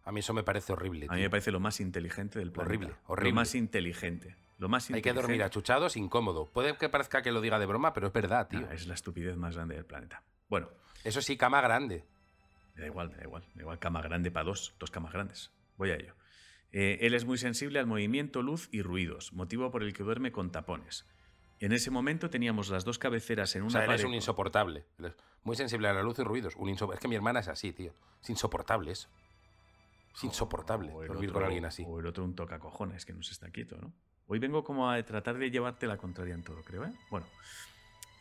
A 0.05 0.11
mí 0.11 0.21
eso 0.21 0.33
me 0.33 0.41
parece 0.41 0.73
horrible. 0.73 1.05
A 1.07 1.11
mí 1.11 1.17
tío. 1.17 1.25
me 1.25 1.29
parece 1.29 1.51
lo 1.51 1.59
más 1.59 1.79
inteligente 1.79 2.39
del 2.39 2.51
planeta. 2.51 2.75
Horrible, 2.75 2.95
horrible. 3.05 3.29
Lo 3.29 3.35
más 3.35 3.53
inteligente. 3.53 4.35
Lo 4.57 4.69
más 4.69 4.89
Hay 4.89 5.03
que 5.03 5.13
dormir 5.13 5.43
achuchados, 5.43 5.95
incómodo. 5.95 6.47
Puede 6.47 6.75
que 6.77 6.89
parezca 6.89 7.21
que 7.21 7.31
lo 7.31 7.39
diga 7.39 7.59
de 7.59 7.67
broma, 7.67 7.93
pero 7.93 8.07
es 8.07 8.13
verdad, 8.13 8.47
tío. 8.47 8.65
Ah, 8.67 8.73
es 8.73 8.87
la 8.87 8.95
estupidez 8.95 9.37
más 9.37 9.53
grande 9.55 9.75
del 9.75 9.85
planeta. 9.85 10.23
Bueno, 10.49 10.67
Eso 11.03 11.21
sí, 11.21 11.37
cama 11.37 11.61
grande. 11.61 12.03
me 12.73 12.81
da 12.81 12.87
igual, 12.87 13.11
me 13.11 13.17
da 13.17 13.23
igual. 13.23 13.43
Me 13.49 13.57
da 13.57 13.61
igual 13.61 13.77
cama 13.77 14.01
grande 14.01 14.31
para 14.31 14.45
dos, 14.45 14.73
dos 14.79 14.89
camas 14.89 15.13
grandes. 15.13 15.51
Voy 15.77 15.91
a 15.91 15.95
ello. 15.95 16.15
Eh, 16.73 16.99
él 17.01 17.13
es 17.13 17.25
muy 17.25 17.37
sensible 17.37 17.79
al 17.79 17.85
movimiento, 17.87 18.41
luz 18.41 18.69
y 18.71 18.81
ruidos, 18.81 19.33
motivo 19.33 19.71
por 19.71 19.83
el 19.83 19.93
que 19.93 20.03
duerme 20.03 20.31
con 20.31 20.51
tapones. 20.51 21.05
En 21.59 21.71
ese 21.71 21.89
momento 21.89 22.29
teníamos 22.29 22.69
las 22.69 22.85
dos 22.85 22.99
cabeceras 22.99 23.55
en 23.55 23.63
una 23.63 23.67
O 23.67 23.71
sea, 23.71 23.85
él 23.85 23.91
es 23.91 23.95
pared 23.97 24.05
un 24.09 24.13
insoportable. 24.13 24.85
Muy 25.43 25.55
sensible 25.55 25.87
a 25.87 25.93
la 25.93 26.03
luz 26.03 26.19
y 26.19 26.23
ruidos. 26.23 26.55
Un 26.55 26.69
Es 26.69 26.99
que 26.99 27.07
mi 27.07 27.15
hermana 27.15 27.39
es 27.39 27.47
así, 27.47 27.71
tío. 27.73 27.93
Es 28.21 28.29
insoportable 28.29 28.91
eso. 28.91 29.07
Es 30.15 30.23
insoportable 30.23 30.91
O 30.91 31.03
dormir 31.05 31.29
otro- 31.29 31.33
con 31.39 31.43
alguien 31.45 31.65
así. 31.65 31.83
O 31.87 31.99
el 31.99 32.05
otro 32.05 32.23
un 32.23 32.35
tocacojones 32.35 33.05
que 33.05 33.13
no 33.13 33.23
se 33.23 33.31
está 33.33 33.49
quieto, 33.49 33.77
¿no? 33.77 33.91
Hoy 34.27 34.39
vengo 34.39 34.63
como 34.63 34.89
a 34.91 35.01
tratar 35.03 35.37
de 35.37 35.49
llevarte 35.49 35.87
la 35.87 35.97
contraria 35.97 36.35
en 36.35 36.43
todo, 36.43 36.61
creo, 36.63 36.85
¿eh? 36.85 36.91
Bueno. 37.09 37.25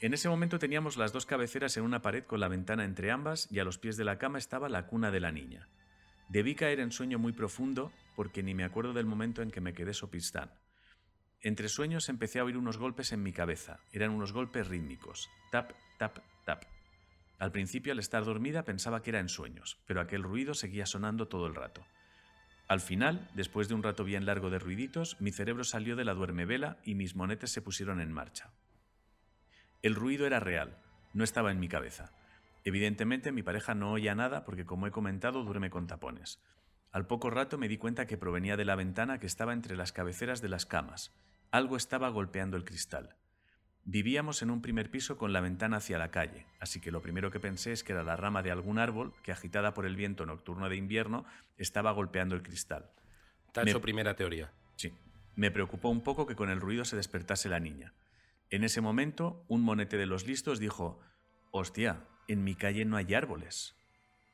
En 0.01 0.15
ese 0.15 0.29
momento 0.29 0.59
teníamos 0.59 0.97
las 0.97 1.13
dos 1.13 1.27
cabeceras 1.27 1.77
en 1.79 1.83
una 1.83 2.03
pared 2.03 2.23
con 2.25 2.39
la 2.39 2.49
ventana 2.49 2.85
entre 2.85 3.11
ambas 3.11 3.51
y 3.51 3.59
a 3.59 3.65
los 3.65 3.79
pies 3.79 3.97
de 3.97 4.05
la 4.05 4.19
cama 4.19 4.39
estaba 4.39 4.69
la 4.69 4.87
cuna 4.87 5.11
de 5.11 5.21
la 5.21 5.33
niña. 5.33 5.69
Debí 6.29 6.55
caer 6.55 6.81
en 6.81 6.93
sueño 6.93 7.19
muy 7.19 7.33
profundo 7.33 7.93
porque 8.15 8.43
ni 8.43 8.55
me 8.55 8.65
acuerdo 8.65 8.93
del 8.93 9.07
momento 9.07 9.43
en 9.43 9.51
que 9.51 9.61
me 9.61 9.75
quedé 9.75 9.95
sopistán. 9.95 10.51
Entre 11.41 11.69
sueños 11.69 12.09
empecé 12.09 12.41
a 12.41 12.45
oír 12.45 12.57
unos 12.57 12.79
golpes 12.79 13.13
en 13.13 13.23
mi 13.23 13.33
cabeza. 13.33 13.79
Eran 13.93 14.11
unos 14.11 14.33
golpes 14.33 14.67
rítmicos. 14.67 15.29
Tap, 15.53 15.73
tap, 15.99 16.19
tap. 16.45 16.65
Al 17.39 17.53
principio, 17.53 17.93
al 17.93 17.99
estar 17.99 18.25
dormida, 18.25 18.65
pensaba 18.65 19.03
que 19.03 19.11
era 19.11 19.21
en 19.21 19.29
sueños, 19.29 19.79
pero 19.87 20.01
aquel 20.01 20.23
ruido 20.23 20.55
seguía 20.55 20.87
sonando 20.87 21.29
todo 21.29 21.47
el 21.47 21.55
rato. 21.55 21.85
Al 22.67 22.81
final, 22.81 23.31
después 23.35 23.69
de 23.69 23.75
un 23.75 23.83
rato 23.83 24.03
bien 24.03 24.27
largo 24.27 24.51
de 24.51 24.59
ruiditos, 24.59 25.21
mi 25.21 25.31
cerebro 25.31 25.63
salió 25.63 25.95
de 25.95 26.05
la 26.05 26.15
duermevela 26.15 26.79
y 26.83 26.95
mis 26.95 27.15
monetes 27.15 27.53
se 27.53 27.63
pusieron 27.63 28.01
en 28.01 28.13
marcha. 28.13 28.51
El 29.83 29.95
ruido 29.95 30.27
era 30.27 30.41
real, 30.41 30.77
no 31.13 31.23
estaba 31.23 31.53
en 31.53 31.61
mi 31.61 31.69
cabeza. 31.69 32.11
Evidentemente 32.67 33.31
mi 33.31 33.45
pareja 33.45 33.77
no 33.77 33.93
oía 33.93 34.17
nada 34.17 34.45
porque, 34.45 34.65
como 34.65 34.89
he 34.89 34.91
comentado, 34.91 35.45
duerme 35.45 35.71
con 35.71 35.87
tapones. 35.87 36.43
Al 36.91 37.07
poco 37.07 37.31
rato 37.31 37.59
me 37.59 37.69
di 37.69 37.79
cuenta 37.79 38.07
que 38.09 38.19
provenía 38.19 38.57
de 38.57 38.65
la 38.65 38.75
ventana 38.75 39.21
que 39.21 39.27
estaba 39.29 39.53
entre 39.53 39.77
las 39.77 39.93
cabeceras 39.93 40.43
de 40.43 40.49
las 40.49 40.67
camas. 40.67 41.15
Algo 41.53 41.77
estaba 41.77 42.09
golpeando 42.09 42.57
el 42.57 42.65
cristal. 42.65 43.15
Vivíamos 43.85 44.43
en 44.43 44.51
un 44.51 44.63
primer 44.63 44.91
piso 44.91 45.17
con 45.17 45.33
la 45.33 45.41
ventana 45.41 45.77
hacia 45.77 45.97
la 45.97 46.11
calle, 46.11 46.45
así 46.59 46.81
que 46.81 46.91
lo 46.91 47.03
primero 47.03 47.31
que 47.31 47.39
pensé 47.39 47.71
es 47.71 47.85
que 47.85 47.93
era 47.93 48.03
la 48.03 48.17
rama 48.17 48.43
de 48.43 48.51
algún 48.51 48.81
árbol 48.81 49.13
que, 49.23 49.31
agitada 49.31 49.73
por 49.73 49.87
el 49.87 49.95
viento 49.95 50.27
nocturno 50.27 50.69
de 50.69 50.75
invierno, 50.75 51.25
estaba 51.59 51.93
golpeando 51.93 52.35
el 52.35 52.43
cristal. 52.43 52.91
Tacho 53.53 53.75
Me- 53.75 53.81
primera 53.81 54.17
teoría. 54.17 54.51
Sí. 54.75 54.93
Me 55.37 55.53
preocupó 55.53 55.89
un 55.89 56.01
poco 56.03 56.27
que 56.27 56.35
con 56.35 56.51
el 56.51 56.61
ruido 56.61 56.85
se 56.85 56.97
despertase 56.97 57.49
la 57.49 57.61
niña. 57.61 57.93
En 58.51 58.65
ese 58.65 58.81
momento, 58.81 59.45
un 59.47 59.63
monete 59.63 59.97
de 59.99 60.07
los 60.07 60.27
listos 60.27 60.59
dijo, 60.59 60.99
Hostia, 61.53 62.01
en 62.29 62.45
mi 62.45 62.55
calle 62.55 62.85
no 62.85 62.97
hay 62.97 63.15
árboles. 63.15 63.75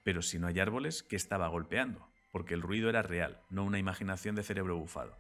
Pero 0.04 0.22
si 0.22 0.38
no 0.38 0.46
hay 0.48 0.58
árboles, 0.58 1.02
¿qué 1.02 1.16
estaba 1.16 1.48
golpeando? 1.48 2.08
Porque 2.30 2.54
el 2.54 2.62
ruido 2.62 2.88
era 2.88 3.02
real, 3.02 3.40
no 3.50 3.64
una 3.64 3.78
imaginación 3.78 4.34
de 4.34 4.42
cerebro 4.42 4.76
bufado. 4.76 5.16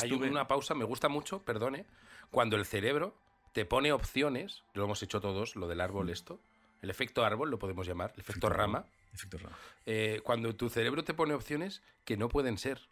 Hay 0.00 0.10
Estuve- 0.10 0.28
una 0.28 0.48
pausa, 0.48 0.74
me 0.74 0.84
gusta 0.84 1.08
mucho, 1.08 1.44
perdone, 1.44 1.86
cuando 2.30 2.56
el 2.56 2.66
cerebro 2.66 3.16
te 3.52 3.64
pone 3.64 3.92
opciones, 3.92 4.64
lo 4.74 4.84
hemos 4.84 5.02
hecho 5.02 5.20
todos, 5.20 5.54
lo 5.56 5.68
del 5.68 5.80
árbol 5.80 6.10
esto, 6.10 6.40
el 6.82 6.90
efecto 6.90 7.24
árbol 7.24 7.50
lo 7.50 7.58
podemos 7.58 7.86
llamar, 7.86 8.12
el 8.14 8.20
efecto 8.20 8.48
rama, 8.50 8.84
Efecto 9.12 9.38
rama. 9.38 9.56
eh, 9.86 10.20
cuando 10.24 10.54
tu 10.56 10.68
cerebro 10.68 11.04
te 11.04 11.14
pone 11.14 11.32
opciones 11.34 11.82
que 12.04 12.16
no 12.16 12.28
pueden 12.28 12.58
ser. 12.58 12.88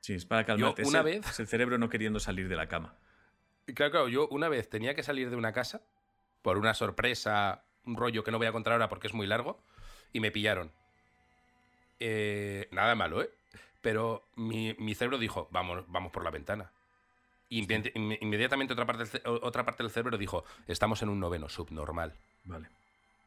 Sí, 0.00 0.12
es 0.14 0.26
para 0.26 0.44
calmarte. 0.44 0.82
Es 0.82 0.88
una 0.88 0.98
el- 1.00 1.04
vez- 1.06 1.26
es 1.28 1.40
el 1.40 1.48
cerebro 1.48 1.78
no 1.78 1.88
queriendo 1.88 2.20
salir 2.20 2.48
de 2.48 2.56
la 2.56 2.68
cama. 2.68 2.94
Claro, 3.74 3.90
claro, 3.90 4.08
yo 4.08 4.28
una 4.28 4.48
vez 4.48 4.68
tenía 4.68 4.94
que 4.94 5.02
salir 5.02 5.30
de 5.30 5.36
una 5.36 5.52
casa 5.52 5.80
por 6.42 6.58
una 6.58 6.74
sorpresa, 6.74 7.64
rollo 7.86 8.24
que 8.24 8.30
no 8.32 8.38
voy 8.38 8.46
a 8.48 8.52
contar 8.52 8.72
ahora 8.72 8.88
porque 8.88 9.06
es 9.06 9.14
muy 9.14 9.26
largo, 9.26 9.58
y 10.12 10.20
me 10.20 10.30
pillaron. 10.30 10.72
Eh, 12.00 12.68
nada 12.72 12.94
malo, 12.94 13.22
¿eh? 13.22 13.30
Pero 13.80 14.24
mi, 14.34 14.74
mi 14.78 14.94
cerebro 14.94 15.18
dijo, 15.18 15.48
vamos, 15.50 15.84
vamos 15.88 16.12
por 16.12 16.24
la 16.24 16.30
ventana. 16.30 16.70
Y 17.48 17.62
inmedi- 17.64 17.92
inme- 17.94 18.18
inmediatamente 18.20 18.72
otra 18.72 18.86
parte, 18.86 19.22
otra 19.24 19.64
parte 19.64 19.82
del 19.82 19.92
cerebro 19.92 20.18
dijo, 20.18 20.44
estamos 20.66 21.02
en 21.02 21.08
un 21.08 21.20
noveno 21.20 21.48
subnormal. 21.48 22.12
Vale. 22.44 22.68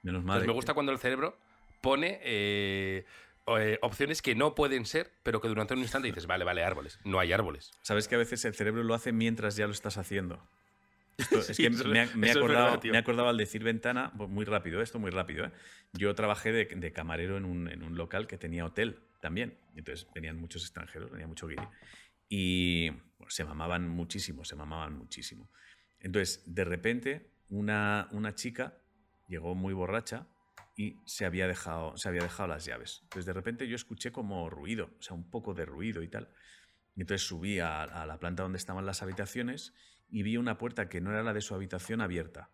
Menos 0.04 0.24
mal. 0.24 0.36
Entonces 0.36 0.48
me 0.48 0.54
gusta 0.54 0.74
cuando 0.74 0.92
el 0.92 1.00
cerebro 1.00 1.38
pone 1.82 2.20
eh, 2.24 3.06
eh, 3.48 3.80
opciones 3.82 4.22
que 4.22 4.36
no 4.36 4.54
pueden 4.56 4.86
ser, 4.86 5.10
pero 5.24 5.40
que 5.40 5.48
durante 5.48 5.74
un 5.74 5.80
instante 5.80 6.10
dices, 6.10 6.28
vale, 6.28 6.44
vale, 6.44 6.64
árboles. 6.64 7.00
No 7.06 7.20
hay 7.20 7.32
árboles. 7.32 7.72
Sabes 7.82 8.08
que 8.10 8.16
a 8.16 8.18
veces 8.18 8.44
el 8.44 8.54
cerebro 8.54 8.84
lo 8.84 8.94
hace 8.94 9.14
mientras 9.14 9.56
ya 9.56 9.66
lo 9.66 9.72
estás 9.72 9.98
haciendo. 9.98 10.40
Esto- 11.20 11.40
es 11.52 11.58
que 11.58 11.70
me, 11.70 12.00
he 12.28 12.32
acordado, 12.32 12.66
verdad, 12.66 12.84
me 12.92 12.98
acordado 12.98 13.30
al 13.30 13.38
decir 13.38 13.64
ventana, 13.64 14.12
pues 14.18 14.30
muy 14.30 14.46
rápido, 14.46 14.82
esto 14.82 15.00
muy 15.00 15.12
rápido. 15.12 15.46
¿eh? 15.46 15.52
Yo 15.94 16.14
trabajé 16.16 16.52
de, 16.52 16.66
de 16.66 16.92
camarero 16.92 17.38
en 17.38 17.46
un, 17.46 17.68
en 17.70 17.84
un 17.84 17.96
local 17.98 18.28
que 18.28 18.38
tenía 18.38 18.66
hotel 18.66 19.00
también. 19.22 19.58
Entonces 19.76 20.08
venían 20.16 20.38
muchos 20.40 20.64
extranjeros, 20.64 21.12
venía 21.12 21.28
mucho 21.28 21.48
guiri. 21.48 21.64
Y 22.30 22.92
se 23.28 23.44
mamaban 23.44 23.88
muchísimo, 23.88 24.46
se 24.46 24.56
mamaban 24.56 24.98
muchísimo. 24.98 25.50
Entonces, 26.00 26.44
de 26.46 26.64
repente, 26.64 27.32
una, 27.50 28.08
una 28.12 28.36
chica 28.36 28.78
llegó 29.28 29.56
muy 29.56 29.74
borracha 29.74 30.28
y 30.78 30.96
se 31.06 31.26
había, 31.26 31.48
dejado, 31.48 31.98
se 31.98 32.08
había 32.08 32.22
dejado 32.22 32.48
las 32.48 32.64
llaves. 32.66 33.00
Entonces, 33.04 33.26
de 33.26 33.34
repente 33.34 33.68
yo 33.68 33.76
escuché 33.76 34.12
como 34.12 34.50
ruido, 34.50 34.92
o 34.98 35.02
sea, 35.02 35.16
un 35.16 35.30
poco 35.30 35.54
de 35.54 35.66
ruido 35.66 36.02
y 36.04 36.08
tal. 36.08 36.30
Y 36.96 37.02
entonces 37.02 37.28
subí 37.28 37.60
a, 37.60 37.84
a 37.84 38.06
la 38.06 38.18
planta 38.20 38.44
donde 38.44 38.58
estaban 38.58 38.86
las 38.86 39.02
habitaciones 39.02 39.74
y 40.10 40.24
vi 40.24 40.38
una 40.38 40.58
puerta 40.58 40.90
que 40.90 41.02
no 41.02 41.12
era 41.12 41.24
la 41.24 41.34
de 41.34 41.42
su 41.42 41.56
habitación 41.56 42.02
abierta. 42.02 42.50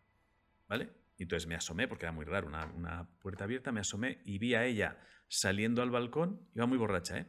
¿Vale? 0.68 0.90
Y 1.18 1.24
entonces 1.24 1.48
me 1.48 1.56
asomé, 1.56 1.88
porque 1.88 2.06
era 2.06 2.12
muy 2.12 2.26
raro, 2.26 2.48
una, 2.48 3.08
puerta 3.20 3.46
abierta, 3.46 3.72
me 3.72 3.80
asomé 3.80 4.20
y 4.26 4.38
vi 4.38 4.56
a 4.56 4.66
ella 4.66 4.98
saliendo 5.28 5.82
al 5.82 5.92
balcón, 5.92 6.48
iba 6.54 6.66
muy 6.66 6.78
borracha, 6.78 7.18
¿eh? 7.20 7.28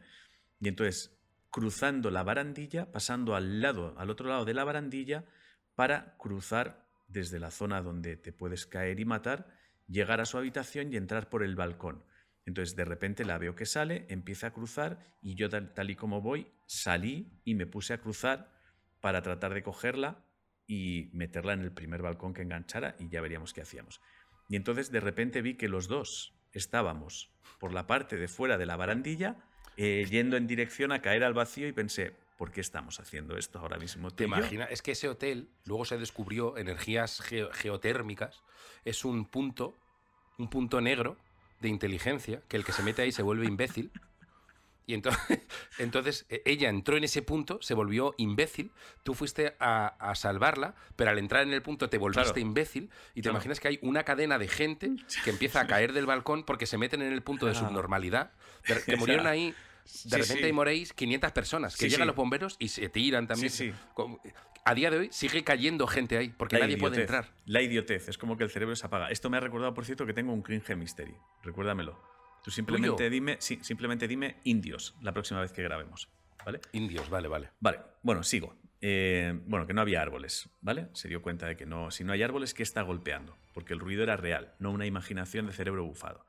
Y 0.60 0.68
entonces, 0.68 1.18
cruzando 1.50 2.10
la 2.10 2.22
barandilla, 2.22 2.90
pasando 2.90 3.34
al 3.34 3.60
lado, 3.60 3.94
al 3.98 4.10
otro 4.10 4.28
lado 4.28 4.44
de 4.44 4.54
la 4.54 4.64
barandilla, 4.64 5.24
para 5.74 6.16
cruzar 6.16 6.88
desde 7.08 7.38
la 7.38 7.50
zona 7.50 7.82
donde 7.82 8.16
te 8.16 8.32
puedes 8.32 8.66
caer 8.66 8.98
y 8.98 9.04
matar, 9.04 9.46
llegar 9.86 10.20
a 10.20 10.24
su 10.24 10.38
habitación 10.38 10.92
y 10.92 10.96
entrar 10.96 11.28
por 11.28 11.42
el 11.42 11.54
balcón. 11.54 12.04
Entonces, 12.46 12.76
de 12.76 12.84
repente 12.84 13.24
la 13.24 13.38
veo 13.38 13.54
que 13.54 13.66
sale, 13.66 14.06
empieza 14.08 14.48
a 14.48 14.52
cruzar 14.52 14.98
y 15.20 15.34
yo 15.34 15.48
tal 15.48 15.90
y 15.90 15.96
como 15.96 16.20
voy, 16.20 16.52
salí 16.66 17.40
y 17.44 17.54
me 17.54 17.66
puse 17.66 17.92
a 17.92 18.00
cruzar 18.00 18.55
para 19.06 19.22
tratar 19.22 19.54
de 19.54 19.62
cogerla 19.62 20.18
y 20.66 21.10
meterla 21.12 21.52
en 21.52 21.60
el 21.60 21.70
primer 21.70 22.02
balcón 22.02 22.34
que 22.34 22.42
enganchara 22.42 22.96
y 22.98 23.08
ya 23.08 23.20
veríamos 23.20 23.52
qué 23.52 23.60
hacíamos. 23.60 24.00
Y 24.48 24.56
entonces 24.56 24.90
de 24.90 24.98
repente 24.98 25.42
vi 25.42 25.54
que 25.54 25.68
los 25.68 25.86
dos 25.86 26.34
estábamos 26.50 27.30
por 27.60 27.72
la 27.72 27.86
parte 27.86 28.16
de 28.16 28.26
fuera 28.26 28.58
de 28.58 28.66
la 28.66 28.74
barandilla 28.74 29.36
eh, 29.76 30.04
yendo 30.10 30.36
en 30.36 30.48
dirección 30.48 30.90
a 30.90 31.02
caer 31.02 31.22
al 31.22 31.34
vacío 31.34 31.68
y 31.68 31.72
pensé, 31.72 32.14
¿por 32.36 32.50
qué 32.50 32.60
estamos 32.60 32.98
haciendo 32.98 33.38
esto 33.38 33.60
ahora 33.60 33.78
mismo? 33.78 34.10
¿Te 34.10 34.24
imaginas? 34.24 34.72
Es 34.72 34.82
que 34.82 34.90
ese 34.90 35.08
hotel, 35.08 35.50
luego 35.66 35.84
se 35.84 35.98
descubrió 35.98 36.58
energías 36.58 37.22
geotérmicas, 37.52 38.42
es 38.84 39.04
un 39.04 39.24
punto, 39.24 39.76
un 40.36 40.50
punto 40.50 40.80
negro 40.80 41.16
de 41.60 41.68
inteligencia, 41.68 42.42
que 42.48 42.56
el 42.56 42.64
que 42.64 42.72
se 42.72 42.82
mete 42.82 43.02
ahí 43.02 43.12
se 43.12 43.22
vuelve 43.22 43.46
imbécil 43.46 43.92
y 44.86 44.94
entonces, 44.94 45.40
entonces 45.78 46.26
e, 46.28 46.42
ella 46.46 46.68
entró 46.68 46.96
en 46.96 47.04
ese 47.04 47.22
punto, 47.22 47.58
se 47.60 47.74
volvió 47.74 48.14
imbécil, 48.18 48.70
tú 49.02 49.14
fuiste 49.14 49.56
a, 49.58 50.12
salvarla, 50.14 50.74
pero 50.94 51.10
al 51.10 51.18
entrar 51.18 51.42
en 51.42 51.52
el 51.52 51.62
punto 51.62 51.88
te 51.88 51.98
volviste 51.98 52.40
imbécil 52.40 52.90
y 53.14 53.22
te 53.22 53.28
imaginas 53.28 53.60
que 53.60 53.68
hay 53.68 53.78
una 53.82 54.04
cadena 54.04 54.38
de 54.38 54.48
gente 54.48 54.92
que 55.24 55.30
empieza 55.30 55.60
a 55.60 55.66
caer 55.66 55.92
del 55.92 56.06
balcón 56.06 56.44
porque 56.44 56.66
se 56.66 56.78
meten 56.78 57.02
en 57.02 57.12
el 57.12 57.22
punto 57.22 57.46
de 57.46 57.54
subnormalidad, 57.54 58.32
que 58.86 58.96
murieron 58.96 59.26
ahí 59.26 59.54
de 60.04 60.18
repente 60.18 60.52
moréis 60.52 60.92
500 60.92 61.32
personas, 61.32 61.76
que 61.76 61.88
llegan 61.88 62.06
los 62.06 62.16
bomberos 62.16 62.56
y 62.58 62.68
se 62.68 62.88
tiran 62.88 63.26
también. 63.26 63.52
A 64.64 64.74
día 64.74 64.90
de 64.90 64.98
hoy 64.98 65.08
sigue 65.12 65.44
cayendo 65.44 65.86
gente 65.86 66.18
ahí, 66.18 66.30
porque 66.36 66.58
nadie 66.58 66.76
puede 66.76 67.00
entrar. 67.00 67.32
La 67.44 67.62
idiotez, 67.62 68.08
es 68.08 68.18
como 68.18 68.36
que 68.36 68.42
el 68.42 68.50
cerebro 68.50 68.74
se 68.74 68.84
apaga. 68.84 69.10
Esto 69.10 69.30
me 69.30 69.36
ha 69.36 69.40
recordado, 69.40 69.72
por 69.74 69.84
cierto, 69.84 70.06
que 70.06 70.12
tengo 70.12 70.32
un 70.32 70.42
cringe 70.42 70.74
mystery. 70.74 71.14
Recuérdamelo. 71.44 72.15
Tú 72.46 72.52
simplemente 72.52 73.10
dime, 73.10 73.38
sí, 73.40 73.58
simplemente 73.60 74.06
dime 74.06 74.36
indios 74.44 74.94
la 75.02 75.12
próxima 75.12 75.40
vez 75.40 75.50
que 75.50 75.64
grabemos. 75.64 76.08
¿Vale? 76.44 76.60
Indios, 76.70 77.10
vale, 77.10 77.26
vale. 77.26 77.50
Vale, 77.58 77.80
bueno, 78.04 78.22
sigo. 78.22 78.54
Eh, 78.80 79.36
bueno, 79.46 79.66
que 79.66 79.74
no 79.74 79.80
había 79.80 80.00
árboles, 80.00 80.48
¿vale? 80.60 80.86
Se 80.92 81.08
dio 81.08 81.22
cuenta 81.22 81.48
de 81.48 81.56
que 81.56 81.66
no, 81.66 81.90
si 81.90 82.04
no 82.04 82.12
hay 82.12 82.22
árboles, 82.22 82.54
¿qué 82.54 82.62
está 82.62 82.82
golpeando? 82.82 83.36
Porque 83.52 83.72
el 83.72 83.80
ruido 83.80 84.04
era 84.04 84.16
real, 84.16 84.54
no 84.60 84.70
una 84.70 84.86
imaginación 84.86 85.46
de 85.46 85.54
cerebro 85.54 85.84
bufado. 85.84 86.24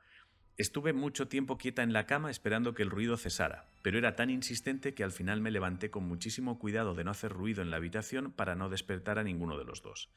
Estuve 0.56 0.92
mucho 0.92 1.28
tiempo 1.28 1.56
quieta 1.56 1.84
en 1.84 1.92
la 1.92 2.06
cama 2.06 2.32
esperando 2.32 2.74
que 2.74 2.82
el 2.82 2.90
ruido 2.90 3.16
cesara, 3.16 3.68
pero 3.82 3.96
era 3.96 4.16
tan 4.16 4.28
insistente 4.28 4.94
que 4.94 5.04
al 5.04 5.12
final 5.12 5.40
me 5.40 5.52
levanté 5.52 5.92
con 5.92 6.02
muchísimo 6.02 6.58
cuidado 6.58 6.96
de 6.96 7.04
no 7.04 7.12
hacer 7.12 7.32
ruido 7.32 7.62
en 7.62 7.70
la 7.70 7.76
habitación 7.76 8.32
para 8.32 8.56
no 8.56 8.68
despertar 8.70 9.20
a 9.20 9.22
ninguno 9.22 9.56
de 9.56 9.66
los 9.66 9.82
dos. 9.82 10.10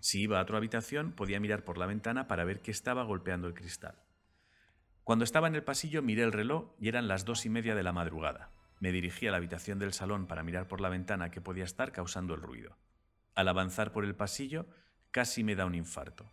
Si 0.00 0.20
iba 0.20 0.40
a 0.40 0.42
otra 0.42 0.58
habitación, 0.58 1.12
podía 1.12 1.38
mirar 1.38 1.62
por 1.62 1.78
la 1.78 1.86
ventana 1.86 2.26
para 2.26 2.44
ver 2.44 2.60
qué 2.60 2.72
estaba 2.72 3.04
golpeando 3.04 3.46
el 3.46 3.54
cristal. 3.54 4.02
Cuando 5.08 5.24
estaba 5.24 5.48
en 5.48 5.54
el 5.54 5.64
pasillo 5.64 6.02
miré 6.02 6.22
el 6.22 6.32
reloj 6.32 6.74
y 6.78 6.88
eran 6.88 7.08
las 7.08 7.24
dos 7.24 7.46
y 7.46 7.48
media 7.48 7.74
de 7.74 7.82
la 7.82 7.94
madrugada. 7.94 8.50
Me 8.78 8.92
dirigí 8.92 9.26
a 9.26 9.30
la 9.30 9.38
habitación 9.38 9.78
del 9.78 9.94
salón 9.94 10.26
para 10.26 10.42
mirar 10.42 10.68
por 10.68 10.82
la 10.82 10.90
ventana 10.90 11.30
que 11.30 11.40
podía 11.40 11.64
estar 11.64 11.92
causando 11.92 12.34
el 12.34 12.42
ruido. 12.42 12.76
Al 13.34 13.48
avanzar 13.48 13.90
por 13.90 14.04
el 14.04 14.14
pasillo, 14.14 14.66
casi 15.10 15.44
me 15.44 15.54
da 15.56 15.64
un 15.64 15.74
infarto. 15.74 16.30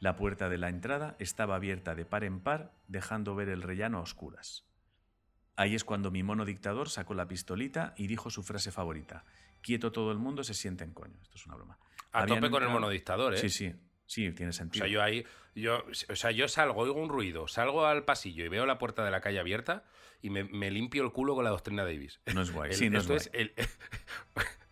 La 0.00 0.16
puerta 0.16 0.48
de 0.48 0.58
la 0.58 0.70
entrada 0.70 1.14
estaba 1.20 1.54
abierta 1.54 1.94
de 1.94 2.04
par 2.04 2.24
en 2.24 2.40
par, 2.40 2.72
dejando 2.88 3.36
ver 3.36 3.48
el 3.48 3.62
rellano 3.62 3.98
a 3.98 4.00
oscuras. 4.00 4.64
Ahí 5.54 5.76
es 5.76 5.84
cuando 5.84 6.10
mi 6.10 6.24
mono 6.24 6.44
dictador 6.44 6.90
sacó 6.90 7.14
la 7.14 7.28
pistolita 7.28 7.94
y 7.96 8.08
dijo 8.08 8.30
su 8.30 8.42
frase 8.42 8.72
favorita: 8.72 9.24
Quieto 9.62 9.92
todo 9.92 10.10
el 10.10 10.18
mundo, 10.18 10.42
se 10.42 10.54
siente 10.54 10.82
en 10.82 10.94
coño. 10.94 11.16
Esto 11.22 11.38
es 11.38 11.46
una 11.46 11.54
broma. 11.54 11.78
A 12.10 12.26
tope 12.26 12.50
con 12.50 12.64
el 12.64 12.70
mono 12.70 12.88
dictador, 12.88 13.34
¿eh? 13.34 13.38
Sí, 13.38 13.50
sí. 13.50 13.72
Sí, 14.06 14.30
tiene 14.32 14.52
sentido. 14.52 14.84
O 14.84 14.88
sea, 14.88 14.92
yo 14.92 15.02
ahí, 15.02 15.24
yo, 15.54 15.84
o 16.08 16.16
sea, 16.16 16.30
yo 16.30 16.48
salgo, 16.48 16.80
oigo 16.80 17.00
un 17.00 17.08
ruido, 17.08 17.48
salgo 17.48 17.86
al 17.86 18.04
pasillo 18.04 18.44
y 18.44 18.48
veo 18.48 18.66
la 18.66 18.78
puerta 18.78 19.04
de 19.04 19.10
la 19.10 19.20
calle 19.20 19.40
abierta 19.40 19.84
y 20.22 20.30
me, 20.30 20.70
limpio 20.70 21.04
el 21.04 21.12
culo 21.12 21.34
con 21.34 21.44
la 21.44 21.50
doctrina 21.50 21.84
Davis. 21.84 22.20
No 22.32 22.42
es 22.42 22.50
guay. 22.50 22.72
sí, 22.72 22.90
no 22.90 22.98
es 22.98 23.06
guay. 23.06 23.20
el, 23.32 23.52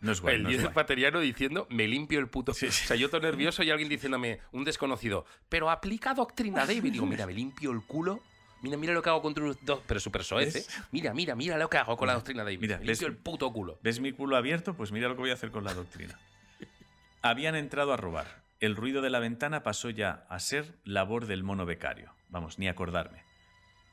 no 0.01 0.13
es 0.13 0.21
guay. 0.21 0.37
El 0.37 0.63
no 0.63 0.73
pateriano 0.73 1.21
diciendo, 1.21 1.67
me 1.71 1.89
limpio 1.89 2.19
el 2.19 2.29
puto. 2.29 2.53
O 2.53 2.55
sea, 2.55 2.97
yo 2.97 3.09
todo 3.09 3.21
nervioso 3.21 3.63
y 3.63 3.71
alguien 3.71 3.89
diciéndome, 3.89 4.41
un 4.53 4.65
desconocido, 4.65 5.27
pero 5.49 5.71
aplica 5.71 6.15
doctrina 6.15 6.67
Davis. 6.67 6.93
Digo, 6.93 7.07
mira, 7.07 7.27
me 7.27 7.33
limpio 7.33 7.73
el 7.73 7.83
culo. 7.83 8.21
Mira, 8.63 8.79
mira 8.79 8.95
lo 8.95 9.03
que 9.03 9.11
hago 9.11 9.21
contra 9.21 9.45
un. 9.45 9.57
Pero 9.87 10.01
súper 10.01 10.25
soez, 10.25 10.57
¿eh? 10.57 10.67
Mira, 10.91 11.13
mira, 11.13 11.35
mira 11.35 11.59
lo 11.59 11.69
que 11.69 11.77
hago 11.77 11.97
con 11.97 12.09
la 12.09 12.15
doctrina 12.15 12.45
Davis. 12.45 12.61
Mira, 12.61 12.79
me 12.79 12.87
limpio 12.87 13.07
el 13.07 13.17
puto 13.17 13.53
culo. 13.53 13.79
¿Ves 13.83 14.01
mi 14.01 14.13
culo 14.13 14.37
abierto? 14.37 14.75
Pues 14.75 14.91
mira 14.91 15.09
lo 15.09 15.17
que 15.17 15.21
voy 15.21 15.31
a 15.31 15.35
hacer 15.35 15.51
con 15.51 15.65
la 15.65 15.75
doctrina. 15.75 16.19
Habían 17.23 17.57
entrado 17.57 17.93
a 17.93 17.97
robar. 17.97 18.44
El 18.61 18.77
ruido 18.77 19.03
de 19.03 19.11
la 19.11 19.19
ventana 19.19 19.63
pasó 19.63 19.91
ya 19.91 20.27
a 20.29 20.39
ser 20.39 20.79
labor 20.85 21.27
del 21.27 21.43
mono 21.43 21.67
becario. 21.67 22.15
Vamos, 22.29 22.59
ni 22.59 22.69
acordarme. 22.69 23.23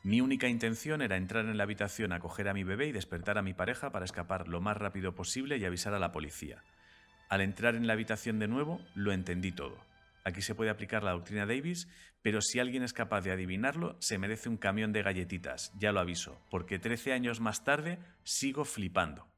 Mi 0.04 0.21
única 0.21 0.47
intención 0.47 1.02
era 1.02 1.17
entrar 1.17 1.45
en 1.45 1.58
la 1.58 1.63
habitación 1.63 2.12
a 2.12 2.19
coger 2.19 2.47
a 2.47 2.54
mi 2.54 2.63
bebé 2.63 2.88
y 2.88 2.91
despertar 2.91 3.38
a 3.38 3.41
mi 3.41 3.54
pareja 3.54 3.91
para 3.91 4.06
escapar 4.06 4.47
lo 4.47 4.62
más 4.62 4.78
rápido 4.78 5.13
posible 5.13 5.58
y 5.58 5.65
avisar 5.65 5.93
a 5.93 6.00
la 6.00 6.12
policía. 6.12 6.63
Al 7.30 7.41
entrar 7.41 7.76
en 7.76 7.88
la 7.88 7.93
habitación 7.93 8.39
de 8.39 8.47
nuevo, 8.47 8.82
lo 8.93 9.12
entendí 9.12 9.52
todo. 9.52 9.78
Aquí 10.24 10.41
se 10.41 10.56
puede 10.56 10.69
aplicar 10.69 11.04
la 11.04 11.12
doctrina 11.12 11.45
Davis, 11.45 11.88
pero 12.21 12.41
si 12.41 12.60
alguien 12.60 12.84
es 12.84 12.93
capaz 12.93 13.21
de 13.21 13.32
adivinarlo, 13.32 13.95
se 14.00 14.17
merece 14.17 14.50
un 14.50 14.58
camión 14.58 14.91
de 14.91 15.02
galletitas, 15.02 15.71
ya 15.80 15.91
lo 15.91 16.00
aviso, 16.00 16.39
porque 16.52 16.78
13 16.78 17.13
años 17.13 17.39
más 17.39 17.63
tarde 17.63 17.97
sigo 18.24 18.65
flipando. 18.65 19.31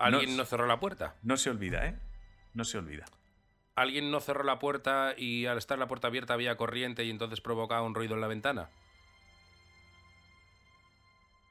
¿Alguien 0.00 0.36
no, 0.36 0.44
cerró 0.44 0.66
la 0.66 0.80
puerta? 0.80 1.14
No 1.22 1.36
se 1.36 1.50
olvida, 1.50 1.86
¿eh? 1.86 1.98
No 2.54 2.64
se 2.64 2.78
olvida. 2.78 3.04
¿Alguien 3.76 4.10
no 4.10 4.20
cerró 4.20 4.44
la 4.44 4.58
puerta 4.58 5.14
y 5.16 5.46
al 5.46 5.58
estar 5.58 5.78
la 5.78 5.88
puerta 5.88 6.08
abierta 6.08 6.34
había 6.34 6.56
corriente 6.56 7.04
y 7.04 7.10
entonces 7.10 7.40
provocaba 7.40 7.82
un 7.82 7.94
ruido 7.94 8.14
en 8.14 8.20
la 8.20 8.26
ventana? 8.26 8.70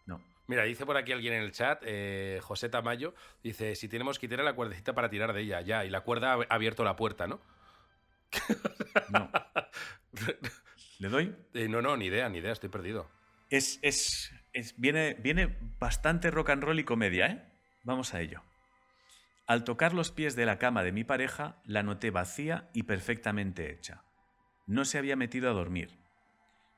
No. 0.06 0.22
Mira, 0.48 0.64
dice 0.64 0.86
por 0.86 0.98
aquí 0.98 1.12
alguien 1.12 1.34
en 1.34 1.44
el 1.44 1.52
chat, 1.52 1.82
eh, 1.86 2.40
José 2.42 2.70
Tamayo, 2.70 3.14
dice, 3.44 3.76
si 3.76 3.88
tenemos 3.88 4.20
que 4.20 4.28
tirar 4.28 4.46
la 4.46 4.54
cuerdecita 4.54 4.94
para 4.94 5.10
tirar 5.10 5.34
de 5.34 5.42
ella, 5.42 5.62
ya, 5.62 5.86
y 5.86 5.90
la 5.90 6.02
cuerda 6.02 6.34
ha 6.34 6.54
abierto 6.54 6.84
la 6.84 6.96
puerta, 6.96 7.28
¿no? 7.28 7.40
No. 9.10 9.32
¿Le 11.00 11.10
doy? 11.10 11.36
Eh, 11.54 11.68
no, 11.68 11.82
no, 11.82 11.96
ni 11.98 12.06
idea, 12.06 12.30
ni 12.30 12.40
idea, 12.40 12.52
estoy 12.52 12.70
perdido. 12.70 13.10
Es, 13.50 13.80
es, 13.82 14.32
es, 14.54 14.80
viene, 14.80 15.16
viene 15.16 15.58
bastante 15.80 16.30
rock 16.30 16.50
and 16.50 16.64
roll 16.64 16.80
y 16.80 16.84
comedia, 16.84 17.28
¿eh? 17.28 17.49
Vamos 17.84 18.14
a 18.14 18.22
ello. 18.22 18.44
Al 19.48 19.64
tocar 19.64 19.94
los 19.94 20.12
pies 20.12 20.36
de 20.36 20.46
la 20.46 20.60
cama 20.60 20.84
de 20.84 20.92
mi 20.92 21.04
pareja, 21.04 21.62
la 21.66 21.82
noté 21.82 22.12
vacía 22.12 22.70
y 22.74 22.84
perfectamente 22.84 23.72
hecha. 23.72 24.04
No 24.68 24.86
se 24.86 25.00
había 25.00 25.16
metido 25.16 25.50
a 25.50 25.54
dormir. 25.54 25.98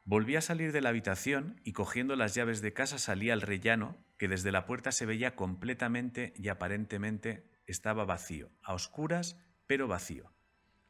Volví 0.06 0.36
a 0.36 0.42
salir 0.42 0.72
de 0.72 0.82
la 0.82 0.90
habitación 0.90 1.60
y 1.64 1.74
cogiendo 1.74 2.16
las 2.16 2.34
llaves 2.34 2.62
de 2.62 2.74
casa 2.74 2.98
salí 2.98 3.30
al 3.30 3.42
rellano, 3.42 3.98
que 4.18 4.28
desde 4.28 4.52
la 4.52 4.66
puerta 4.66 4.92
se 4.92 5.06
veía 5.06 5.36
completamente 5.36 6.34
y 6.38 6.48
aparentemente 6.48 7.44
estaba 7.68 8.06
vacío, 8.06 8.50
a 8.64 8.74
oscuras, 8.74 9.38
pero 9.68 9.88
vacío. 9.88 10.32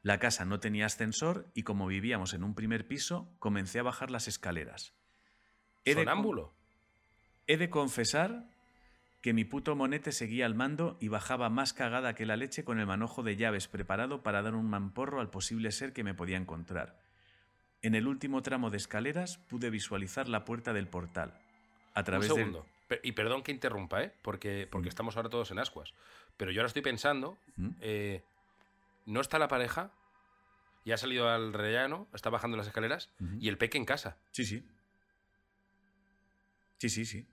La 0.04 0.20
casa 0.20 0.46
no 0.46 0.60
tenía 0.60 0.86
ascensor 0.86 1.52
y 1.54 1.64
como 1.64 1.88
vivíamos 1.88 2.34
en 2.34 2.44
un 2.44 2.56
primer 2.56 2.88
piso, 2.88 3.36
comencé 3.40 3.80
a 3.80 3.84
bajar 3.84 4.12
las 4.12 4.28
escaleras. 4.28 4.94
He 5.86 5.94
¿Sonámbulo? 5.94 6.54
he 7.48 7.58
de 7.58 7.70
confesar 7.70 8.46
que 9.22 9.34
mi 9.34 9.46
puto 9.46 9.76
monete 9.76 10.12
seguía 10.12 10.48
al 10.48 10.56
mando 10.56 10.98
y 11.00 11.08
bajaba 11.08 11.50
más 11.50 11.74
cagada 11.74 12.16
que 12.16 12.26
la 12.26 12.38
leche 12.38 12.64
con 12.64 12.80
el 12.80 12.88
manojo 12.88 13.22
de 13.22 13.36
llaves 13.36 13.68
preparado 13.68 14.24
para 14.24 14.42
dar 14.42 14.56
un 14.56 14.68
mamporro 14.68 15.22
al 15.22 15.30
posible 15.30 15.72
ser 15.72 15.94
que 15.94 16.04
me 16.04 16.16
podía 16.16 16.38
encontrar. 16.38 17.00
En 17.84 17.96
el 17.96 18.08
último 18.08 18.42
tramo 18.42 18.70
de 18.70 18.78
escaleras 18.78 19.38
pude 19.38 19.70
visualizar 19.70 20.28
la 20.28 20.44
puerta 20.44 20.74
del 20.74 20.88
portal. 20.88 21.40
A 21.94 22.04
través 22.04 22.30
un 22.32 22.36
segundo. 22.36 22.66
Y 23.04 23.14
perdón 23.14 23.44
que 23.44 23.52
interrumpa, 23.52 24.04
¿eh? 24.04 24.12
porque, 24.22 24.68
porque 24.70 24.90
estamos 24.90 25.16
ahora 25.16 25.30
todos 25.30 25.52
en 25.52 25.60
ascuas. 25.60 25.94
Pero 26.36 26.52
yo 26.52 26.62
ahora 26.62 26.68
estoy 26.68 26.82
pensando, 26.82 27.38
eh, 27.80 28.24
¿no 29.06 29.22
está 29.22 29.40
la 29.40 29.48
pareja? 29.48 29.92
Y 30.84 30.92
ha 30.92 30.98
salido 30.98 31.30
al 31.30 31.54
rellano, 31.54 32.08
está 32.14 32.30
bajando 32.30 32.58
las 32.58 32.68
escaleras, 32.68 33.10
y 33.40 33.50
el 33.50 33.58
peque 33.58 33.78
en 33.78 33.86
casa. 33.86 34.18
Sí, 34.32 34.46
sí. 34.46 34.66
Sí, 36.80 36.90
sí, 36.90 37.06
sí. 37.06 37.28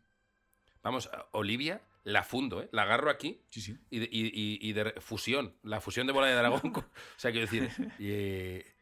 Vamos, 0.89 1.11
Olivia 1.33 1.83
la 2.05 2.23
fundo, 2.25 2.63
¿eh? 2.63 2.69
La 2.73 2.83
agarro 2.83 3.11
aquí 3.11 3.43
Sí, 3.51 3.61
sí. 3.61 3.77
y 3.91 3.99
de, 3.99 4.09
y- 4.11 4.27
y- 4.27 4.59
y 4.69 4.73
de 4.73 4.93
fusión, 5.01 5.55
la 5.63 5.81
fusión 5.81 6.07
de 6.07 6.13
bola 6.15 6.27
de 6.29 6.35
dragón. 6.35 6.61
o 6.75 6.85
sea, 7.17 7.31
quiero 7.33 7.47
decir, 7.51 7.69
eh, 7.99 8.75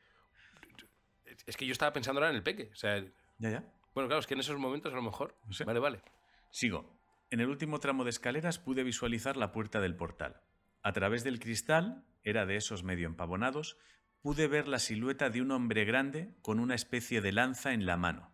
es 1.46 1.56
que 1.56 1.66
yo 1.66 1.72
estaba 1.72 1.92
pensando 1.92 2.20
ahora 2.20 2.30
en 2.30 2.36
el 2.36 2.42
peque. 2.42 2.70
O 2.72 2.76
sea, 2.76 3.00
Ya, 3.38 3.50
ya. 3.50 3.64
bueno, 3.94 4.08
claro, 4.08 4.20
es 4.20 4.26
que 4.26 4.34
en 4.34 4.40
esos 4.40 4.58
momentos 4.58 4.92
a 4.92 4.96
lo 4.96 5.02
mejor. 5.02 5.36
No 5.46 5.52
sé. 5.52 5.64
Vale, 5.64 5.80
vale. 5.80 6.02
Sigo. 6.50 6.96
En 7.30 7.40
el 7.40 7.48
último 7.48 7.80
tramo 7.80 8.04
de 8.04 8.10
escaleras 8.10 8.58
pude 8.58 8.84
visualizar 8.84 9.36
la 9.36 9.50
puerta 9.52 9.80
del 9.80 9.96
portal. 9.96 10.40
A 10.82 10.92
través 10.92 11.24
del 11.24 11.40
cristal, 11.40 12.04
era 12.22 12.46
de 12.46 12.56
esos 12.56 12.84
medio 12.84 13.06
empavonados, 13.08 13.76
pude 14.22 14.46
ver 14.46 14.68
la 14.68 14.78
silueta 14.78 15.30
de 15.30 15.42
un 15.42 15.50
hombre 15.50 15.84
grande 15.84 16.34
con 16.42 16.60
una 16.60 16.74
especie 16.76 17.20
de 17.20 17.32
lanza 17.32 17.72
en 17.72 17.86
la 17.86 17.96
mano. 17.96 18.32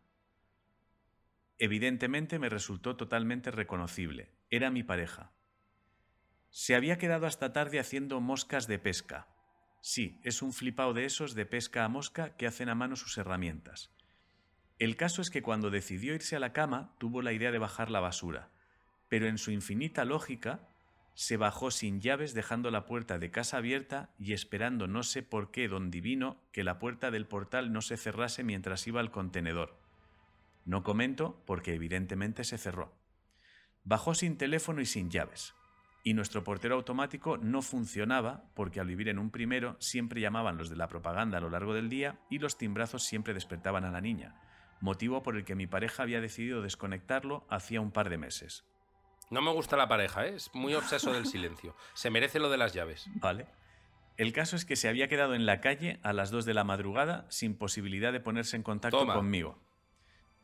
Evidentemente 1.65 2.41
me 2.41 2.49
resultó 2.49 2.97
totalmente 2.97 3.53
reconocible. 3.53 4.33
Era 4.51 4.73
mi 4.73 4.83
pareja. 4.83 5.31
Se 6.51 6.75
había 6.75 6.99
quedado 6.99 7.25
hasta 7.25 7.53
tarde 7.53 7.79
haciendo 7.79 8.21
moscas 8.21 8.67
de 8.67 8.81
pesca. 8.81 9.29
Sí, 9.81 10.19
es 10.25 10.43
un 10.43 10.53
flipao 10.53 10.93
de 10.93 11.05
esos 11.05 11.37
de 11.37 11.47
pesca 11.47 11.85
a 11.85 11.89
mosca 11.89 12.35
que 12.37 12.49
hacen 12.49 12.69
a 12.69 12.75
mano 12.75 12.97
sus 12.97 13.17
herramientas. 13.17 13.95
El 14.81 14.97
caso 14.97 15.23
es 15.23 15.31
que 15.31 15.43
cuando 15.43 15.71
decidió 15.71 16.17
irse 16.17 16.35
a 16.35 16.41
la 16.41 16.53
cama 16.53 16.97
tuvo 16.99 17.23
la 17.23 17.33
idea 17.33 17.53
de 17.53 17.61
bajar 17.61 17.93
la 17.93 18.01
basura, 18.01 18.51
pero 19.09 19.29
en 19.29 19.39
su 19.39 19.53
infinita 19.53 20.05
lógica 20.05 20.69
se 21.15 21.37
bajó 21.37 21.71
sin 21.71 22.01
llaves 22.01 22.35
dejando 22.35 22.73
la 22.73 22.87
puerta 22.87 23.21
de 23.21 23.31
casa 23.31 23.59
abierta 23.59 24.11
y 24.19 24.33
esperando 24.33 24.89
no 24.89 25.05
sé 25.05 25.23
por 25.23 25.53
qué 25.53 25.69
don 25.69 25.93
divino 25.93 26.43
que 26.51 26.65
la 26.65 26.81
puerta 26.81 27.13
del 27.13 27.29
portal 27.29 27.73
no 27.73 27.83
se 27.83 27.97
cerrase 27.97 28.43
mientras 28.43 28.85
iba 28.89 28.99
al 28.99 29.13
contenedor. 29.13 29.82
No 30.65 30.83
comento 30.83 31.43
porque 31.47 31.75
evidentemente 31.75 32.45
se 32.45 32.59
cerró. 32.59 32.95
Bajó 33.85 34.15
sin 34.15 34.37
teléfono 34.37 34.81
y 34.81 34.87
sin 34.87 35.11
llaves. 35.11 35.55
Y 36.05 36.15
nuestro 36.15 36.43
portero 36.43 36.75
automático 36.75 37.37
no 37.37 37.63
funcionaba 37.63 38.45
porque 38.55 38.81
al 38.81 38.87
vivir 38.87 39.09
en 39.09 39.19
un 39.19 39.31
primero 39.31 39.77
siempre 39.79 40.21
llamaban 40.21 40.59
los 40.59 40.69
de 40.69 40.77
la 40.77 40.89
propaganda 40.89 41.39
a 41.39 41.41
lo 41.41 41.51
largo 41.51 41.75
del 41.75 41.89
día 41.89 42.19
y 42.29 42.39
los 42.39 42.59
timbrazos 42.59 43.05
siempre 43.05 43.35
despertaban 43.35 43.85
a 43.85 43.91
la 43.91 44.01
niña, 44.01 44.35
motivo 44.81 45.23
por 45.23 45.37
el 45.37 45.45
que 45.45 45.55
mi 45.55 45.67
pareja 45.67 46.03
había 46.03 46.21
decidido 46.21 46.61
desconectarlo 46.61 47.47
hacía 47.49 47.81
un 47.81 47.93
par 47.93 48.11
de 48.11 48.19
meses. 48.19 48.65
No 49.31 49.41
me 49.41 49.53
gusta 49.53 49.77
la 49.77 49.89
pareja, 49.89 50.27
¿eh? 50.27 50.35
es 50.35 50.51
muy 50.55 50.75
obseso 50.75 51.13
del 51.13 51.27
silencio. 51.27 51.75
Se 51.95 52.11
merece 52.11 52.39
lo 52.39 52.51
de 52.51 52.59
las 52.59 52.75
llaves. 52.75 53.09
Vale. 53.15 53.47
El 54.17 54.33
caso 54.33 54.57
es 54.57 54.65
que 54.65 54.77
se 54.77 54.89
había 54.89 55.09
quedado 55.09 55.35
en 55.35 55.47
la 55.47 55.61
calle 55.61 55.99
a 56.03 56.13
las 56.13 56.31
2 56.31 56.45
de 56.45 56.55
la 56.55 56.65
madrugada 56.65 57.27
sin 57.31 57.57
posibilidad 57.57 58.13
de 58.13 58.21
ponerse 58.21 58.57
en 58.57 58.63
contacto 58.63 58.99
Toma. 58.99 59.15
conmigo. 59.15 59.59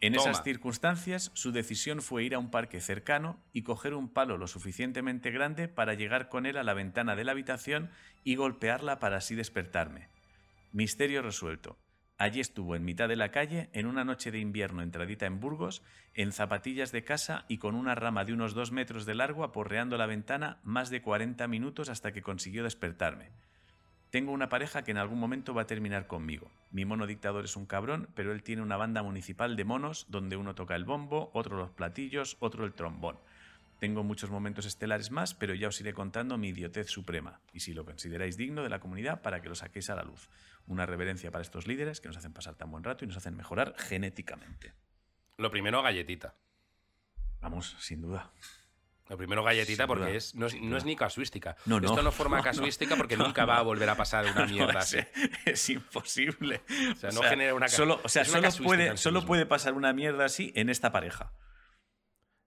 En 0.00 0.12
Toma. 0.12 0.30
esas 0.30 0.44
circunstancias, 0.44 1.32
su 1.34 1.50
decisión 1.50 2.02
fue 2.02 2.22
ir 2.22 2.34
a 2.34 2.38
un 2.38 2.50
parque 2.50 2.80
cercano 2.80 3.42
y 3.52 3.62
coger 3.62 3.94
un 3.94 4.08
palo 4.08 4.38
lo 4.38 4.46
suficientemente 4.46 5.30
grande 5.30 5.66
para 5.66 5.94
llegar 5.94 6.28
con 6.28 6.46
él 6.46 6.56
a 6.56 6.62
la 6.62 6.74
ventana 6.74 7.16
de 7.16 7.24
la 7.24 7.32
habitación 7.32 7.90
y 8.22 8.36
golpearla 8.36 9.00
para 9.00 9.16
así 9.16 9.34
despertarme. 9.34 10.08
Misterio 10.72 11.22
resuelto. 11.22 11.78
Allí 12.16 12.40
estuvo 12.40 12.74
en 12.74 12.84
mitad 12.84 13.08
de 13.08 13.16
la 13.16 13.30
calle, 13.30 13.70
en 13.72 13.86
una 13.86 14.04
noche 14.04 14.32
de 14.32 14.40
invierno 14.40 14.82
entradita 14.82 15.26
en 15.26 15.38
Burgos, 15.38 15.82
en 16.14 16.32
zapatillas 16.32 16.90
de 16.90 17.04
casa 17.04 17.44
y 17.48 17.58
con 17.58 17.76
una 17.76 17.94
rama 17.94 18.24
de 18.24 18.32
unos 18.32 18.54
dos 18.54 18.72
metros 18.72 19.06
de 19.06 19.14
largo 19.14 19.44
aporreando 19.44 19.96
la 19.96 20.06
ventana 20.06 20.58
más 20.64 20.90
de 20.90 21.00
40 21.00 21.46
minutos 21.46 21.88
hasta 21.88 22.12
que 22.12 22.22
consiguió 22.22 22.64
despertarme. 22.64 23.30
Tengo 24.10 24.32
una 24.32 24.48
pareja 24.48 24.82
que 24.82 24.90
en 24.90 24.96
algún 24.96 25.20
momento 25.20 25.52
va 25.52 25.62
a 25.62 25.66
terminar 25.66 26.06
conmigo. 26.06 26.50
Mi 26.70 26.86
mono 26.86 27.06
dictador 27.06 27.44
es 27.44 27.56
un 27.56 27.66
cabrón, 27.66 28.08
pero 28.14 28.32
él 28.32 28.42
tiene 28.42 28.62
una 28.62 28.78
banda 28.78 29.02
municipal 29.02 29.54
de 29.54 29.64
monos 29.64 30.06
donde 30.08 30.36
uno 30.36 30.54
toca 30.54 30.76
el 30.76 30.84
bombo, 30.84 31.30
otro 31.34 31.58
los 31.58 31.70
platillos, 31.70 32.38
otro 32.40 32.64
el 32.64 32.72
trombón. 32.72 33.18
Tengo 33.80 34.02
muchos 34.02 34.30
momentos 34.30 34.64
estelares 34.64 35.10
más, 35.10 35.34
pero 35.34 35.54
ya 35.54 35.68
os 35.68 35.80
iré 35.80 35.92
contando 35.92 36.38
mi 36.38 36.48
idiotez 36.48 36.88
suprema, 36.88 37.40
y 37.52 37.60
si 37.60 37.74
lo 37.74 37.84
consideráis 37.84 38.36
digno 38.36 38.62
de 38.62 38.70
la 38.70 38.80
comunidad 38.80 39.20
para 39.20 39.40
que 39.40 39.48
lo 39.48 39.54
saquéis 39.54 39.90
a 39.90 39.94
la 39.94 40.02
luz. 40.02 40.30
Una 40.66 40.86
reverencia 40.86 41.30
para 41.30 41.42
estos 41.42 41.66
líderes 41.66 42.00
que 42.00 42.08
nos 42.08 42.16
hacen 42.16 42.32
pasar 42.32 42.54
tan 42.54 42.70
buen 42.70 42.84
rato 42.84 43.04
y 43.04 43.08
nos 43.08 43.16
hacen 43.18 43.36
mejorar 43.36 43.74
genéticamente. 43.78 44.72
Lo 45.36 45.50
primero, 45.50 45.82
galletita. 45.82 46.34
Vamos, 47.40 47.76
sin 47.78 48.00
duda. 48.00 48.32
Lo 49.08 49.16
primero, 49.16 49.42
galletita, 49.42 49.84
Sin 49.84 49.86
porque 49.86 50.04
duda, 50.04 50.16
es, 50.16 50.34
no, 50.34 50.46
es, 50.46 50.60
no 50.60 50.78
ni 50.80 50.94
casuística. 50.94 51.56
No, 51.64 51.80
no. 51.80 51.88
Esto 51.88 52.02
no 52.02 52.12
forma 52.12 52.42
casuística 52.42 52.96
porque 52.96 53.16
nunca 53.16 53.44
va 53.44 53.58
a 53.58 53.62
volver 53.62 53.88
a 53.88 53.96
pasar 53.96 54.26
una 54.26 54.46
mierda 54.50 54.80
así. 54.80 54.98
es, 55.44 55.70
imposible. 55.70 56.60
O 56.92 56.96
sea, 56.96 57.10
no 57.10 57.22
genera 57.22 57.54
una 57.54 57.68
solo, 57.68 58.00
o 58.02 58.08
sea, 58.08 58.24
solo, 58.24 58.48
puede, 58.62 58.96
solo 58.96 59.20
mismo. 59.20 59.26
puede 59.28 59.46
pasar 59.46 59.74
una 59.74 59.92
mierda 59.92 60.26
así 60.26 60.52
en 60.54 60.68
esta 60.68 60.92
pareja. 60.92 61.32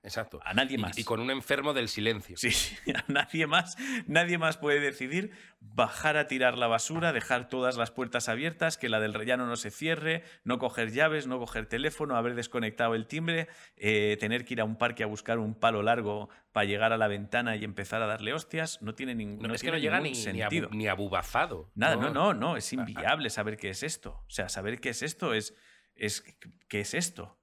Exacto. 0.04 0.40
A 0.44 0.54
nadie 0.56 0.80
más. 0.80 0.98
Y, 0.98 1.04
con 1.04 1.20
un 1.20 1.30
enfermo 1.30 1.74
del 1.74 1.88
silencio. 1.88 2.36
Sí, 2.36 2.50
sí, 2.52 2.76
a 2.96 3.04
nadie 3.08 3.46
más, 3.46 3.78
nadie 4.08 4.38
más 4.40 4.58
puede 4.58 4.80
decidir 4.80 5.32
bajar 5.60 6.18
a 6.18 6.26
tirar 6.26 6.58
la 6.58 6.66
basura, 6.66 7.14
dejar 7.14 7.50
todas 7.50 7.78
las 7.78 7.92
puertas 7.92 8.28
abiertas, 8.28 8.78
que 8.80 8.90
la 8.90 9.00
del 9.00 9.14
rellano 9.14 9.46
no 9.46 9.56
se 9.58 9.70
cierre, 9.70 10.24
no 10.44 10.58
coger 10.58 10.92
llaves, 10.92 11.28
no 11.28 11.38
coger 11.38 11.68
teléfono, 11.68 12.16
haber 12.16 12.34
desconectado 12.34 12.96
el 12.96 13.06
timbre, 13.06 13.48
eh, 13.78 14.18
tener 14.20 14.44
que 14.44 14.56
ir 14.56 14.62
a 14.62 14.64
un 14.66 14.76
parque 14.76 15.04
a 15.04 15.06
buscar 15.06 15.38
un 15.38 15.54
palo 15.54 15.84
largo 15.84 16.30
para 16.52 16.66
llegar 16.66 16.94
a 16.94 16.98
la 16.98 17.08
ventana 17.08 17.56
y 17.56 17.64
empezar 17.64 18.02
a 18.02 18.08
darle 18.08 18.34
hostias, 18.34 18.82
no 18.82 18.96
tiene, 18.96 19.14
ning- 19.16 19.38
No, 19.40 19.50
no 19.50 19.54
es 19.54 19.62
que 19.62 19.70
no 19.72 19.78
llega 19.78 20.00
ningún 20.00 20.14
ni, 20.14 20.16
sentido. 20.16 20.70
ni 20.72 20.88
abubazado. 20.88 21.72
Nada, 21.76 21.96
no, 21.96 22.10
no, 22.10 22.34
no, 22.34 22.58
es 22.58 22.74
inviable 22.74 23.30
saber 23.30 23.56
qué 23.58 23.70
es 23.70 23.84
esto. 23.84 24.24
O 24.26 24.30
sea, 24.32 24.50
saber 24.50 24.80
qué 24.82 24.90
es 24.90 25.04
esto 25.04 25.36
es, 25.36 25.54
es 25.96 26.24
¿qué 26.68 26.80
es 26.82 26.96
esto? 26.96 27.38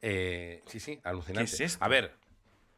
Eh, 0.00 0.62
sí, 0.66 0.80
sí, 0.80 1.00
alucinante. 1.04 1.50
¿Qué 1.50 1.54
es 1.64 1.72
esto? 1.72 1.84
A 1.84 1.88
ver, 1.88 2.16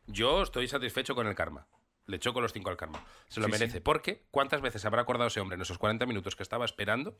yo 0.06 0.42
estoy 0.42 0.68
satisfecho 0.68 1.14
con 1.14 1.26
el 1.26 1.34
karma. 1.34 1.66
Le 2.06 2.18
choco 2.18 2.40
los 2.40 2.52
cinco 2.52 2.70
al 2.70 2.76
karma. 2.76 3.04
Se 3.28 3.40
lo 3.40 3.46
Sí, 3.46 3.52
sí. 3.52 3.58
merece. 3.58 3.80
Porque, 3.80 4.26
¿cuántas 4.30 4.60
veces 4.62 4.84
habrá 4.84 5.02
acordado 5.02 5.28
ese 5.28 5.40
hombre 5.40 5.54
en 5.56 5.62
esos 5.62 5.78
40 5.78 6.06
minutos 6.06 6.34
que 6.34 6.42
estaba 6.42 6.64
esperando? 6.64 7.16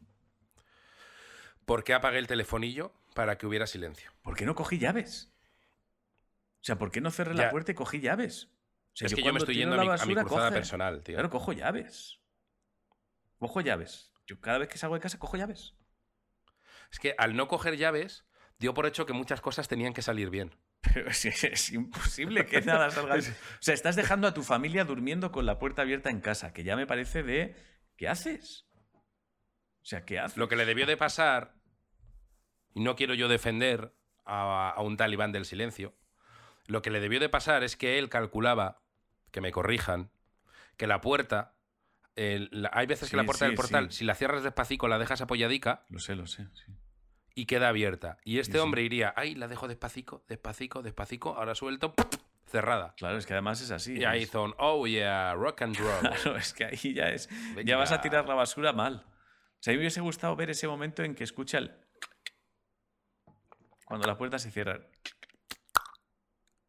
¿Por 1.64 1.84
qué 1.84 1.94
apagué 1.94 2.18
el 2.18 2.26
telefonillo 2.26 2.92
para 3.14 3.38
que 3.38 3.46
hubiera 3.46 3.66
silencio? 3.66 4.10
¿Por 4.22 4.36
qué 4.36 4.44
no 4.46 4.54
cogí 4.54 4.78
llaves? 4.78 5.32
O 6.56 6.64
sea, 6.64 6.76
¿por 6.76 6.90
qué 6.90 7.00
no 7.00 7.10
cerré 7.10 7.36
Ya. 7.36 7.44
la 7.44 7.50
puerta 7.50 7.72
y 7.72 7.74
cogí 7.74 8.00
llaves? 8.00 8.46
O 8.92 8.96
sea, 8.96 9.06
es 9.06 9.14
que 9.14 9.22
yo 9.22 9.32
me 9.32 9.38
estoy 9.38 9.54
yendo 9.56 9.76
a 9.76 9.78
mi, 9.78 9.82
a 9.82 9.84
mi 9.84 9.88
basura, 9.98 10.22
cruzada 10.24 10.48
coge- 10.50 10.54
personal, 10.54 11.02
tío. 11.04 11.14
Claro, 11.14 11.30
cojo 11.30 11.52
llaves. 11.52 12.18
Cojo 13.38 13.60
llaves. 13.60 14.12
Yo 14.26 14.40
cada 14.40 14.58
vez 14.58 14.68
que 14.68 14.78
salgo 14.78 14.94
de 14.96 15.00
casa 15.00 15.18
cojo 15.18 15.36
llaves. 15.36 15.74
Es 16.90 16.98
que 16.98 17.14
al 17.16 17.36
no 17.36 17.46
coger 17.46 17.76
llaves, 17.76 18.24
dio 18.60 18.72
por 18.74 18.86
hecho 18.86 19.06
que 19.06 19.12
muchas 19.12 19.40
cosas 19.40 19.66
tenían 19.66 19.92
que 19.92 20.02
salir 20.02 20.30
bien. 20.30 20.54
Pero 20.94 21.08
es, 21.10 21.24
es 21.24 21.72
imposible 21.72 22.46
que 22.46 22.60
nada 22.62 22.90
salga. 22.90 23.16
O 23.18 23.62
sea, 23.62 23.74
estás 23.74 23.96
dejando 23.96 24.28
a 24.28 24.34
tu 24.34 24.42
familia 24.44 24.84
durmiendo 24.84 25.32
con 25.32 25.46
la 25.46 25.58
puerta 25.58 25.82
abierta 25.82 26.10
en 26.10 26.20
casa, 26.20 26.52
que 26.52 26.62
ya 26.62 26.76
me 26.76 26.86
parece 26.86 27.22
de. 27.24 27.56
¿Qué 27.96 28.08
haces? 28.08 28.66
O 29.82 29.84
sea, 29.84 30.04
¿qué 30.04 30.18
haces? 30.20 30.36
Lo 30.36 30.48
que 30.48 30.56
le 30.56 30.64
debió 30.66 30.86
de 30.86 30.96
pasar, 30.96 31.54
y 32.74 32.80
no 32.80 32.96
quiero 32.96 33.14
yo 33.14 33.28
defender 33.28 33.94
a, 34.24 34.70
a 34.70 34.80
un 34.82 34.96
talibán 34.96 35.32
del 35.32 35.44
silencio, 35.44 35.94
lo 36.66 36.82
que 36.82 36.90
le 36.90 37.00
debió 37.00 37.18
de 37.18 37.28
pasar 37.28 37.64
es 37.64 37.76
que 37.76 37.98
él 37.98 38.08
calculaba, 38.08 38.82
que 39.32 39.40
me 39.40 39.52
corrijan, 39.52 40.10
que 40.76 40.86
la 40.86 41.00
puerta, 41.00 41.56
el- 42.16 42.48
la- 42.52 42.70
hay 42.72 42.86
veces 42.86 43.08
Sí, 43.08 43.12
que 43.12 43.16
la 43.16 43.24
puerta 43.24 43.44
sí, 43.46 43.48
del 43.50 43.54
portal, 43.56 43.90
sí. 43.90 43.98
si 43.98 44.04
la 44.04 44.14
cierras 44.14 44.42
despacito, 44.44 44.86
la 44.88 44.98
dejas 44.98 45.20
apoyadica 45.22 45.84
Lo 45.88 45.98
sé, 45.98 46.14
lo 46.14 46.26
sé. 46.26 46.46
Y 47.34 47.46
queda 47.46 47.68
abierta. 47.68 48.18
Y 48.24 48.38
este 48.38 48.52
Sí, 48.52 48.58
sí. 48.58 48.62
hombre 48.62 48.82
iría, 48.82 49.12
ay, 49.16 49.34
la 49.34 49.48
dejo 49.48 49.68
despacito, 49.68 50.24
despacito, 50.28 50.82
despacito, 50.82 51.36
ahora 51.36 51.54
suelto, 51.54 51.94
cerrada. 52.46 52.94
Claro, 52.96 53.16
es 53.18 53.26
que 53.26 53.32
además 53.34 53.60
es 53.60 53.70
así. 53.70 53.98
Y 53.98 54.04
ahí 54.04 54.22
es- 54.24 54.34
un, 54.34 54.54
oh 54.58 54.86
yeah, 54.86 55.34
rock 55.34 55.62
and 55.62 55.76
roll. 55.76 56.00
Claro, 56.22 56.36
es 56.36 56.52
que 56.52 56.64
ahí 56.64 56.94
ya 56.94 57.08
es. 57.10 57.28
Venga. 57.54 57.62
Ya 57.62 57.76
vas 57.76 57.92
a 57.92 58.00
tirar 58.00 58.26
la 58.28 58.34
basura 58.34 58.72
mal. 58.72 59.04
O 59.06 59.62
sea, 59.62 59.72
a 59.72 59.74
mí 59.74 59.76
me 59.78 59.82
hubiese 59.82 60.00
gustado 60.00 60.34
ver 60.36 60.50
ese 60.50 60.66
momento 60.66 61.02
en 61.02 61.14
que 61.14 61.24
escucha 61.24 61.58
el. 61.58 61.70
Cuando 63.84 64.06
la 64.06 64.16
puerta 64.16 64.38
se 64.38 64.50
cierra. 64.50 64.80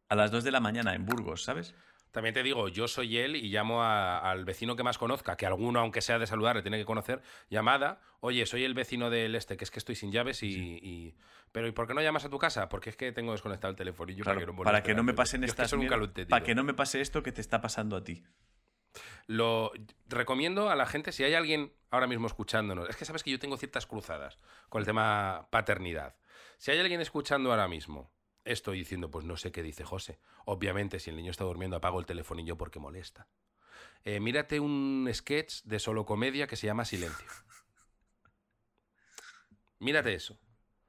A 0.08 0.14
las 0.14 0.30
2 0.30 0.44
de 0.44 0.50
la 0.50 0.60
mañana 0.60 0.94
en 0.94 1.06
Burgos, 1.06 1.42
¿sabes? 1.44 1.74
También 2.12 2.34
te 2.34 2.42
digo, 2.42 2.68
yo 2.68 2.86
soy 2.88 3.18
él 3.18 3.34
y 3.36 3.48
llamo 3.48 3.82
a- 3.82 4.18
al 4.30 4.44
vecino 4.44 4.76
que 4.76 4.82
más 4.82 4.98
conozca, 4.98 5.36
que 5.36 5.46
alguno, 5.46 5.80
aunque 5.80 6.00
sea 6.02 6.18
de 6.18 6.26
saludar, 6.26 6.54
le 6.56 6.62
tiene 6.62 6.78
que 6.78 6.84
conocer, 6.84 7.22
llamada, 7.50 8.00
oye, 8.20 8.44
soy 8.46 8.64
el 8.64 8.74
vecino 8.74 9.10
del 9.10 9.34
este, 9.34 9.56
que 9.56 9.64
es 9.64 9.70
que 9.70 9.78
estoy 9.78 9.94
sin 9.96 10.12
llaves 10.12 10.42
y... 10.42 10.78
y- 10.82 11.16
Pero 11.52 11.66
¿y 11.66 11.72
por 11.72 11.86
qué 11.86 11.94
no 11.94 12.00
llamas 12.02 12.24
a 12.24 12.30
tu 12.30 12.38
casa? 12.38 12.68
Porque 12.68 12.90
es 12.90 12.96
que 12.96 13.12
tengo 13.12 13.32
desconectado 13.32 13.70
el 13.70 13.76
telefonillo 13.76 14.24
Claro, 14.24 14.40
para 14.40 14.46
que 14.46 14.52
no, 14.52 14.62
para 14.64 14.82
que 14.82 14.94
no 14.94 15.02
me 15.02 15.14
pasen. 15.14 15.40
Yo 15.40 15.46
es 15.46 15.52
que 15.52 15.62
estas. 15.62 15.70
Para 16.30 16.44
que 16.44 16.54
no 16.54 16.64
me 16.64 16.74
pase 16.74 17.00
esto 17.00 17.22
que 17.22 17.32
te 17.32 17.40
está 17.40 17.60
pasando 17.60 17.96
a 17.96 18.04
ti. 18.04 18.22
Lo 19.26 19.72
recomiendo 20.08 20.68
a 20.70 20.76
la 20.76 20.86
gente, 20.86 21.12
si 21.12 21.24
hay 21.24 21.34
alguien 21.34 21.72
ahora 21.90 22.06
mismo 22.06 22.26
escuchándonos, 22.26 22.88
es 22.88 22.96
que 22.96 23.04
sabes 23.04 23.22
que 23.22 23.30
yo 23.30 23.38
tengo 23.38 23.56
ciertas 23.56 23.86
cruzadas 23.86 24.38
con 24.68 24.80
el 24.80 24.86
tema 24.86 25.46
paternidad. 25.50 26.16
Si 26.58 26.70
hay 26.70 26.78
alguien 26.78 27.00
escuchando 27.00 27.50
ahora 27.50 27.68
mismo 27.68 28.12
esto 28.44 28.74
y 28.74 28.78
diciendo, 28.78 29.10
pues 29.10 29.24
no 29.24 29.36
sé 29.36 29.52
qué 29.52 29.62
dice 29.62 29.84
José. 29.84 30.18
Obviamente, 30.44 30.98
si 30.98 31.10
el 31.10 31.16
niño 31.16 31.30
está 31.30 31.44
durmiendo, 31.44 31.76
apago 31.76 32.00
el 32.00 32.06
telefonillo 32.06 32.56
porque 32.56 32.78
molesta. 32.78 33.28
Eh, 34.04 34.20
mírate 34.20 34.60
un 34.60 35.08
sketch 35.12 35.62
de 35.62 35.78
solo 35.78 36.04
comedia 36.04 36.46
que 36.46 36.56
se 36.56 36.66
llama 36.66 36.84
Silencio. 36.84 37.26
Mírate 39.78 40.14
eso. 40.14 40.38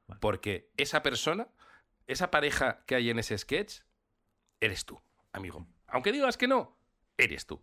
Vale. 0.08 0.20
Porque 0.20 0.72
esa 0.78 1.04
persona 1.04 1.48
esa 2.08 2.32
pareja 2.32 2.84
que 2.86 2.96
hay 2.96 3.10
en 3.10 3.20
ese 3.20 3.38
sketch, 3.38 3.82
eres 4.60 4.86
tú, 4.86 5.02
amigo. 5.32 5.66
Aunque 5.88 6.12
digas 6.12 6.38
que 6.38 6.48
no, 6.48 6.78
eres 7.18 7.46
tú. 7.46 7.62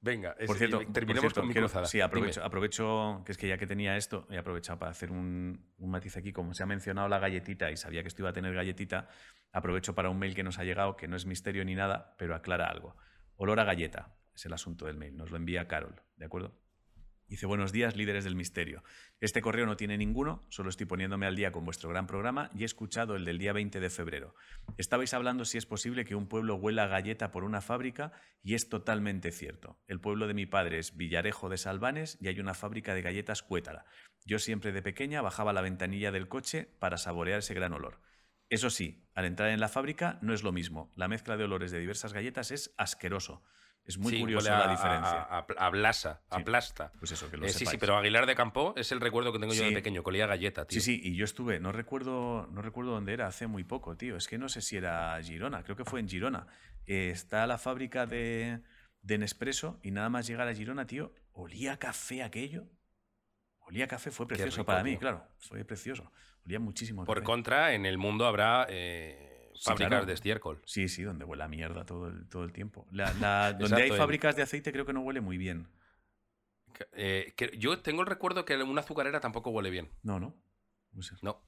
Venga, 0.00 0.36
es- 0.38 0.46
Por 0.46 0.56
cierto, 0.58 0.82
por 0.82 0.92
terminemos 0.92 1.20
cierto, 1.22 1.40
con 1.40 1.48
mi 1.48 1.52
quiero- 1.54 1.66
cruzada. 1.68 1.86
Sí, 1.86 2.00
aprovecho, 2.00 2.44
aprovecho, 2.44 3.22
que 3.24 3.32
es 3.32 3.38
que 3.38 3.48
ya 3.48 3.58
que 3.58 3.66
tenía 3.66 3.96
esto, 3.96 4.26
he 4.30 4.38
aprovechado 4.38 4.78
para 4.78 4.90
hacer 4.92 5.10
un, 5.10 5.72
un 5.78 5.90
matiz 5.90 6.16
aquí. 6.16 6.32
Como 6.32 6.54
se 6.54 6.62
ha 6.62 6.66
mencionado 6.66 7.08
la 7.08 7.18
galletita 7.18 7.70
y 7.70 7.76
sabía 7.76 8.02
que 8.02 8.08
esto 8.08 8.22
iba 8.22 8.30
a 8.30 8.32
tener 8.32 8.54
galletita, 8.54 9.08
aprovecho 9.52 9.94
para 9.94 10.10
un 10.10 10.18
mail 10.18 10.34
que 10.34 10.42
nos 10.42 10.58
ha 10.58 10.64
llegado, 10.64 10.96
que 10.96 11.08
no 11.08 11.16
es 11.16 11.26
misterio 11.26 11.64
ni 11.64 11.74
nada, 11.74 12.14
pero 12.18 12.34
aclara 12.34 12.66
algo. 12.66 12.96
Olor 13.36 13.58
a 13.60 13.64
galleta 13.64 14.14
es 14.34 14.44
el 14.46 14.52
asunto 14.52 14.86
del 14.86 14.96
mail. 14.96 15.16
Nos 15.16 15.30
lo 15.30 15.38
envía 15.38 15.66
Carol, 15.66 16.00
¿de 16.16 16.26
acuerdo? 16.26 16.54
Dice, 17.28 17.46
buenos 17.46 17.72
días, 17.72 17.96
líderes 17.96 18.22
del 18.22 18.36
misterio. 18.36 18.84
Este 19.20 19.42
correo 19.42 19.66
no 19.66 19.76
tiene 19.76 19.98
ninguno, 19.98 20.46
solo 20.48 20.70
estoy 20.70 20.86
poniéndome 20.86 21.26
al 21.26 21.34
día 21.34 21.50
con 21.50 21.64
vuestro 21.64 21.90
gran 21.90 22.06
programa 22.06 22.52
y 22.54 22.62
he 22.62 22.64
escuchado 22.64 23.16
el 23.16 23.24
del 23.24 23.38
día 23.38 23.52
20 23.52 23.80
de 23.80 23.90
febrero. 23.90 24.36
Estabais 24.78 25.12
hablando 25.12 25.44
si 25.44 25.58
es 25.58 25.66
posible 25.66 26.04
que 26.04 26.14
un 26.14 26.28
pueblo 26.28 26.54
huela 26.54 26.86
galleta 26.86 27.32
por 27.32 27.42
una 27.42 27.60
fábrica 27.60 28.12
y 28.44 28.54
es 28.54 28.68
totalmente 28.68 29.32
cierto. 29.32 29.76
El 29.88 30.00
pueblo 30.00 30.28
de 30.28 30.34
mi 30.34 30.46
padre 30.46 30.78
es 30.78 30.96
Villarejo 30.96 31.48
de 31.48 31.58
Salvanes 31.58 32.16
y 32.20 32.28
hay 32.28 32.38
una 32.38 32.54
fábrica 32.54 32.94
de 32.94 33.02
galletas 33.02 33.42
Cuétara. 33.42 33.86
Yo 34.24 34.38
siempre 34.38 34.70
de 34.70 34.82
pequeña 34.82 35.20
bajaba 35.20 35.52
la 35.52 35.62
ventanilla 35.62 36.12
del 36.12 36.28
coche 36.28 36.68
para 36.78 36.96
saborear 36.96 37.40
ese 37.40 37.54
gran 37.54 37.72
olor. 37.72 38.00
Eso 38.50 38.70
sí, 38.70 39.04
al 39.14 39.24
entrar 39.24 39.50
en 39.50 39.58
la 39.58 39.68
fábrica 39.68 40.20
no 40.22 40.32
es 40.32 40.44
lo 40.44 40.52
mismo. 40.52 40.92
La 40.94 41.08
mezcla 41.08 41.36
de 41.36 41.42
olores 41.42 41.72
de 41.72 41.80
diversas 41.80 42.12
galletas 42.12 42.52
es 42.52 42.72
asqueroso. 42.78 43.42
Es 43.86 43.98
muy 43.98 44.12
Sí, 44.12 44.20
curioso 44.20 44.48
huele 44.48 44.56
a- 44.62 44.66
la 44.66 44.70
diferencia. 44.72 45.22
A, 45.22 45.38
a- 45.38 45.46
a 45.66 45.70
blasa, 45.70 46.20
Sí. 46.30 46.40
aplasta. 46.40 46.90
Pues 46.98 47.12
eso, 47.12 47.30
que 47.30 47.36
lo 47.36 47.46
Eh, 47.46 47.50
sí, 47.50 47.64
sí, 47.66 47.76
pero 47.78 47.96
Aguilar 47.96 48.26
de 48.26 48.34
Campo 48.34 48.74
es 48.76 48.90
el 48.90 49.00
recuerdo 49.00 49.32
que 49.32 49.38
tengo 49.38 49.54
yo 49.54 49.62
de 49.64 49.72
pequeño, 49.72 50.02
que 50.02 50.08
olía 50.10 50.24
a 50.24 50.26
galleta, 50.26 50.66
tío. 50.66 50.80
Sí, 50.80 50.84
sí, 50.96 51.00
y 51.04 51.14
yo 51.14 51.24
estuve, 51.24 51.60
no 51.60 51.70
recuerdo, 51.70 52.48
no 52.50 52.62
recuerdo 52.62 52.90
dónde 52.90 53.12
era, 53.12 53.28
hace 53.28 53.46
muy 53.46 53.62
poco, 53.62 53.96
tío. 53.96 54.16
Es 54.16 54.26
que 54.26 54.38
no 54.38 54.48
sé 54.48 54.60
si 54.60 54.76
era 54.76 55.16
Girona, 55.22 55.62
creo 55.62 55.76
que 55.76 55.84
fue 55.84 56.00
en 56.00 56.08
Girona. 56.08 56.48
Eh, 56.86 57.10
está 57.12 57.46
la 57.46 57.58
fábrica 57.58 58.06
de, 58.06 58.60
de 59.02 59.18
Nespresso 59.18 59.78
y 59.84 59.92
nada 59.92 60.08
más 60.08 60.26
llegar 60.26 60.48
a 60.48 60.54
Girona, 60.54 60.86
tío, 60.88 61.12
olía 61.32 61.78
café 61.78 62.22
aquello. 62.24 62.64
Olía 63.68 63.88
café, 63.88 64.10
fue 64.12 64.28
precioso 64.28 64.58
rico, 64.58 64.66
para 64.66 64.82
mí, 64.84 64.96
claro, 64.96 65.26
fue 65.38 65.64
precioso. 65.64 66.10
Olía 66.44 66.60
muchísimo 66.60 67.04
Por 67.04 67.18
café. 67.18 67.24
contra, 67.24 67.72
en 67.74 67.84
el 67.84 67.98
mundo 67.98 68.24
habrá 68.26 68.66
eh, 68.68 69.35
fábricas 69.62 69.88
claro. 69.88 70.06
de 70.06 70.12
estiércol. 70.12 70.62
Sí, 70.66 70.88
sí, 70.88 71.02
donde 71.02 71.24
huele 71.24 71.44
a 71.44 71.48
mierda 71.48 71.84
todo 71.84 72.08
el, 72.08 72.28
todo 72.28 72.44
el 72.44 72.52
tiempo. 72.52 72.86
La- 72.90 73.12
la- 73.14 73.52
donde 73.52 73.64
Exacto, 73.66 73.92
hay 73.94 73.98
fábricas 73.98 74.36
de 74.36 74.42
aceite 74.42 74.72
creo 74.72 74.86
que 74.86 74.92
no 74.92 75.00
huele 75.00 75.20
muy 75.20 75.38
bien. 75.38 75.68
Eh, 76.92 77.32
que 77.36 77.56
yo 77.58 77.78
tengo 77.80 78.02
el 78.02 78.06
recuerdo 78.06 78.44
que 78.44 78.54
una 78.56 78.80
azucarera 78.82 79.20
tampoco 79.20 79.50
huele 79.50 79.70
bien. 79.70 79.90
No, 80.02 80.20
no. 80.20 80.34
No. 81.22 81.42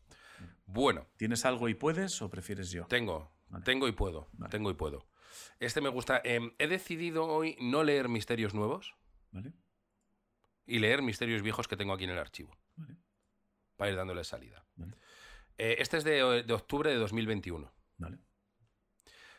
Bueno, 0.67 1.07
¿Tienes 1.17 1.45
algo 1.45 1.69
y 1.69 1.75
puedes 1.75 2.21
o 2.23 2.29
prefieres 2.31 2.71
yo? 2.71 2.87
tengo, 2.87 3.33
Vale. 3.49 3.65
tengo 3.65 3.89
y 3.89 3.93
puedo, 3.93 4.29
Vale. 4.33 4.51
tengo 4.51 4.71
y 4.71 4.75
puedo. 4.75 5.07
Este 5.61 5.81
me 5.81 5.89
gusta. 5.89 6.21
Em, 6.25 6.53
he 6.59 6.67
decidido 6.67 7.27
hoy 7.27 7.57
no 7.61 7.83
leer 7.85 8.09
misterios 8.09 8.55
nuevos 8.55 8.95
¿Vale? 9.31 9.53
y 10.67 10.79
leer 10.79 11.01
misterios 11.03 11.43
viejos 11.43 11.67
que 11.69 11.77
tengo 11.77 11.93
aquí 11.95 12.05
en 12.05 12.11
el 12.11 12.19
archivo, 12.19 12.59
Vale. 12.77 12.97
para 13.77 13.91
ir 13.91 13.97
dándole 13.97 14.25
salida. 14.25 14.65
Eh, 15.57 15.77
este 15.79 15.97
es 15.97 16.05
de, 16.05 16.43
de 16.43 16.53
octubre 16.53 16.91
de 16.91 16.97
2021. 16.97 17.73
Vale. 17.99 18.18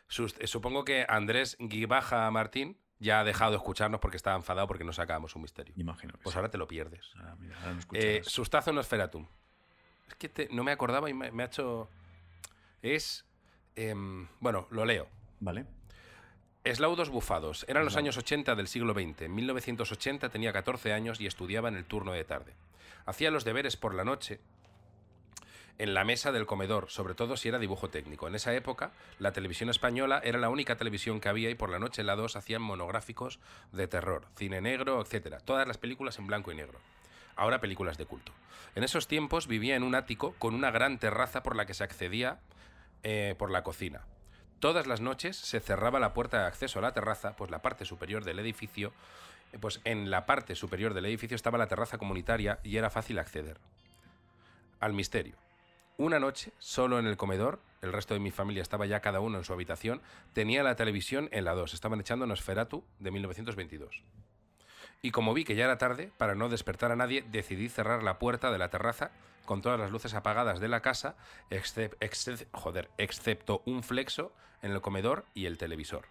Sus- 0.08 0.34
eh, 0.38 0.46
supongo 0.46 0.84
que 0.84 1.06
Andrés 1.08 1.56
Guibaja 1.60 2.30
Martín 2.30 2.78
ya 2.98 3.20
ha 3.20 3.24
dejado 3.24 3.52
de 3.52 3.56
escucharnos 3.58 4.00
porque 4.00 4.16
estaba 4.16 4.36
enfadado 4.36 4.66
porque 4.66 4.84
no 4.84 4.92
sacábamos 4.92 5.34
un 5.36 5.42
misterio. 5.42 5.72
Imagino 5.76 6.12
que 6.14 6.18
Pues 6.22 6.32
sí. 6.34 6.38
ahora 6.38 6.50
te 6.50 6.58
lo 6.58 6.66
pierdes. 6.68 7.10
Ahora, 7.16 7.36
mira, 7.36 7.56
ahora 7.60 7.72
no 7.74 7.80
Eh, 7.94 8.22
sustazo 8.24 8.72
Nosferatum. 8.72 9.26
Es 10.08 10.14
que 10.16 10.28
te- 10.28 10.48
no 10.50 10.64
me 10.64 10.72
acordaba 10.72 11.08
y 11.08 11.14
me, 11.14 11.30
me 11.30 11.42
ha 11.42 11.46
hecho. 11.46 11.88
Es. 12.82 13.24
em, 13.76 14.26
bueno, 14.40 14.66
lo 14.70 14.84
leo. 14.84 15.08
Vale. 15.38 15.64
Eslaudos 16.64 17.08
bufados. 17.08 17.64
Eran 17.68 17.84
los 17.84 17.96
años 17.96 18.18
80 18.18 18.54
del 18.54 18.66
siglo 18.68 18.92
XX. 18.92 19.22
En 19.22 19.34
1980 19.34 20.28
tenía 20.28 20.52
14 20.52 20.92
años 20.92 21.20
y 21.20 21.26
estudiaba 21.26 21.68
en 21.68 21.76
el 21.76 21.86
turno 21.86 22.12
de 22.12 22.24
tarde. 22.24 22.54
Hacía 23.06 23.30
los 23.30 23.44
deberes 23.44 23.76
por 23.78 23.94
la 23.94 24.04
noche 24.04 24.40
en 25.80 25.94
la 25.94 26.04
mesa 26.04 26.30
del 26.30 26.44
comedor, 26.44 26.90
sobre 26.90 27.14
todo 27.14 27.38
si 27.38 27.48
era 27.48 27.58
dibujo 27.58 27.88
técnico. 27.88 28.28
En 28.28 28.34
esa 28.34 28.54
época, 28.54 28.90
la 29.18 29.32
televisión 29.32 29.70
española 29.70 30.20
era 30.22 30.38
la 30.38 30.50
única 30.50 30.76
televisión 30.76 31.20
que 31.20 31.30
había 31.30 31.48
y 31.48 31.54
por 31.54 31.70
la 31.70 31.78
noche 31.78 32.02
la 32.02 32.16
2 32.16 32.36
hacían 32.36 32.60
monográficos 32.60 33.40
de 33.72 33.88
terror, 33.88 34.26
cine 34.36 34.60
negro, 34.60 35.00
etc. 35.00 35.38
Todas 35.42 35.66
las 35.66 35.78
películas 35.78 36.18
en 36.18 36.26
blanco 36.26 36.52
y 36.52 36.54
negro. 36.54 36.78
Ahora 37.34 37.62
películas 37.62 37.96
de 37.96 38.04
culto. 38.04 38.30
En 38.74 38.84
esos 38.84 39.08
tiempos 39.08 39.46
vivía 39.46 39.74
en 39.74 39.82
un 39.82 39.94
ático 39.94 40.34
con 40.38 40.54
una 40.54 40.70
gran 40.70 40.98
terraza 40.98 41.42
por 41.42 41.56
la 41.56 41.64
que 41.64 41.72
se 41.72 41.82
accedía 41.82 42.40
eh, 43.02 43.34
por 43.38 43.50
la 43.50 43.62
cocina. 43.62 44.02
Todas 44.58 44.86
las 44.86 45.00
noches 45.00 45.38
se 45.38 45.60
cerraba 45.60 45.98
la 45.98 46.12
puerta 46.12 46.40
de 46.40 46.46
acceso 46.46 46.78
a 46.78 46.82
la 46.82 46.92
terraza, 46.92 47.36
pues 47.36 47.50
la 47.50 47.62
parte 47.62 47.86
superior 47.86 48.22
del 48.22 48.38
edificio, 48.38 48.92
eh, 49.54 49.58
pues 49.58 49.80
en 49.84 50.10
la 50.10 50.26
parte 50.26 50.56
superior 50.56 50.92
del 50.92 51.06
edificio 51.06 51.36
estaba 51.36 51.56
la 51.56 51.68
terraza 51.68 51.96
comunitaria 51.96 52.58
y 52.62 52.76
era 52.76 52.90
fácil 52.90 53.18
acceder. 53.18 53.56
Al 54.78 54.92
misterio. 54.92 55.36
Una 56.00 56.18
noche, 56.18 56.52
solo 56.58 56.98
en 56.98 57.06
el 57.06 57.18
comedor, 57.18 57.60
el 57.82 57.92
resto 57.92 58.14
de 58.14 58.20
mi 58.20 58.30
familia 58.30 58.62
estaba 58.62 58.86
ya 58.86 59.00
cada 59.00 59.20
uno 59.20 59.36
en 59.36 59.44
su 59.44 59.52
habitación, 59.52 60.00
tenía 60.32 60.62
la 60.62 60.74
televisión 60.74 61.28
en 61.30 61.44
la 61.44 61.52
2, 61.52 61.74
estaban 61.74 62.00
echando 62.00 62.24
Nosferatu 62.26 62.82
de 63.00 63.10
1922. 63.10 64.02
Y 65.02 65.10
como 65.10 65.34
vi 65.34 65.44
que 65.44 65.56
ya 65.56 65.66
era 65.66 65.76
tarde, 65.76 66.10
para 66.16 66.34
no 66.34 66.48
despertar 66.48 66.90
a 66.90 66.96
nadie, 66.96 67.22
decidí 67.30 67.68
cerrar 67.68 68.02
la 68.02 68.18
puerta 68.18 68.50
de 68.50 68.56
la 68.56 68.70
terraza 68.70 69.10
con 69.44 69.60
todas 69.60 69.78
las 69.78 69.90
luces 69.90 70.14
apagadas 70.14 70.58
de 70.58 70.68
la 70.68 70.80
casa, 70.80 71.16
excep- 71.50 72.86
excepto 72.96 73.62
un 73.66 73.82
flexo 73.82 74.32
en 74.62 74.70
el 74.72 74.80
comedor 74.80 75.26
y 75.34 75.44
el 75.44 75.58
televisor. 75.58 76.06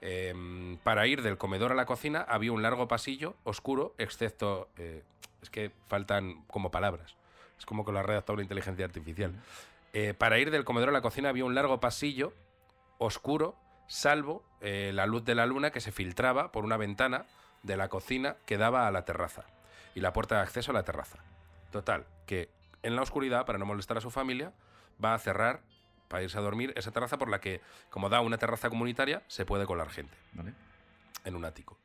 Em, 0.00 0.76
para 0.84 1.08
ir 1.08 1.22
del 1.22 1.38
comedor 1.38 1.72
a 1.72 1.74
la 1.74 1.86
cocina 1.86 2.20
había 2.20 2.52
un 2.52 2.62
largo 2.62 2.86
pasillo 2.86 3.34
oscuro, 3.42 3.96
excepto... 3.98 4.68
eh, 4.76 5.02
es 5.42 5.50
que 5.50 5.72
faltan 5.88 6.44
como 6.46 6.70
palabras. 6.70 7.17
Es 7.58 7.66
como 7.66 7.84
que 7.84 7.92
lo 7.92 7.98
ha 7.98 8.02
redactado 8.02 8.34
una 8.34 8.42
inteligencia 8.42 8.84
artificial. 8.84 9.32
Eh, 9.92 10.14
para 10.14 10.38
ir 10.38 10.50
del 10.50 10.64
comedor 10.64 10.90
a 10.90 10.92
la 10.92 11.00
cocina 11.00 11.28
había 11.28 11.44
un 11.44 11.54
largo 11.54 11.80
pasillo 11.80 12.32
oscuro, 12.98 13.56
salvo 13.86 14.42
eh, 14.60 14.90
la 14.94 15.06
luz 15.06 15.24
de 15.24 15.34
la 15.34 15.46
luna 15.46 15.70
que 15.70 15.80
se 15.80 15.92
filtraba 15.92 16.52
por 16.52 16.64
una 16.64 16.76
ventana 16.76 17.26
de 17.62 17.76
la 17.76 17.88
cocina 17.88 18.36
que 18.46 18.58
daba 18.58 18.86
a 18.86 18.90
la 18.90 19.04
terraza 19.04 19.44
y 19.94 20.00
la 20.00 20.12
puerta 20.12 20.36
de 20.36 20.42
acceso 20.42 20.70
a 20.70 20.74
la 20.74 20.84
terraza. 20.84 21.18
Total, 21.70 22.06
que 22.26 22.50
en 22.82 22.96
la 22.96 23.02
oscuridad, 23.02 23.46
para 23.46 23.58
no 23.58 23.66
molestar 23.66 23.98
a 23.98 24.00
su 24.00 24.10
familia, 24.10 24.52
va 25.02 25.14
a 25.14 25.18
cerrar 25.18 25.60
para 26.08 26.22
irse 26.22 26.38
a 26.38 26.40
dormir 26.40 26.72
esa 26.76 26.90
terraza 26.90 27.18
por 27.18 27.28
la 27.28 27.40
que, 27.40 27.60
como 27.90 28.08
da 28.08 28.20
una 28.20 28.38
terraza 28.38 28.70
comunitaria, 28.70 29.22
se 29.28 29.44
puede 29.44 29.66
colar 29.66 29.90
gente 29.90 30.16
Vale. 30.32 30.54
en 31.24 31.34
un 31.34 31.44
ático. 31.44 31.78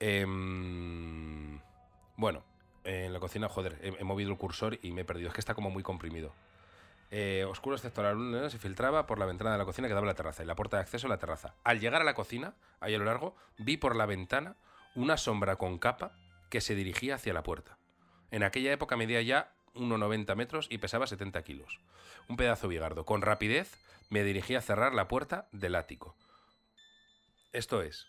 Em, 0.00 1.60
bueno, 2.16 2.44
en 2.88 3.12
la 3.12 3.20
cocina, 3.20 3.48
joder, 3.48 3.78
he, 3.82 4.04
movido 4.04 4.30
el 4.30 4.38
cursor 4.38 4.78
y 4.82 4.92
me 4.92 5.02
he 5.02 5.04
perdido. 5.04 5.28
Es 5.28 5.34
que 5.34 5.40
está 5.40 5.54
como 5.54 5.70
muy 5.70 5.82
comprimido. 5.82 6.32
Eh, 7.10 7.44
oscuro 7.48 7.76
excepto 7.76 8.02
la 8.02 8.12
luna 8.12 8.50
se 8.50 8.58
filtraba 8.58 9.06
por 9.06 9.18
la 9.18 9.26
ventana 9.26 9.52
de 9.52 9.58
la 9.58 9.64
cocina 9.64 9.88
que 9.88 9.94
daba 9.94 10.06
a 10.06 10.10
la 10.10 10.14
terraza 10.14 10.42
y 10.42 10.46
la 10.46 10.54
puerta 10.54 10.76
de 10.76 10.82
acceso 10.82 11.06
a 11.06 11.10
la 11.10 11.18
terraza. 11.18 11.54
Al 11.64 11.80
llegar 11.80 12.00
a 12.00 12.04
la 12.04 12.14
cocina, 12.14 12.54
ahí 12.80 12.94
a 12.94 12.98
lo 12.98 13.04
largo, 13.04 13.36
vi 13.58 13.76
por 13.76 13.96
la 13.96 14.06
ventana 14.06 14.56
una 14.94 15.16
sombra 15.16 15.56
con 15.56 15.78
capa 15.78 16.12
que 16.50 16.60
se 16.60 16.74
dirigía 16.74 17.16
hacia 17.16 17.32
la 17.34 17.42
puerta. 17.42 17.78
En 18.30 18.42
aquella 18.42 18.72
época 18.72 18.96
medía 18.96 19.22
ya 19.22 19.52
1,90 19.74 20.34
metros 20.34 20.66
y 20.70 20.78
pesaba 20.78 21.06
70 21.06 21.42
kilos. 21.42 21.80
Un 22.28 22.36
pedazo 22.36 22.68
bigardo. 22.68 23.04
Con 23.04 23.22
rapidez 23.22 23.78
me 24.10 24.24
dirigí 24.24 24.54
a 24.54 24.60
cerrar 24.60 24.94
la 24.94 25.08
puerta 25.08 25.48
del 25.52 25.74
ático. 25.74 26.16
Esto 27.52 27.82
es, 27.82 28.06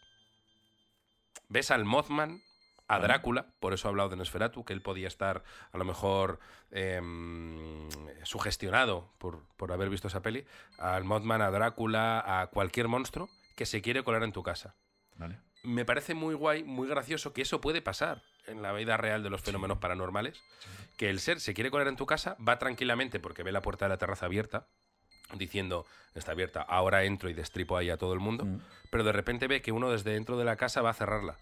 ves 1.48 1.72
al 1.72 1.86
Mothman, 1.86 2.42
a. 2.96 3.00
Drácula, 3.00 3.46
por 3.60 3.74
eso 3.74 3.88
he 3.88 3.90
hablado 3.90 4.10
de 4.10 4.16
Nosferatu, 4.18 4.66
que 4.66 4.74
él 4.74 4.82
podía 4.82 5.08
estar 5.08 5.44
a 5.72 5.78
lo 5.78 5.86
mejor 5.86 6.40
em, 6.72 7.88
sugestionado 8.24 9.12
por, 9.18 9.44
por 9.58 9.72
haber 9.72 9.90
visto 9.90 10.08
esa 10.08 10.22
peli, 10.22 10.46
al 10.78 11.04
Mothman, 11.04 11.42
a 11.42 11.52
Drácula, 11.52 12.42
a 12.42 12.48
cualquier 12.48 12.88
monstruo 12.88 13.30
que 13.56 13.66
se 13.66 13.82
quiere 13.82 14.04
colar 14.04 14.24
en 14.24 14.32
tu 14.32 14.44
casa. 14.44 14.76
Vale. 15.16 15.40
Me 15.64 15.84
parece 15.84 16.14
muy 16.14 16.34
guay, 16.36 16.64
muy 16.64 16.88
gracioso 16.88 17.34
que 17.34 17.42
eso 17.42 17.60
puede 17.60 17.82
pasar 17.82 18.22
en 18.48 18.62
la 18.62 18.72
vida 18.72 18.96
real 18.98 19.22
de 19.24 19.30
los 19.30 19.42
fenómenos 19.42 19.78
paranormales, 19.80 20.42
que 20.98 21.10
el 21.10 21.20
ser 21.20 21.40
se 21.42 21.54
quiere 21.54 21.70
colar 21.70 21.88
en 21.88 21.98
tu 21.98 22.06
casa, 22.06 22.38
va 22.46 22.58
tranquilamente 22.58 23.20
porque 23.20 23.44
ve 23.44 23.52
la 23.52 23.62
puerta 23.62 23.86
de 23.86 23.90
la 23.90 23.98
terraza 23.98 24.26
abierta, 24.28 24.68
diciendo, 25.36 25.86
está 26.16 26.32
abierta, 26.32 26.62
ahora 26.62 27.04
entro 27.04 27.30
y 27.30 27.34
destripo 27.34 27.78
ahí 27.78 27.90
a 27.90 27.98
todo 27.98 28.14
el 28.14 28.20
mundo, 28.20 28.46
Mm. 28.46 28.62
pero 28.90 29.04
de 29.04 29.12
repente 29.12 29.48
ve 29.48 29.62
que 29.62 29.72
uno 29.72 29.92
desde 29.92 30.14
dentro 30.14 30.38
de 30.38 30.46
la 30.46 30.56
casa 30.56 30.82
va 30.82 30.92
a 30.92 30.94
cerrarla. 30.94 31.38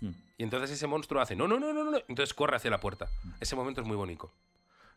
Mm. 0.00 0.10
Y 0.38 0.42
entonces 0.42 0.70
ese 0.70 0.86
monstruo 0.86 1.20
hace, 1.20 1.36
no, 1.36 1.46
no, 1.48 1.58
no, 1.58 1.72
no, 1.72 1.84
no, 1.84 1.98
entonces 2.08 2.32
corre 2.34 2.56
hacia 2.56 2.70
la 2.70 2.80
puerta. 2.80 3.08
Ese 3.40 3.56
momento 3.56 3.80
es 3.80 3.86
muy 3.86 3.96
bonito. 3.96 4.32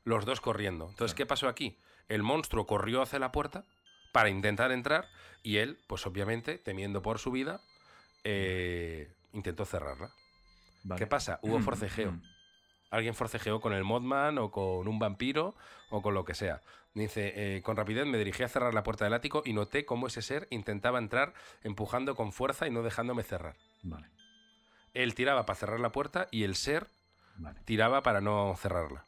Los 0.06 0.26
dos 0.26 0.42
corriendo. 0.42 0.86
Entonces, 0.90 1.14
Claro. 1.14 1.18
¿qué 1.18 1.26
pasó 1.26 1.48
aquí? 1.48 1.78
El 2.10 2.24
monstruo 2.24 2.66
corrió 2.66 3.02
hacia 3.02 3.20
la 3.20 3.32
puerta 3.32 3.64
para 4.12 4.30
intentar 4.30 4.72
entrar 4.72 5.08
y 5.44 5.58
él, 5.58 5.80
pues 5.88 6.06
obviamente, 6.06 6.58
temiendo 6.58 7.02
por 7.02 7.20
su 7.20 7.32
vida, 7.32 7.62
eh, 8.24 9.12
intentó 9.34 9.66
cerrarla. 9.66 10.12
Vale. 10.84 11.00
¿Qué 11.00 11.08
pasa? 11.08 11.40
Hubo 11.42 11.60
Mm, 11.60 11.64
forcejeo. 11.64 12.12
mm. 12.12 12.22
Alguien 12.92 13.16
forcejeó 13.16 13.60
con 13.60 13.74
el 13.74 13.84
Modman 13.84 14.38
o 14.38 14.52
con 14.52 14.88
un 14.88 15.00
vampiro 15.00 15.56
o 15.90 16.02
con 16.02 16.14
lo 16.14 16.26
que 16.26 16.36
sea. 16.36 16.62
Dice, 16.94 17.34
eh, 17.58 17.62
con 17.64 17.76
rapidez 17.76 18.06
me 18.06 18.20
dirigí 18.20 18.44
a 18.44 18.48
cerrar 18.48 18.74
la 18.74 18.84
puerta 18.84 19.04
del 19.06 19.16
ático 19.16 19.42
y 19.46 19.54
noté 19.54 19.84
cómo 19.84 20.08
ese 20.08 20.22
ser 20.22 20.48
intentaba 20.52 21.00
entrar 21.00 21.34
empujando 21.64 22.16
con 22.16 22.32
fuerza 22.32 22.68
y 22.68 22.72
no 22.72 22.84
dejándome 22.84 23.24
cerrar. 23.24 23.56
Vale. 23.82 24.08
Él 24.94 25.16
tiraba 25.16 25.46
para 25.46 25.58
cerrar 25.60 25.80
la 25.80 25.92
puerta 25.92 26.28
y 26.32 26.44
el 26.44 26.56
ser 26.56 26.88
Vale. 27.36 27.60
tiraba 27.66 28.04
para 28.04 28.22
no 28.22 28.56
cerrarla. 28.58 29.06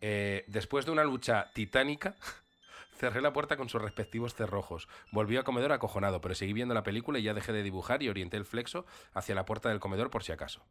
Eh, 0.00 0.44
después 0.48 0.86
de 0.86 0.92
una 0.92 1.04
lucha 1.04 1.50
titánica, 1.52 2.16
cerré 2.98 3.20
la 3.20 3.32
puerta 3.32 3.56
con 3.56 3.68
sus 3.68 3.80
respectivos 3.80 4.34
cerrojos. 4.34 4.88
Volví 5.12 5.36
al 5.36 5.44
comedor 5.44 5.72
acojonado, 5.72 6.20
pero 6.20 6.34
seguí 6.34 6.52
viendo 6.52 6.74
la 6.74 6.82
película 6.82 7.18
y 7.18 7.22
ya 7.22 7.34
dejé 7.34 7.52
de 7.52 7.62
dibujar 7.62 8.02
y 8.02 8.08
orienté 8.08 8.36
el 8.36 8.44
flexo 8.44 8.86
hacia 9.12 9.34
la 9.34 9.44
puerta 9.44 9.68
del 9.68 9.80
comedor 9.80 10.10
por 10.10 10.22
si 10.22 10.32
acaso. 10.32 10.62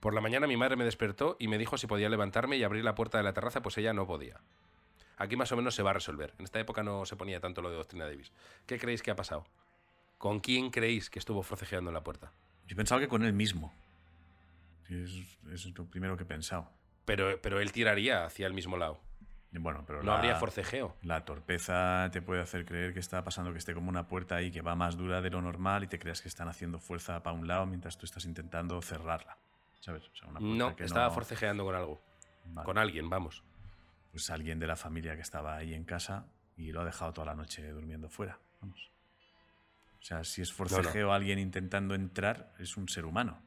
Por 0.00 0.14
la 0.14 0.20
mañana 0.20 0.46
mi 0.46 0.56
madre 0.56 0.76
me 0.76 0.84
despertó 0.84 1.36
y 1.40 1.48
me 1.48 1.58
dijo 1.58 1.76
si 1.76 1.88
podía 1.88 2.08
levantarme 2.08 2.56
y 2.56 2.62
abrir 2.62 2.84
la 2.84 2.94
puerta 2.94 3.18
de 3.18 3.24
la 3.24 3.32
terraza, 3.32 3.62
pues 3.62 3.78
ella 3.78 3.92
no 3.92 4.06
podía. 4.06 4.40
Aquí 5.16 5.34
más 5.34 5.50
o 5.50 5.56
menos 5.56 5.74
se 5.74 5.82
va 5.82 5.90
a 5.90 5.94
resolver. 5.94 6.34
En 6.38 6.44
esta 6.44 6.60
época 6.60 6.84
no 6.84 7.04
se 7.04 7.16
ponía 7.16 7.40
tanto 7.40 7.62
lo 7.62 7.70
de 7.70 7.76
doctrina 7.76 8.04
Davis. 8.04 8.30
¿Qué 8.66 8.78
creéis 8.78 9.02
que 9.02 9.10
ha 9.10 9.16
pasado? 9.16 9.44
¿Con 10.16 10.38
quién 10.38 10.70
creéis 10.70 11.10
que 11.10 11.18
estuvo 11.18 11.42
forcejeando 11.42 11.90
en 11.90 11.94
la 11.94 12.04
puerta? 12.04 12.32
Yo 12.68 12.76
pensaba 12.76 13.00
que 13.00 13.08
con 13.08 13.24
él 13.24 13.32
mismo. 13.32 13.72
Es, 14.88 15.10
es 15.52 15.66
lo 15.76 15.84
primero 15.86 16.16
que 16.16 16.22
he 16.22 16.26
pensado. 16.26 16.70
Pero, 17.04 17.40
pero 17.42 17.60
él 17.60 17.72
tiraría 17.72 18.24
hacia 18.24 18.46
el 18.46 18.54
mismo 18.54 18.76
lado. 18.76 19.00
Bueno, 19.50 19.82
pero 19.86 20.02
No 20.02 20.12
la, 20.12 20.18
habría 20.18 20.36
forcejeo. 20.36 20.94
la 21.02 21.24
torpeza 21.24 22.10
te 22.12 22.20
puede 22.20 22.42
hacer 22.42 22.66
creer 22.66 22.92
que 22.92 23.00
está 23.00 23.24
pasando 23.24 23.50
que 23.52 23.58
esté 23.58 23.72
como 23.74 23.88
una 23.88 24.06
puerta 24.06 24.36
ahí 24.36 24.50
que 24.50 24.60
va 24.60 24.74
más 24.74 24.96
dura 24.96 25.22
de 25.22 25.30
lo 25.30 25.40
normal 25.40 25.84
y 25.84 25.86
te 25.86 25.98
creas 25.98 26.20
que 26.20 26.28
están 26.28 26.48
haciendo 26.48 26.78
fuerza 26.78 27.22
para 27.22 27.34
un 27.34 27.48
lado 27.48 27.64
mientras 27.64 27.96
tú 27.96 28.04
estás 28.04 28.26
intentando 28.26 28.80
cerrarla. 28.82 29.38
¿Sabes? 29.80 30.06
O 30.08 30.14
sea, 30.16 30.28
una 30.28 30.38
puerta 30.40 30.56
No, 30.56 30.76
que 30.76 30.84
estaba 30.84 31.06
no- 31.08 31.12
forcejeando 31.14 31.64
con 31.64 31.74
algo. 31.74 32.00
Vale. 32.46 32.66
Con 32.66 32.76
alguien, 32.78 33.08
vamos. 33.08 33.42
Pues 34.12 34.28
alguien 34.30 34.58
de 34.58 34.66
la 34.66 34.76
familia 34.76 35.14
que 35.16 35.22
estaba 35.22 35.56
ahí 35.56 35.72
en 35.74 35.84
casa 35.84 36.26
y 36.56 36.70
lo 36.72 36.82
ha 36.82 36.84
dejado 36.84 37.12
toda 37.14 37.26
la 37.26 37.34
noche 37.34 37.66
durmiendo 37.70 38.10
fuera. 38.10 38.38
Vamos. 38.60 38.90
O 40.00 40.02
sea, 40.02 40.24
si 40.24 40.42
es 40.42 40.52
forcejeo 40.52 41.12
alguien 41.12 41.38
intentando 41.38 41.94
entrar, 41.94 42.52
es 42.58 42.76
un 42.76 42.88
ser 42.88 43.04
humano. 43.04 43.42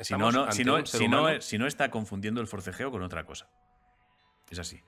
Si 0.00 0.14
no, 0.14 0.30
no, 0.30 0.50
si, 0.52 0.64
no, 0.64 0.84
si, 0.86 1.08
no, 1.08 1.22
humano. 1.22 1.40
si 1.40 1.58
no 1.58 1.66
está 1.66 1.90
confundiendo 1.90 2.40
el 2.40 2.46
forcejeo 2.46 2.90
con 2.90 3.02
otra 3.02 3.24
cosa. 3.24 3.48
Es 4.50 4.58
así. 4.58 4.80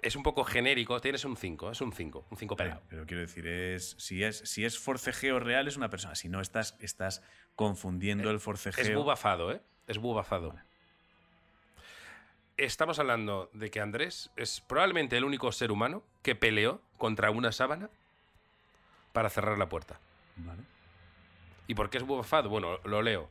Es 0.00 0.14
un 0.14 0.22
poco 0.22 0.44
genérico, 0.44 1.00
tienes 1.00 1.24
un 1.24 1.36
5, 1.36 1.72
es 1.72 1.80
un 1.80 1.92
5, 1.92 2.26
un 2.30 2.36
5 2.36 2.56
Pero, 2.56 2.70
pelado. 2.70 2.86
pero 2.88 3.06
quiero 3.06 3.22
decir, 3.22 3.48
es, 3.48 3.96
si, 3.98 4.22
es, 4.22 4.38
si 4.38 4.64
es 4.64 4.78
forcejeo 4.78 5.40
real, 5.40 5.66
es 5.66 5.76
una 5.76 5.90
persona. 5.90 6.14
Si 6.14 6.28
no, 6.28 6.40
estás, 6.40 6.76
estás 6.78 7.22
confundiendo 7.56 8.30
el 8.30 8.38
forcejeo. 8.38 8.84
Es 8.84 8.94
bubafado, 8.94 9.50
¿eh? 9.50 9.60
Es 9.88 9.98
bubafado. 9.98 10.54
Estamos 12.56 13.00
hablando 13.00 13.50
de 13.52 13.70
que 13.70 13.80
Andrés 13.80 14.30
es 14.36 14.60
probablemente 14.60 15.16
el 15.16 15.24
único 15.24 15.50
ser 15.50 15.72
humano 15.72 16.04
que 16.22 16.36
peleó 16.36 16.80
contra 16.96 17.30
una 17.30 17.50
sábana 17.50 17.90
para 19.18 19.30
cerrar 19.30 19.58
la 19.58 19.68
puerta. 19.68 19.98
Vale. 20.36 20.62
¿Y 21.66 21.74
por 21.74 21.90
qué 21.90 21.98
es 21.98 22.04
bubafado? 22.04 22.48
Bueno, 22.48 22.78
lo 22.84 23.02
leo. 23.02 23.28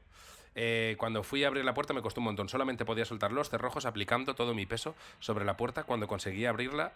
Eh, 0.53 0.97
cuando 0.99 1.23
fui 1.23 1.45
a 1.45 1.47
abrir 1.47 1.63
la 1.63 1.73
puerta 1.73 1.93
me 1.93 2.01
costó 2.01 2.19
un 2.19 2.25
montón. 2.25 2.49
Solamente 2.49 2.83
podía 2.83 3.05
soltar 3.05 3.31
los 3.31 3.49
cerrojos 3.49 3.85
aplicando 3.85 4.35
todo 4.35 4.53
mi 4.53 4.65
peso 4.65 4.97
sobre 5.21 5.45
la 5.45 5.55
puerta 5.55 5.85
cuando 5.85 6.09
conseguía 6.09 6.49
abrirla 6.49 6.91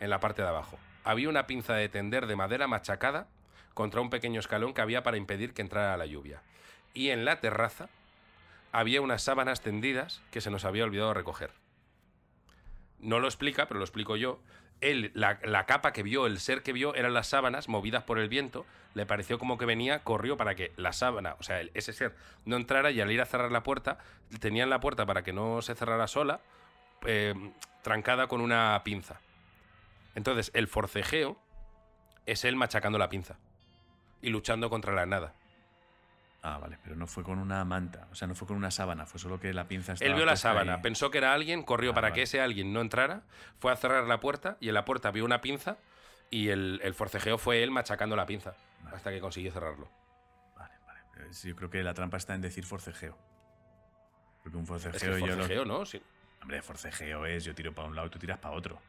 en 0.00 0.10
la 0.10 0.18
parte 0.18 0.42
de 0.42 0.48
abajo. 0.48 0.76
Había 1.04 1.28
una 1.28 1.46
pinza 1.46 1.74
de 1.74 1.88
tender 1.88 2.26
de 2.26 2.34
madera 2.34 2.66
machacada 2.66 3.28
contra 3.74 4.00
un 4.00 4.10
pequeño 4.10 4.40
escalón 4.40 4.74
que 4.74 4.80
había 4.80 5.04
para 5.04 5.18
impedir 5.18 5.54
que 5.54 5.62
entrara 5.62 5.96
la 5.96 6.06
lluvia. 6.06 6.42
Y 6.94 7.10
en 7.10 7.24
la 7.24 7.38
terraza 7.38 7.90
había 8.72 9.02
unas 9.02 9.22
sábanas 9.22 9.60
tendidas 9.60 10.20
que 10.32 10.40
se 10.40 10.50
nos 10.50 10.64
había 10.64 10.82
olvidado 10.82 11.14
recoger. 11.14 11.52
No 13.02 13.20
lo 13.20 13.26
explica, 13.26 13.66
pero 13.66 13.78
lo 13.78 13.84
explico 13.84 14.16
yo. 14.16 14.40
Él, 14.80 15.12
la, 15.14 15.38
la 15.44 15.66
capa 15.66 15.92
que 15.92 16.02
vio, 16.02 16.26
el 16.26 16.40
ser 16.40 16.62
que 16.62 16.72
vio, 16.72 16.94
eran 16.94 17.14
las 17.14 17.28
sábanas 17.28 17.68
movidas 17.68 18.04
por 18.04 18.18
el 18.18 18.28
viento. 18.28 18.64
Le 18.94 19.06
pareció 19.06 19.38
como 19.38 19.58
que 19.58 19.64
venía, 19.64 20.02
corrió 20.02 20.36
para 20.36 20.54
que 20.54 20.72
la 20.76 20.92
sábana, 20.92 21.36
o 21.38 21.42
sea, 21.42 21.60
ese 21.74 21.92
ser, 21.92 22.14
no 22.44 22.56
entrara 22.56 22.90
y 22.90 23.00
al 23.00 23.10
ir 23.10 23.20
a 23.20 23.26
cerrar 23.26 23.52
la 23.52 23.62
puerta, 23.62 23.98
tenían 24.40 24.70
la 24.70 24.80
puerta 24.80 25.06
para 25.06 25.22
que 25.22 25.32
no 25.32 25.62
se 25.62 25.74
cerrara 25.74 26.06
sola, 26.08 26.40
eh, 27.06 27.34
trancada 27.82 28.26
con 28.26 28.40
una 28.40 28.80
pinza. 28.84 29.20
Entonces, 30.14 30.50
el 30.54 30.68
forcejeo 30.68 31.38
es 32.26 32.44
él 32.44 32.56
machacando 32.56 32.98
la 32.98 33.08
pinza 33.08 33.36
y 34.20 34.30
luchando 34.30 34.70
contra 34.70 34.92
la 34.92 35.06
nada. 35.06 35.34
Ah, 36.44 36.58
vale, 36.58 36.76
pero 36.82 36.96
no 36.96 37.06
fue 37.06 37.22
con 37.22 37.38
una 37.38 37.64
manta, 37.64 38.08
o 38.10 38.16
sea, 38.16 38.26
no 38.26 38.34
fue 38.34 38.48
con 38.48 38.56
una 38.56 38.72
sábana, 38.72 39.06
fue 39.06 39.20
solo 39.20 39.38
que 39.38 39.52
la 39.52 39.68
pinza 39.68 39.92
estaba 39.92 40.08
Él 40.10 40.16
vio 40.16 40.26
la 40.26 40.34
sábana, 40.36 40.74
ahí. 40.74 40.82
pensó 40.82 41.10
que 41.12 41.18
era 41.18 41.32
alguien, 41.34 41.62
corrió 41.62 41.92
Ah, 41.92 41.94
para 41.94 42.06
vale. 42.06 42.14
que 42.16 42.22
ese 42.22 42.40
alguien 42.40 42.72
no 42.72 42.80
entrara, 42.80 43.22
fue 43.60 43.70
a 43.70 43.76
cerrar 43.76 44.04
la 44.04 44.18
puerta 44.18 44.56
y 44.58 44.66
en 44.68 44.74
la 44.74 44.84
puerta 44.84 45.12
vio 45.12 45.24
una 45.24 45.40
pinza 45.40 45.76
y 46.30 46.48
el, 46.48 46.80
el 46.82 46.94
forcejeo 46.94 47.38
fue 47.38 47.62
él 47.62 47.70
machacando 47.70 48.16
la 48.16 48.26
pinza 48.26 48.54
Vale. 48.82 48.96
hasta 48.96 49.10
que 49.10 49.20
consiguió 49.20 49.52
cerrarlo. 49.52 49.88
Vale, 50.56 50.74
vale. 50.84 51.00
Yo 51.32 51.54
creo 51.54 51.70
que 51.70 51.82
la 51.84 51.94
trampa 51.94 52.16
está 52.16 52.34
en 52.34 52.40
decir 52.40 52.64
forcejeo. 52.64 53.16
Porque 54.42 54.56
un 54.58 54.64
Es 54.64 54.68
que 54.70 54.78
forcejeo, 54.80 55.18
yo 55.18 55.26
lo- 55.26 55.34
forcejeo, 55.36 55.64
¿no? 55.64 55.86
Sí. 55.86 56.02
Hombre, 56.42 56.60
forcejeo 56.60 57.24
es 57.26 57.44
yo 57.44 57.54
tiro 57.54 57.72
para 57.72 57.86
un 57.86 57.94
lado 57.94 58.08
y 58.08 58.10
tú 58.10 58.18
tiras 58.18 58.38
para 58.38 58.56
otro. 58.56 58.80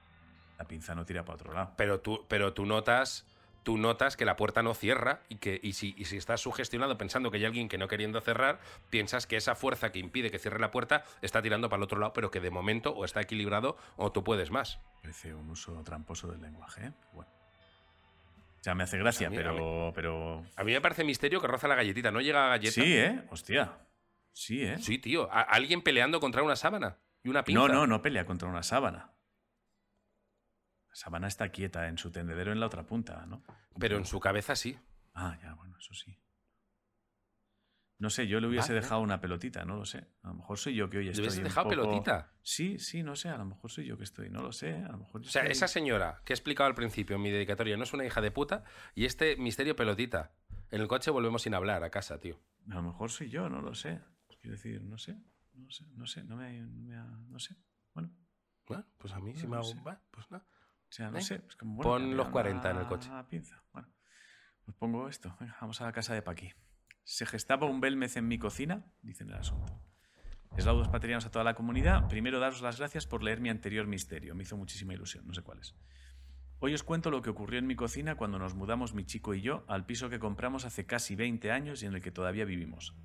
La 0.58 0.66
pinza 0.66 0.96
no 0.96 1.06
tira 1.06 1.24
para 1.24 1.36
otro 1.36 1.54
lado. 1.54 1.74
Pero 1.78 2.00
tú, 2.00 2.26
pero 2.28 2.52
tú 2.54 2.66
notas, 2.66 3.28
tú 3.64 3.78
notas 3.78 4.16
que 4.18 4.26
la 4.26 4.36
puerta 4.36 4.62
no 4.62 4.74
cierra 4.74 5.22
y 5.30 5.38
que 5.38 5.60
y 5.64 5.74
si, 5.74 5.96
y 5.98 6.06
si 6.06 6.18
estás 6.18 6.42
sugestionado 6.42 6.98
pensando 6.98 7.32
que 7.32 7.38
hay 7.38 7.46
alguien 7.46 7.70
que 7.70 7.78
no 7.78 7.88
queriendo 7.88 8.20
cerrar, 8.22 8.60
piensas 8.90 9.26
que 9.26 9.38
esa 9.38 9.56
fuerza 9.56 9.92
que 9.92 10.00
impide 10.00 10.30
que 10.32 10.40
cierre 10.40 10.60
la 10.60 10.70
puerta 10.72 11.04
está 11.22 11.42
tirando 11.42 11.70
para 11.70 11.78
el 11.80 11.84
otro 11.84 12.00
lado, 12.00 12.14
pero 12.14 12.30
que 12.30 12.40
de 12.40 12.50
momento 12.52 12.92
o 12.92 13.06
está 13.06 13.22
equilibrado 13.22 13.78
o 13.96 14.12
tú 14.12 14.24
puedes 14.24 14.52
más. 14.52 14.80
Parece 15.02 15.34
un 15.34 15.50
uso 15.50 15.82
tramposo 15.84 16.28
del 16.28 16.42
lenguaje, 16.42 16.88
¿eh? 16.88 16.92
Bueno. 17.14 17.32
Sea, 18.62 18.76
me 18.76 18.84
hace 18.84 18.98
gracia, 18.98 19.28
A 19.28 19.30
mí- 19.30 19.36
a 19.36 19.40
pero, 19.40 19.92
pero... 19.94 20.46
A 20.56 20.64
mí 20.64 20.72
me 20.72 20.80
parece 20.80 21.04
misterio 21.04 21.42
que 21.42 21.48
roza 21.48 21.68
la 21.68 21.76
galletita, 21.76 22.12
no 22.12 22.22
llega 22.22 22.46
a 22.46 22.50
galleta. 22.50 22.72
Sí, 22.74 22.98
¿eh? 22.98 23.24
Hostia. 23.30 23.74
Sí, 24.32 24.64
¿eh? 24.64 24.78
Sí, 24.80 24.98
tío. 25.00 25.30
A- 25.32 25.42
alguien 25.42 25.82
peleando 25.82 26.20
contra 26.22 26.44
una 26.44 26.56
sábana 26.56 26.98
y 27.24 27.30
una 27.30 27.44
pinza. 27.44 27.60
No, 27.62 27.68
no, 27.68 27.88
no 27.88 28.02
pelea 28.02 28.26
contra 28.26 28.48
una 28.48 28.64
sábana. 28.64 29.10
La 30.94 30.98
sábana 30.98 31.28
está 31.28 31.50
quieta 31.50 31.88
en 31.88 31.98
su 31.98 32.12
tendedero 32.12 32.52
en 32.52 32.60
la 32.60 32.68
otra 32.68 32.86
punta, 32.86 33.26
¿no? 33.26 33.44
Pero 33.80 33.98
en 33.98 34.06
su 34.06 34.20
cabeza 34.20 34.56
sí. 34.56 34.78
Ah, 35.16 35.36
ya, 35.42 35.56
bueno, 35.56 35.76
eso 35.80 35.92
sí. 35.96 36.20
No 37.98 38.12
sé, 38.12 38.28
yo 38.28 38.40
le 38.40 38.48
hubiese 38.48 38.74
dejado 38.74 39.02
una 39.02 39.20
pelotita, 39.20 39.66
no 39.66 39.76
lo 39.76 39.86
sé. 39.86 40.06
A 40.22 40.28
lo 40.28 40.36
mejor 40.36 40.60
soy 40.60 40.76
yo 40.76 40.90
que 40.92 40.98
hoy 41.00 41.06
¿Le 41.06 41.12
estoy. 41.12 41.24
hubieses 41.24 41.38
un 41.40 41.44
dejado 41.46 41.64
poco- 41.70 41.82
pelotita? 41.82 42.32
Sí, 42.44 42.78
sí, 42.78 43.02
no 43.02 43.16
sé, 43.16 43.30
a 43.30 43.38
lo 43.38 43.46
mejor 43.46 43.72
soy 43.72 43.86
yo 43.86 43.98
que 43.98 44.04
estoy, 44.04 44.30
no 44.30 44.44
lo 44.44 44.52
sé. 44.52 44.76
A 44.84 44.90
lo 44.92 45.00
mejor 45.00 45.22
O 45.22 45.24
sea, 45.24 45.42
estoy- 45.44 45.52
esa 45.54 45.68
señora 45.68 46.22
que 46.26 46.34
he 46.34 46.36
explicado 46.36 46.68
al 46.68 46.76
principio 46.76 47.16
en 47.16 47.24
mi 47.24 47.32
dedicatoria 47.32 47.76
no 47.76 47.84
es 47.84 47.94
una 47.94 48.06
hija 48.06 48.22
de 48.22 48.30
puta 48.30 48.64
y 48.94 49.06
este 49.06 49.36
misterio 49.38 49.76
pelotita. 49.76 50.36
En 50.70 50.80
el 50.82 50.88
coche 50.88 51.10
volvemos 51.10 51.42
sin 51.42 51.56
hablar 51.56 51.84
a 51.84 51.90
casa, 51.90 52.20
tío. 52.20 52.40
A 52.70 52.76
lo 52.76 52.84
mejor 52.84 53.10
soy 53.10 53.30
yo, 53.30 53.50
no 53.50 53.62
lo 53.62 53.74
sé. 53.74 54.00
Quiero 54.42 54.58
decir, 54.58 54.84
no 54.84 55.00
sé, 55.00 55.18
no 55.54 55.72
sé, 55.72 55.86
no 55.96 56.06
sé, 56.06 56.24
no 56.24 56.36
me, 56.36 56.62
no 56.62 56.68
me 56.84 56.96
no 57.32 57.40
sé. 57.40 57.56
Bueno, 57.94 58.12
Bueno, 58.68 58.86
pues 58.98 59.14
a 59.14 59.20
mí 59.20 59.34
sí 59.36 59.44
No 59.44 59.50
me 59.52 59.56
hago. 59.58 59.66
sé. 59.66 59.80
va, 59.82 60.02
Pues 60.12 60.30
nada. 60.30 60.46
O 60.94 60.96
sea, 60.96 61.10
no 61.10 61.20
sé. 61.22 61.42
es 61.50 61.56
como, 61.56 61.78
bueno, 61.78 61.90
Pon 61.90 62.02
los 62.16 62.28
pegado 62.28 62.32
40 62.34 62.70
en 62.70 62.78
el 62.78 62.86
coche. 62.86 63.10
pinza. 63.28 63.64
Bueno, 63.74 63.90
pues 64.64 64.78
pongo 64.78 65.10
esto. 65.10 65.36
Venga, 65.40 65.58
vamos 65.60 65.82
a 65.82 65.86
la 65.86 65.92
casa 65.92 66.14
de 66.14 66.22
Paqui. 66.22 66.54
Se 67.04 67.26
gestaba 67.26 67.66
un 67.66 67.82
Belmez 67.82 68.16
en 68.16 68.28
mi 68.28 68.38
cocina, 68.38 68.86
dicen 69.02 69.30
el 69.30 69.38
asunto. 69.38 69.74
Eslaudos 70.56 70.90
paterianos 70.90 71.26
a 71.26 71.32
toda 71.32 71.44
la 71.44 71.56
comunidad. 71.56 72.08
Primero, 72.10 72.40
daros 72.40 72.62
las 72.62 72.78
gracias 72.78 73.08
por 73.08 73.24
leer 73.24 73.42
mi 73.42 73.50
anterior 73.50 73.88
misterio. 73.88 74.36
Me 74.36 74.44
hizo 74.44 74.56
muchísima 74.56 74.94
ilusión, 74.94 75.26
no 75.26 75.34
sé 75.34 75.42
cuál 75.42 75.62
es. 75.62 75.74
Hoy 76.60 76.76
os 76.76 76.84
cuento 76.84 77.10
lo 77.10 77.24
que 77.24 77.32
ocurrió 77.32 77.58
en 77.58 77.66
mi 77.66 77.76
cocina 77.76 78.14
cuando 78.14 78.38
nos 78.38 78.54
mudamos 78.54 78.94
mi 78.94 79.04
chico 79.04 79.34
y 79.34 79.42
yo 79.42 79.66
al 79.68 79.88
piso 79.88 80.12
que 80.12 80.20
compramos 80.20 80.64
hace 80.64 80.86
casi 80.86 81.16
20 81.16 81.52
años 81.52 81.82
y 81.82 81.88
en 81.88 81.96
el 81.96 82.04
que 82.04 82.12
todavía 82.12 82.46
vivimos. 82.46 82.96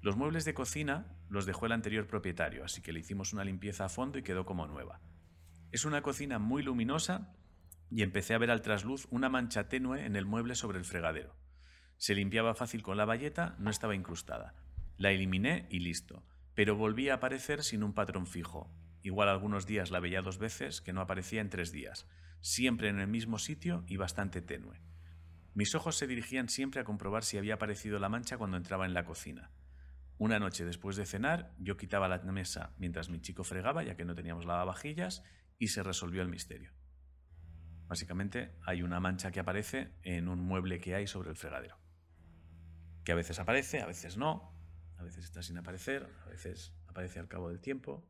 Los 0.00 0.16
muebles 0.16 0.44
de 0.44 0.54
cocina 0.54 1.18
los 1.28 1.44
dejó 1.44 1.66
el 1.66 1.72
anterior 1.72 2.06
propietario, 2.06 2.64
así 2.64 2.82
que 2.82 2.92
le 2.92 3.00
hicimos 3.00 3.32
una 3.32 3.42
limpieza 3.42 3.86
a 3.86 3.88
fondo 3.88 4.16
y 4.16 4.22
quedó 4.22 4.46
como 4.46 4.68
nueva. 4.68 5.00
Es 5.76 5.84
una 5.84 6.00
cocina 6.00 6.38
muy 6.38 6.62
luminosa 6.62 7.34
y 7.90 8.00
empecé 8.00 8.32
a 8.32 8.38
ver 8.38 8.50
al 8.50 8.62
trasluz 8.62 9.06
una 9.10 9.28
mancha 9.28 9.68
tenue 9.68 10.06
en 10.06 10.16
el 10.16 10.24
mueble 10.24 10.54
sobre 10.54 10.78
el 10.78 10.86
fregadero. 10.86 11.36
Se 11.98 12.14
limpiaba 12.14 12.54
fácil 12.54 12.82
con 12.82 12.96
la 12.96 13.04
bayeta, 13.04 13.56
no 13.58 13.68
estaba 13.68 13.94
incrustada. 13.94 14.54
La 14.96 15.10
eliminé 15.10 15.66
y 15.68 15.80
listo, 15.80 16.24
pero 16.54 16.76
volvía 16.76 17.12
a 17.12 17.16
aparecer 17.16 17.62
sin 17.62 17.82
un 17.82 17.92
patrón 17.92 18.26
fijo. 18.26 18.72
Igual 19.02 19.28
algunos 19.28 19.66
días 19.66 19.90
la 19.90 20.00
veía 20.00 20.22
dos 20.22 20.38
veces, 20.38 20.80
que 20.80 20.94
no 20.94 21.02
aparecía 21.02 21.42
en 21.42 21.50
tres 21.50 21.72
días, 21.72 22.06
siempre 22.40 22.88
en 22.88 22.98
el 22.98 23.08
mismo 23.08 23.38
sitio 23.38 23.84
y 23.86 23.98
bastante 23.98 24.40
tenue. 24.40 24.80
Mis 25.52 25.74
ojos 25.74 25.96
se 25.96 26.06
dirigían 26.06 26.48
siempre 26.48 26.80
a 26.80 26.84
comprobar 26.84 27.22
si 27.22 27.36
había 27.36 27.56
aparecido 27.56 27.98
la 27.98 28.08
mancha 28.08 28.38
cuando 28.38 28.56
entraba 28.56 28.86
en 28.86 28.94
la 28.94 29.04
cocina. 29.04 29.50
Una 30.16 30.38
noche 30.38 30.64
después 30.64 30.96
de 30.96 31.04
cenar, 31.04 31.52
yo 31.58 31.76
quitaba 31.76 32.08
la 32.08 32.16
mesa 32.20 32.72
mientras 32.78 33.10
mi 33.10 33.20
chico 33.20 33.44
fregaba, 33.44 33.82
ya 33.82 33.94
que 33.94 34.06
no 34.06 34.14
teníamos 34.14 34.46
lavavajillas, 34.46 35.22
y 35.58 35.68
se 35.68 35.82
resolvió 35.82 36.22
el 36.22 36.28
misterio. 36.28 36.72
Básicamente, 37.88 38.52
hay 38.64 38.82
una 38.82 39.00
mancha 39.00 39.30
que 39.30 39.40
aparece 39.40 39.92
en 40.02 40.28
un 40.28 40.40
mueble 40.40 40.80
que 40.80 40.94
hay 40.94 41.06
sobre 41.06 41.30
el 41.30 41.36
fregadero. 41.36 41.78
Que 43.04 43.12
a 43.12 43.14
veces 43.14 43.38
aparece, 43.38 43.80
a 43.80 43.86
veces 43.86 44.16
no, 44.16 44.52
a 44.98 45.04
veces 45.04 45.24
está 45.24 45.42
sin 45.42 45.58
aparecer, 45.58 46.08
a 46.24 46.28
veces 46.28 46.74
aparece 46.88 47.20
al 47.20 47.28
cabo 47.28 47.48
del 47.48 47.60
tiempo. 47.60 48.04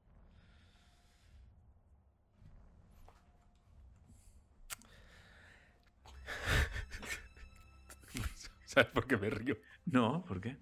¿Sabes 8.65 8.91
por 8.91 9.07
qué 9.07 9.19
me 9.19 9.29
río? 9.29 9.59
No, 9.85 10.25
¿por 10.25 10.41
qué? 10.41 10.57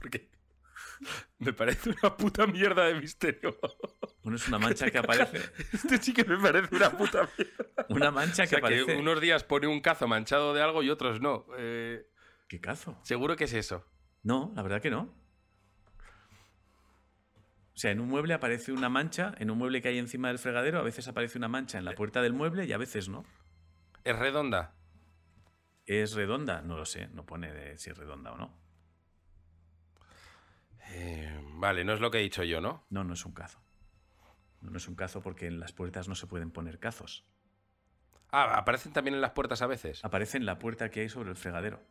Porque 0.00 0.28
me 1.38 1.52
parece 1.52 1.90
una 1.90 2.16
puta 2.16 2.46
mierda 2.46 2.84
de 2.86 2.94
misterio. 2.94 3.58
Bueno, 4.22 4.36
es 4.36 4.48
una 4.48 4.58
mancha 4.58 4.90
que 4.90 4.98
aparece. 4.98 5.38
Este 5.72 5.98
sí 5.98 6.12
que 6.14 6.24
me 6.24 6.36
parece 6.38 6.74
una 6.74 6.90
puta 6.90 7.28
mierda. 7.36 7.86
Una 7.88 8.10
mancha 8.10 8.42
O 8.42 8.46
que 8.46 8.48
sea, 8.48 8.60
que 8.60 8.66
aparece. 8.80 8.96
unos 8.96 9.20
días 9.20 9.44
pone 9.44 9.66
un 9.66 9.80
cazo 9.80 10.08
manchado 10.08 10.54
de 10.54 10.62
algo 10.62 10.82
y 10.82 10.90
otros 10.90 11.20
no. 11.20 11.46
Eh, 11.58 12.06
¿Qué 12.48 12.60
cazo? 12.60 12.98
seguro 13.02 13.36
que 13.36 13.44
es 13.44 13.52
eso. 13.52 13.86
No, 14.22 14.52
la 14.56 14.62
verdad 14.62 14.80
que 14.80 14.90
no. 14.90 15.12
O 17.74 17.76
sea, 17.76 17.90
en 17.90 18.00
un 18.00 18.08
mueble 18.08 18.34
aparece 18.34 18.70
una 18.72 18.88
mancha, 18.88 19.34
en 19.38 19.50
un 19.50 19.58
mueble 19.58 19.82
que 19.82 19.88
hay 19.88 19.98
encima 19.98 20.28
del 20.28 20.38
fregadero, 20.38 20.78
a 20.78 20.82
veces 20.82 21.08
aparece 21.08 21.38
una 21.38 21.48
mancha 21.48 21.76
en 21.76 21.84
la 21.84 21.92
puerta 21.92 22.22
del 22.22 22.32
mueble 22.32 22.66
y 22.66 22.72
a 22.72 22.78
veces 22.78 23.08
no. 23.08 23.24
¿Es 24.04 24.16
redonda? 24.16 24.76
¿Es 25.84 26.14
redonda? 26.14 26.62
No 26.62 26.76
lo 26.76 26.84
sé, 26.86 27.08
no 27.08 27.26
pone 27.26 27.52
de 27.52 27.76
si 27.76 27.90
es 27.90 27.98
redonda 27.98 28.32
o 28.32 28.36
no. 28.38 28.56
Eh, 30.96 31.40
vale, 31.54 31.84
no 31.84 31.92
es 31.92 32.00
lo 32.00 32.10
que 32.10 32.18
he 32.18 32.22
dicho 32.22 32.44
yo, 32.44 32.60
¿no? 32.60 32.84
No, 32.90 33.02
no 33.02 33.14
es 33.14 33.26
un 33.26 33.32
cazo. 33.32 33.60
No, 34.60 34.70
no 34.70 34.76
es 34.76 34.86
un 34.86 34.94
cazo 34.94 35.22
porque 35.22 35.46
en 35.46 35.58
las 35.58 35.72
puertas 35.72 36.08
no 36.08 36.14
se 36.14 36.26
pueden 36.26 36.50
poner 36.52 36.78
cazos. 36.78 37.24
Ah, 38.30 38.56
aparecen 38.56 38.92
también 38.92 39.14
en 39.14 39.20
las 39.20 39.32
puertas 39.32 39.60
a 39.62 39.66
veces. 39.66 40.04
Aparece 40.04 40.38
en 40.38 40.46
la 40.46 40.58
puerta 40.58 40.90
que 40.90 41.00
hay 41.00 41.08
sobre 41.08 41.30
el 41.30 41.36
fregadero. 41.36 41.82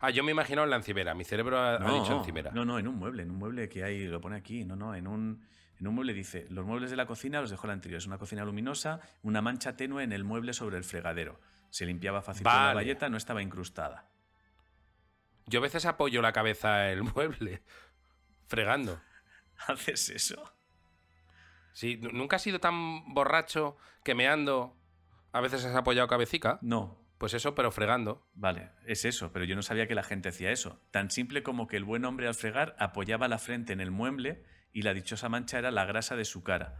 Ah, 0.00 0.10
yo 0.10 0.22
me 0.24 0.30
he 0.30 0.32
imaginado 0.32 0.64
en 0.64 0.70
la 0.70 0.76
encimera. 0.76 1.14
Mi 1.14 1.24
cerebro 1.24 1.58
ha, 1.58 1.76
ha 1.76 2.00
dicho 2.00 2.16
encimera. 2.18 2.50
no, 2.52 2.64
no, 2.64 2.78
en 2.78 2.86
un 2.88 2.96
mueble, 2.96 3.22
en 3.22 3.30
un 3.30 3.36
mueble 3.36 3.68
que 3.68 3.82
hay, 3.84 4.06
lo 4.06 4.20
pone 4.20 4.36
aquí, 4.36 4.64
no, 4.64 4.76
no, 4.76 4.94
en 4.94 5.06
un, 5.06 5.46
en 5.78 5.86
un 5.86 5.94
mueble 5.94 6.14
dice, 6.14 6.46
los 6.50 6.64
muebles 6.64 6.90
de 6.90 6.96
la 6.96 7.06
cocina 7.06 7.40
los 7.40 7.50
dejó 7.50 7.66
la 7.66 7.74
anterior, 7.74 7.98
es 7.98 8.06
una 8.06 8.16
cocina 8.18 8.44
luminosa, 8.44 9.00
una 9.22 9.42
mancha 9.42 9.76
tenue 9.76 10.02
en 10.02 10.12
el 10.12 10.24
mueble 10.24 10.52
sobre 10.54 10.78
el 10.78 10.84
fregadero. 10.84 11.40
Se 11.70 11.84
limpiaba 11.86 12.22
fácil 12.22 12.44
con 12.44 12.52
la 12.52 12.58
Vale. 12.60 12.74
bayeta, 12.76 13.08
no 13.10 13.16
estaba 13.18 13.42
incrustada. 13.42 14.06
Yo 15.46 15.58
a 15.58 15.62
veces 15.62 15.84
apoyo 15.84 16.22
la 16.22 16.32
cabeza 16.32 16.90
en 16.92 16.98
el 16.98 17.04
mueble, 17.14 17.62
fregando. 18.50 19.00
¿Haces 19.68 20.10
eso? 20.10 20.52
Sí, 21.72 21.96
¿nu- 21.96 22.10
¿Nunca 22.12 22.36
has 22.36 22.42
sido 22.42 22.58
tan 22.60 23.14
borracho 23.14 23.76
que 24.04 24.14
meando 24.14 24.76
a 25.32 25.40
veces 25.40 25.64
has 25.64 25.76
apoyado 25.76 26.08
cabecica? 26.08 26.58
No. 26.60 26.98
Pues 27.18 27.34
eso, 27.34 27.54
pero 27.54 27.70
fregando. 27.70 28.26
Vale, 28.34 28.70
es 28.86 29.04
eso, 29.04 29.30
pero 29.32 29.44
yo 29.44 29.54
no 29.54 29.62
sabía 29.62 29.86
que 29.86 29.94
la 29.94 30.02
gente 30.02 30.30
hacía 30.30 30.50
eso. 30.50 30.80
Tan 30.90 31.10
simple 31.10 31.42
como 31.42 31.66
que 31.68 31.76
el 31.76 31.84
buen 31.84 32.04
hombre 32.06 32.26
al 32.26 32.34
fregar 32.34 32.74
apoyaba 32.78 33.28
la 33.28 33.38
frente 33.38 33.72
en 33.74 33.80
el 33.80 33.90
mueble 33.90 34.42
y 34.72 34.82
la 34.82 34.94
dichosa 34.94 35.28
mancha 35.28 35.58
era 35.58 35.70
la 35.70 35.84
grasa 35.84 36.16
de 36.16 36.24
su 36.24 36.42
cara. 36.42 36.78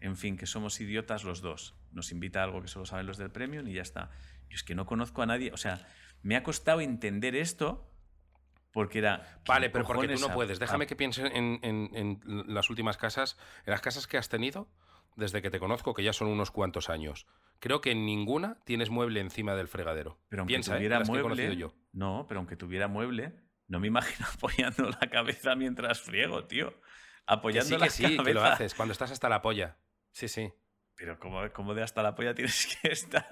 En 0.00 0.16
fin, 0.16 0.36
que 0.36 0.46
somos 0.46 0.80
idiotas 0.80 1.22
los 1.24 1.40
dos. 1.40 1.76
Nos 1.92 2.10
invita 2.12 2.40
a 2.40 2.44
algo 2.44 2.60
que 2.60 2.68
solo 2.68 2.86
saben 2.86 3.06
los 3.06 3.18
del 3.18 3.30
premium 3.30 3.66
y 3.68 3.74
ya 3.74 3.82
está. 3.82 4.10
Yo 4.50 4.56
es 4.56 4.64
que 4.64 4.74
no 4.74 4.84
conozco 4.84 5.22
a 5.22 5.26
nadie. 5.26 5.52
O 5.52 5.56
sea, 5.56 5.86
me 6.22 6.34
ha 6.36 6.42
costado 6.42 6.80
entender 6.80 7.36
esto 7.36 7.88
porque 8.78 8.98
era. 8.98 9.40
Vale, 9.46 9.66
¿quién 9.66 9.72
pero 9.72 9.84
porque 9.86 10.06
tú 10.14 10.20
no 10.20 10.32
puedes. 10.32 10.60
Déjame 10.60 10.84
a- 10.84 10.86
que 10.86 10.94
piense 10.94 11.26
en, 11.26 11.58
en- 11.62 11.90
en 11.94 12.20
las 12.54 12.70
últimas 12.70 12.96
casas, 12.96 13.36
en 13.66 13.72
las 13.72 13.80
casas 13.80 14.06
que 14.06 14.16
has 14.18 14.28
tenido 14.28 14.68
desde 15.16 15.42
que 15.42 15.50
te 15.50 15.58
conozco, 15.58 15.94
que 15.94 16.04
ya 16.04 16.12
son 16.12 16.28
unos 16.28 16.52
cuantos 16.52 16.88
años. 16.88 17.26
Creo 17.58 17.80
que 17.80 17.90
en 17.90 18.06
ninguna 18.06 18.60
tienes 18.64 18.88
mueble 18.90 19.18
encima 19.18 19.56
del 19.56 19.66
fregadero. 19.66 20.20
Pero 20.28 20.42
aunque 20.42 20.52
Piensa, 20.54 20.74
¿eh? 20.74 20.76
tuviera 20.76 20.98
que 20.98 21.02
he 21.02 21.06
mueble. 21.06 21.22
conocido 21.24 21.52
yo. 21.54 21.74
No, 21.92 22.26
pero 22.28 22.38
aunque 22.38 22.54
tuviera 22.56 22.86
mueble, 22.86 23.34
no 23.66 23.80
me 23.80 23.88
imagino 23.88 24.26
apoyando 24.34 24.88
la 24.90 25.10
cabeza 25.10 25.56
mientras 25.56 26.00
friego, 26.00 26.44
tío. 26.46 26.70
Que 26.70 26.76
Apoyando 27.26 27.68
sí, 27.68 27.78
la 27.78 27.86
que 27.86 27.90
sí, 27.90 28.02
que 28.04 28.32
lo 28.32 28.40
cabeza. 28.40 28.52
haces 28.52 28.74
cuando 28.74 28.92
estás 28.92 29.10
hasta 29.10 29.28
la 29.28 29.42
polla. 29.42 29.76
Sí, 30.12 30.28
sí. 30.28 30.52
Pero 30.98 31.16
como, 31.20 31.48
como 31.52 31.74
de 31.74 31.82
hasta 31.84 32.02
la 32.02 32.16
polla 32.16 32.34
tienes 32.34 32.76
que 32.82 32.88
estar 32.92 33.26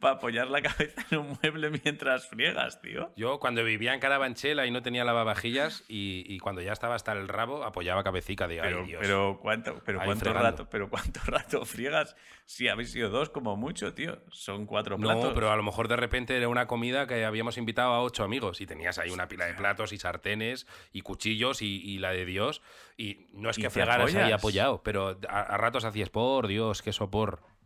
para 0.00 0.16
apoyar 0.16 0.48
la 0.48 0.60
cabeza 0.60 1.02
en 1.12 1.18
un 1.18 1.38
mueble 1.40 1.70
mientras 1.70 2.26
friegas, 2.28 2.80
tío. 2.82 3.12
Yo 3.16 3.38
cuando 3.38 3.62
vivía 3.62 3.94
en 3.94 4.00
Carabanchela 4.00 4.66
y 4.66 4.72
no 4.72 4.82
tenía 4.82 5.04
lavavajillas 5.04 5.84
y, 5.88 6.24
y 6.26 6.40
cuando 6.40 6.62
ya 6.62 6.72
estaba 6.72 6.96
hasta 6.96 7.12
el 7.12 7.28
rabo 7.28 7.62
apoyaba 7.62 8.02
cabecica 8.02 8.48
de 8.48 8.58
Pero, 8.60 8.84
Dios. 8.84 8.98
pero 9.00 9.38
cuánto, 9.40 9.80
pero 9.84 10.00
cuánto 10.00 10.24
fregando. 10.24 10.42
rato, 10.50 10.68
pero 10.68 10.90
cuánto 10.90 11.20
rato 11.26 11.64
friegas. 11.64 12.16
Si 12.44 12.66
habéis 12.66 12.90
sido 12.90 13.08
dos 13.08 13.30
como 13.30 13.56
mucho, 13.56 13.94
tío. 13.94 14.18
Son 14.32 14.66
cuatro 14.66 14.98
no, 14.98 15.02
platos. 15.06 15.32
pero 15.32 15.52
a 15.52 15.56
lo 15.56 15.62
mejor 15.62 15.86
de 15.86 15.94
repente 15.96 16.36
era 16.36 16.48
una 16.48 16.66
comida 16.66 17.06
que 17.06 17.24
habíamos 17.24 17.56
invitado 17.56 17.92
a 17.92 18.02
ocho 18.02 18.24
amigos 18.24 18.60
y 18.60 18.66
tenías 18.66 18.98
ahí 18.98 19.10
una 19.10 19.28
pila 19.28 19.46
de 19.46 19.54
platos 19.54 19.92
y 19.92 19.98
sartenes 19.98 20.66
y 20.92 21.02
cuchillos 21.02 21.62
y, 21.62 21.80
y 21.82 21.98
la 21.98 22.10
de 22.10 22.24
Dios. 22.26 22.62
Y 22.96 23.28
no 23.32 23.48
es 23.48 23.58
¿Y 23.58 23.62
que 23.62 23.70
fregaras 23.70 24.12
ahí 24.14 24.32
apoyado, 24.32 24.82
pero 24.82 25.18
a, 25.28 25.40
a 25.40 25.56
ratos 25.56 25.84
hacías 25.84 26.10
por 26.10 26.46
Dios, 26.46 26.82
qué 26.82 26.92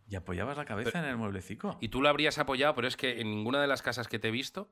Y 0.09 0.15
apoyabas 0.15 0.57
la 0.57 0.65
cabeza 0.65 0.99
en 1.01 1.07
el 1.07 1.17
mueblecico. 1.17 1.79
Y 1.81 1.89
tú 1.89 2.01
lo 2.01 2.09
habrías 2.09 2.39
apoyado, 2.39 2.75
pero 2.75 2.87
es 2.87 2.97
que 2.97 3.21
en 3.21 3.31
ninguna 3.31 3.61
de 3.61 3.67
las 3.67 3.83
casas 3.83 4.07
que 4.09 4.19
te 4.19 4.29
he 4.29 4.31
visto 4.31 4.71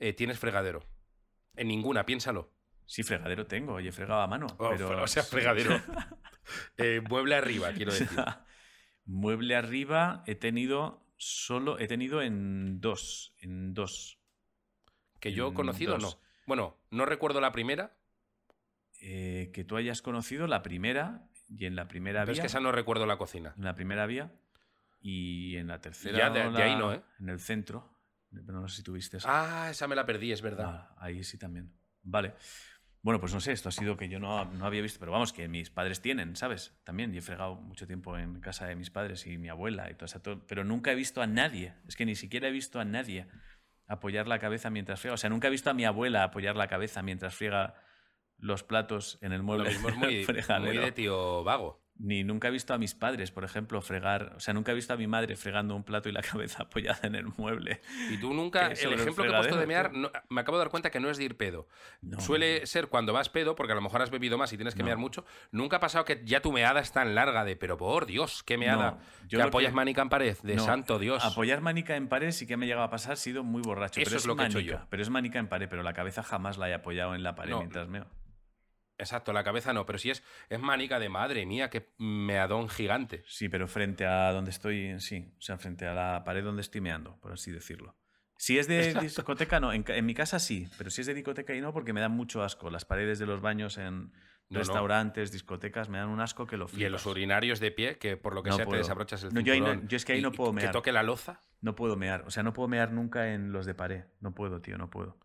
eh, 0.00 0.12
tienes 0.12 0.38
fregadero. 0.38 0.82
En 1.54 1.68
ninguna, 1.68 2.04
piénsalo. 2.06 2.50
Sí, 2.86 3.02
fregadero 3.04 3.46
tengo, 3.46 3.74
oye, 3.74 3.92
fregaba 3.92 4.24
a 4.24 4.26
mano. 4.26 4.46
Oh, 4.58 4.70
pero... 4.70 5.02
o 5.02 5.06
sea, 5.06 5.22
fregadero. 5.22 5.80
Eh, 6.76 7.00
mueble 7.08 7.36
arriba, 7.36 7.72
quiero 7.72 7.92
decir. 7.92 8.08
Mueble 9.04 9.54
arriba 9.54 10.24
he 10.26 10.34
tenido 10.34 11.06
solo, 11.16 11.78
he 11.78 11.86
tenido 11.86 12.20
en 12.20 12.80
dos, 12.80 13.32
en 13.38 13.74
dos. 13.74 14.18
Que 15.20 15.32
yo 15.32 15.48
he 15.48 15.54
conocido, 15.54 15.92
dos. 15.92 16.02
no. 16.02 16.20
Bueno, 16.46 16.76
no 16.90 17.06
recuerdo 17.06 17.40
la 17.40 17.52
primera, 17.52 17.96
Eh, 19.00 19.50
que 19.54 19.62
tú 19.64 19.76
hayas 19.76 20.02
conocido 20.02 20.48
la 20.48 20.62
primera 20.62 21.28
y 21.56 21.66
en 21.66 21.76
la 21.76 21.88
primera 21.88 22.20
pero 22.22 22.32
es 22.32 22.38
vía. 22.38 22.42
que 22.42 22.46
esa 22.48 22.60
no 22.60 22.72
recuerdo 22.72 23.06
la 23.06 23.16
cocina. 23.16 23.54
En 23.56 23.64
la 23.64 23.74
primera 23.74 24.06
vía 24.06 24.30
y 25.00 25.56
en 25.56 25.68
la 25.68 25.80
tercera. 25.80 26.16
Ya 26.18 26.30
de- 26.30 26.46
o 26.46 26.52
de 26.52 26.62
ahí 26.62 26.72
la- 26.72 26.78
no, 26.78 26.92
¿eh? 26.92 27.02
En 27.20 27.28
el 27.28 27.40
centro. 27.40 27.90
Pero 28.30 28.60
no 28.60 28.68
sé 28.68 28.76
si 28.78 28.82
tuviste 28.82 29.18
esa. 29.18 29.28
Ah, 29.66 29.70
esa 29.70 29.86
me 29.88 29.94
la 29.94 30.06
perdí, 30.06 30.32
es 30.32 30.40
verdad. 30.40 30.66
Ah, 30.68 30.94
ahí 30.98 31.22
sí 31.22 31.36
también. 31.38 31.70
Vale. 32.02 32.34
Bueno, 33.02 33.18
pues 33.20 33.34
no 33.34 33.40
sé, 33.40 33.50
esto 33.52 33.68
ha 33.68 33.72
sido 33.72 33.96
que 33.96 34.08
yo 34.08 34.20
no, 34.20 34.44
no 34.44 34.64
había 34.64 34.80
visto, 34.80 35.00
pero 35.00 35.10
vamos, 35.12 35.32
que 35.32 35.48
mis 35.48 35.70
padres 35.70 36.00
tienen, 36.00 36.36
¿sabes? 36.36 36.72
También, 36.84 37.12
y 37.12 37.18
he 37.18 37.20
fregado 37.20 37.56
mucho 37.56 37.86
tiempo 37.86 38.16
en 38.16 38.40
casa 38.40 38.66
de 38.66 38.76
mis 38.76 38.90
padres 38.90 39.26
y 39.26 39.36
mi 39.38 39.48
abuela 39.48 39.90
y 39.90 39.94
todo 39.94 40.04
eso, 40.06 40.22
pero 40.46 40.62
nunca 40.64 40.92
he 40.92 40.94
visto 40.94 41.20
a 41.20 41.26
nadie, 41.26 41.74
es 41.88 41.96
que 41.96 42.06
ni 42.06 42.14
siquiera 42.14 42.46
he 42.46 42.52
visto 42.52 42.78
a 42.78 42.84
nadie 42.84 43.26
apoyar 43.88 44.28
la 44.28 44.38
cabeza 44.38 44.70
mientras 44.70 45.00
friega. 45.00 45.14
O 45.14 45.18
sea, 45.18 45.28
nunca 45.30 45.48
he 45.48 45.50
visto 45.50 45.68
a 45.68 45.74
mi 45.74 45.84
abuela 45.84 46.22
apoyar 46.22 46.54
la 46.56 46.68
cabeza 46.68 47.02
mientras 47.02 47.34
friega 47.34 47.74
los 48.42 48.62
platos 48.62 49.18
en 49.22 49.32
el 49.32 49.38
Lo 49.38 49.44
mueble. 49.44 49.70
mismo 49.70 49.88
es 49.88 49.96
muy, 49.96 50.24
de 50.76 50.92
tío 50.92 51.42
vago. 51.44 51.80
Ni 51.98 52.24
nunca 52.24 52.48
he 52.48 52.50
visto 52.50 52.74
a 52.74 52.78
mis 52.78 52.94
padres, 52.94 53.30
por 53.30 53.44
ejemplo, 53.44 53.80
fregar. 53.80 54.32
O 54.34 54.40
sea, 54.40 54.52
nunca 54.54 54.72
he 54.72 54.74
visto 54.74 54.92
a 54.92 54.96
mi 54.96 55.06
madre 55.06 55.36
fregando 55.36 55.76
un 55.76 55.84
plato 55.84 56.08
y 56.08 56.12
la 56.12 56.22
cabeza 56.22 56.64
apoyada 56.64 56.98
en 57.04 57.14
el 57.14 57.26
mueble. 57.36 57.80
Y 58.10 58.16
tú 58.16 58.34
nunca, 58.34 58.68
el 58.68 58.72
ejemplo 58.94 59.22
que 59.22 59.30
he 59.30 59.32
puesto 59.32 59.56
de 59.56 59.66
mear, 59.66 59.92
no- 59.92 60.10
me 60.28 60.40
acabo 60.40 60.56
de 60.58 60.64
dar 60.64 60.70
cuenta 60.70 60.90
que 60.90 60.98
no 60.98 61.10
es 61.10 61.18
de 61.18 61.24
ir 61.24 61.36
pedo. 61.36 61.68
No. 62.00 62.18
Suele 62.18 62.66
ser 62.66 62.88
cuando 62.88 63.12
vas 63.12 63.28
pedo, 63.28 63.54
porque 63.54 63.72
a 63.72 63.76
lo 63.76 63.82
mejor 63.82 64.02
has 64.02 64.10
bebido 64.10 64.36
más 64.36 64.52
y 64.52 64.56
tienes 64.56 64.74
que 64.74 64.82
mear 64.82 64.96
mucho. 64.96 65.24
Nunca 65.52 65.76
ha 65.76 65.80
pasado 65.80 66.04
que 66.04 66.22
ya 66.24 66.40
tu 66.40 66.50
meada 66.50 66.80
es 66.80 66.90
tan 66.90 67.14
larga 67.14 67.44
de, 67.44 67.54
pero 67.54 67.76
por 67.76 68.06
Dios, 68.06 68.42
qué 68.42 68.58
meada. 68.58 68.98
Yo 69.28 69.38
que 69.38 69.42
lo 69.44 69.48
apoyas 69.50 69.70
que- 69.70 69.76
manica 69.76 70.02
en 70.02 70.08
pared, 70.08 70.36
de 70.42 70.58
santo 70.58 70.98
Dios. 70.98 71.24
Apoyar 71.24 71.60
manica 71.60 71.94
en 71.94 72.08
pared 72.08 72.32
sí 72.32 72.48
que 72.48 72.56
me 72.56 72.64
ha 72.64 72.68
llegado 72.68 72.86
a 72.86 72.90
pasar, 72.90 73.16
sido 73.16 73.44
muy 73.44 73.62
borracho. 73.62 74.00
Eso 74.00 74.08
pero 74.10 74.16
es 74.18 74.26
lo 74.26 74.34
que 74.34 74.42
he 74.42 74.46
hecho 74.46 74.58
manica, 74.58 74.78
yo. 74.80 74.86
Pero 74.90 75.02
es 75.02 75.10
manica 75.10 75.38
en 75.38 75.46
pared, 75.46 75.68
pero 75.68 75.84
la 75.84 75.92
cabeza 75.92 76.24
jamás 76.24 76.58
la 76.58 76.68
he 76.68 76.74
apoyado 76.74 77.14
en 77.14 77.22
la 77.22 77.36
pared 77.36 77.54
mientras 77.54 77.86
meo. 77.86 78.06
Exacto, 79.02 79.32
la 79.32 79.44
cabeza 79.44 79.72
no, 79.72 79.84
pero 79.86 79.98
si 79.98 80.10
es, 80.10 80.22
es 80.48 80.58
manica 80.60 80.98
de 80.98 81.08
madre 81.08 81.44
mía, 81.46 81.70
qué 81.70 81.92
meadón 81.98 82.68
gigante. 82.68 83.22
Sí, 83.26 83.48
pero 83.48 83.68
frente 83.68 84.06
a 84.06 84.32
donde 84.32 84.50
estoy, 84.50 84.98
sí. 85.00 85.32
O 85.38 85.42
sea, 85.42 85.58
frente 85.58 85.86
a 85.86 85.94
la 85.94 86.24
pared 86.24 86.42
donde 86.42 86.62
estoy 86.62 86.80
meando, 86.80 87.18
por 87.20 87.32
así 87.32 87.50
decirlo. 87.50 87.96
Si 88.38 88.58
es 88.58 88.66
de 88.66 88.78
Exacto. 88.86 89.02
discoteca, 89.02 89.60
no. 89.60 89.72
En, 89.72 89.84
en 89.86 90.04
mi 90.06 90.14
casa 90.14 90.38
sí, 90.38 90.68
pero 90.78 90.90
si 90.90 91.02
es 91.02 91.06
de 91.06 91.14
discoteca 91.14 91.54
y 91.54 91.60
no, 91.60 91.72
porque 91.72 91.92
me 91.92 92.00
dan 92.00 92.12
mucho 92.12 92.42
asco. 92.42 92.70
Las 92.70 92.84
paredes 92.84 93.18
de 93.20 93.26
los 93.26 93.40
baños 93.40 93.78
en 93.78 94.12
no. 94.48 94.58
restaurantes, 94.58 95.30
discotecas, 95.30 95.88
me 95.88 95.98
dan 95.98 96.08
un 96.08 96.20
asco 96.20 96.46
que 96.46 96.56
lo 96.56 96.66
Y 96.76 96.84
en 96.84 96.90
los 96.92 97.02
flipas. 97.02 97.06
urinarios 97.16 97.60
de 97.60 97.70
pie, 97.70 97.98
que 97.98 98.16
por 98.16 98.34
lo 98.34 98.42
que 98.42 98.50
No 98.50 98.56
sea 98.56 98.64
puedo. 98.64 98.76
te 98.78 98.82
desabrochas 98.82 99.22
el 99.22 99.32
No, 99.32 99.40
yo 99.40 99.54
cinturón. 99.54 99.86
yo 99.86 99.96
es 99.96 100.04
que 100.04 100.14
ahí 100.14 100.18
y- 100.18 100.22
no 100.22 100.32
puedo 100.32 100.52
mear. 100.52 100.68
Que 100.68 100.72
toque 100.72 100.90
la 100.92 101.02
loza. 101.04 101.40
No 101.60 101.76
puedo 101.76 101.96
mear. 101.96 102.24
O 102.26 102.30
sea, 102.30 102.42
no 102.42 102.52
puedo 102.52 102.66
mear 102.68 102.90
nunca 102.90 103.32
en 103.32 103.52
los 103.52 103.64
de 103.64 103.74
pared. 103.74 104.04
No 104.20 104.34
puedo, 104.34 104.60
tío, 104.60 104.76
no 104.76 104.90
puedo. 104.90 105.18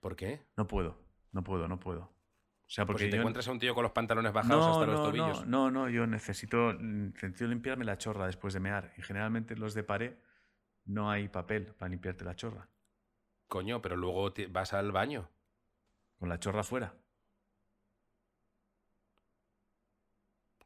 ¿Por 0.00 0.16
qué? 0.16 0.40
No 0.56 0.66
puedo, 0.66 0.98
no 1.32 1.44
puedo, 1.44 1.68
no 1.68 1.78
puedo. 1.78 2.10
O 2.70 2.72
sea, 2.72 2.86
Porque 2.86 3.04
si 3.06 3.10
te 3.10 3.16
yo- 3.16 3.22
encuentras 3.22 3.48
a 3.48 3.50
un 3.50 3.58
tío 3.58 3.74
con 3.74 3.82
los 3.82 3.90
pantalones 3.90 4.32
bajados 4.32 4.64
hasta 4.64 4.86
los 4.86 5.00
no, 5.00 5.06
tobillos. 5.06 5.44
No, 5.48 5.72
no, 5.72 5.88
yo 5.88 6.06
necesito, 6.06 6.72
necesito 6.74 7.48
limpiarme 7.48 7.84
la 7.84 7.98
chorra 7.98 8.26
después 8.26 8.54
de 8.54 8.60
mear. 8.60 8.92
Y 8.96 9.02
generalmente 9.02 9.56
los 9.56 9.74
de 9.74 9.82
pared 9.82 10.14
no 10.84 11.10
hay 11.10 11.28
papel 11.28 11.74
para 11.76 11.88
limpiarte 11.88 12.24
la 12.24 12.36
chorra. 12.36 12.68
Coño, 13.48 13.82
pero 13.82 13.96
luego 13.96 14.32
te- 14.32 14.46
vas 14.46 14.72
al 14.72 14.92
baño. 14.92 15.28
Con 16.20 16.28
la 16.28 16.38
chorra 16.38 16.62
fuera. 16.62 16.94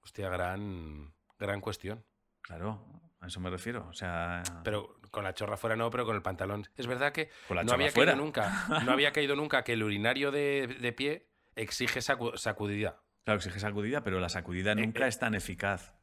Hostia, 0.03 0.29
gran, 0.29 1.13
gran 1.39 1.61
cuestión. 1.63 2.05
Claro, 2.43 2.85
a 3.21 3.27
eso 3.29 3.41
me 3.41 3.49
refiero. 3.49 3.87
O 3.89 3.95
sea, 3.95 4.43
Pero 4.63 5.01
con 5.11 5.25
la 5.25 5.33
chorra 5.33 5.57
fuera 5.57 5.77
no, 5.77 5.89
pero 5.91 6.05
con 6.05 6.15
el 6.17 6.23
pantalón. 6.23 6.67
Es 6.77 6.87
verdad 6.87 7.13
que 7.13 7.31
con 7.49 7.57
la 7.57 7.65
no 7.65 7.73
había 7.73 7.91
fuera. 7.91 8.13
caído 8.13 8.23
nunca. 8.25 8.67
No 8.85 8.93
había 8.93 9.13
caído 9.13 9.35
nunca 9.37 9.65
que 9.65 9.73
el 9.73 9.83
urinario 9.83 10.31
de, 10.31 10.67
de 10.81 10.93
pie 10.93 11.31
exige 11.57 12.01
sacu- 12.01 12.37
sacudida. 12.37 13.01
Claro, 13.25 13.39
exige 13.39 13.59
sacudida, 13.61 14.03
pero 14.05 14.21
la 14.21 14.29
sacudida 14.29 14.73
Eh, 14.73 14.77
nunca 14.77 15.07
eh. 15.07 15.09
es 15.09 15.19
tan 15.19 15.35
eficaz 15.35 15.95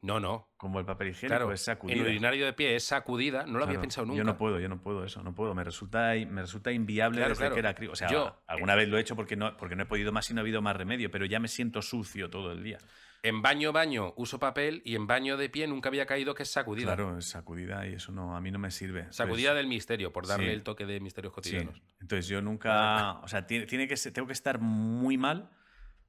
No, 0.00 0.18
no. 0.20 0.48
como 0.56 0.78
el 0.80 0.84
papel 0.84 1.08
higiénico, 1.08 1.36
Claro, 1.36 1.52
es 1.52 1.60
sacudida. 1.62 2.02
urinario 2.02 2.44
de 2.44 2.52
pie 2.52 2.74
es 2.76 2.84
sacudida, 2.84 3.46
no 3.46 3.58
lo 3.58 3.64
había 3.64 3.80
pensado 3.80 4.06
nunca. 4.06 4.18
Yo 4.18 4.24
no 4.24 4.36
puedo, 4.36 4.58
yo 4.60 4.68
no 4.68 4.80
puedo 4.80 5.04
eso, 5.04 5.22
no 5.22 5.34
puedo. 5.34 5.54
Me 5.54 5.64
resulta, 5.64 6.12
me 6.28 6.40
resulta 6.42 6.72
inviable 6.72 7.18
Claro, 7.18 7.34
desde 7.34 7.52
que 7.52 7.58
era 7.58 7.74
crío. 7.74 7.92
O 7.92 7.96
sea, 7.96 8.08
Yo- 8.08 8.42
alguna 8.46 8.74
vez 8.74 8.88
lo 8.88 8.98
he 8.98 9.00
hecho 9.00 9.14
porque 9.16 9.36
no, 9.36 9.56
porque 9.56 9.76
no 9.76 9.82
he 9.84 9.86
podido 9.86 10.12
más 10.12 10.28
y 10.30 10.34
no 10.34 10.40
ha 10.40 10.42
habido 10.42 10.60
más 10.62 10.76
remedio, 10.76 11.10
pero 11.10 11.24
ya 11.26 11.38
me 11.40 11.48
siento 11.48 11.82
sucio 11.82 12.30
todo 12.30 12.52
el 12.52 12.62
día. 12.62 12.78
En 13.24 13.40
baño, 13.40 13.72
baño 13.72 14.14
uso 14.16 14.40
papel 14.40 14.82
y 14.84 14.96
en 14.96 15.06
baño 15.06 15.36
de 15.36 15.48
pie 15.48 15.68
nunca 15.68 15.88
había 15.88 16.06
caído 16.06 16.34
que 16.34 16.42
es 16.42 16.50
sacudida. 16.50 16.96
Claro, 16.96 17.18
es 17.18 17.26
sacudida 17.26 17.86
y 17.86 17.94
eso 17.94 18.10
no, 18.10 18.36
a 18.36 18.40
mí 18.40 18.50
no 18.50 18.58
me 18.58 18.70
sirve. 18.72 19.06
Sacudida 19.12 19.50
Entonces, 19.50 19.56
del 19.56 19.66
misterio, 19.68 20.12
por 20.12 20.26
darle 20.26 20.46
sí. 20.46 20.52
el 20.52 20.62
toque 20.64 20.86
de 20.86 20.98
misterios 20.98 21.32
sí. 21.32 21.34
cotidianos. 21.36 21.82
Entonces 22.00 22.26
yo 22.26 22.42
nunca, 22.42 23.20
o 23.20 23.28
sea, 23.28 23.46
tiene, 23.46 23.66
tiene 23.66 23.86
que 23.86 23.96
ser- 23.96 24.12
tengo 24.12 24.26
que 24.26 24.32
estar 24.32 24.58
muy 24.58 25.16
mal 25.18 25.50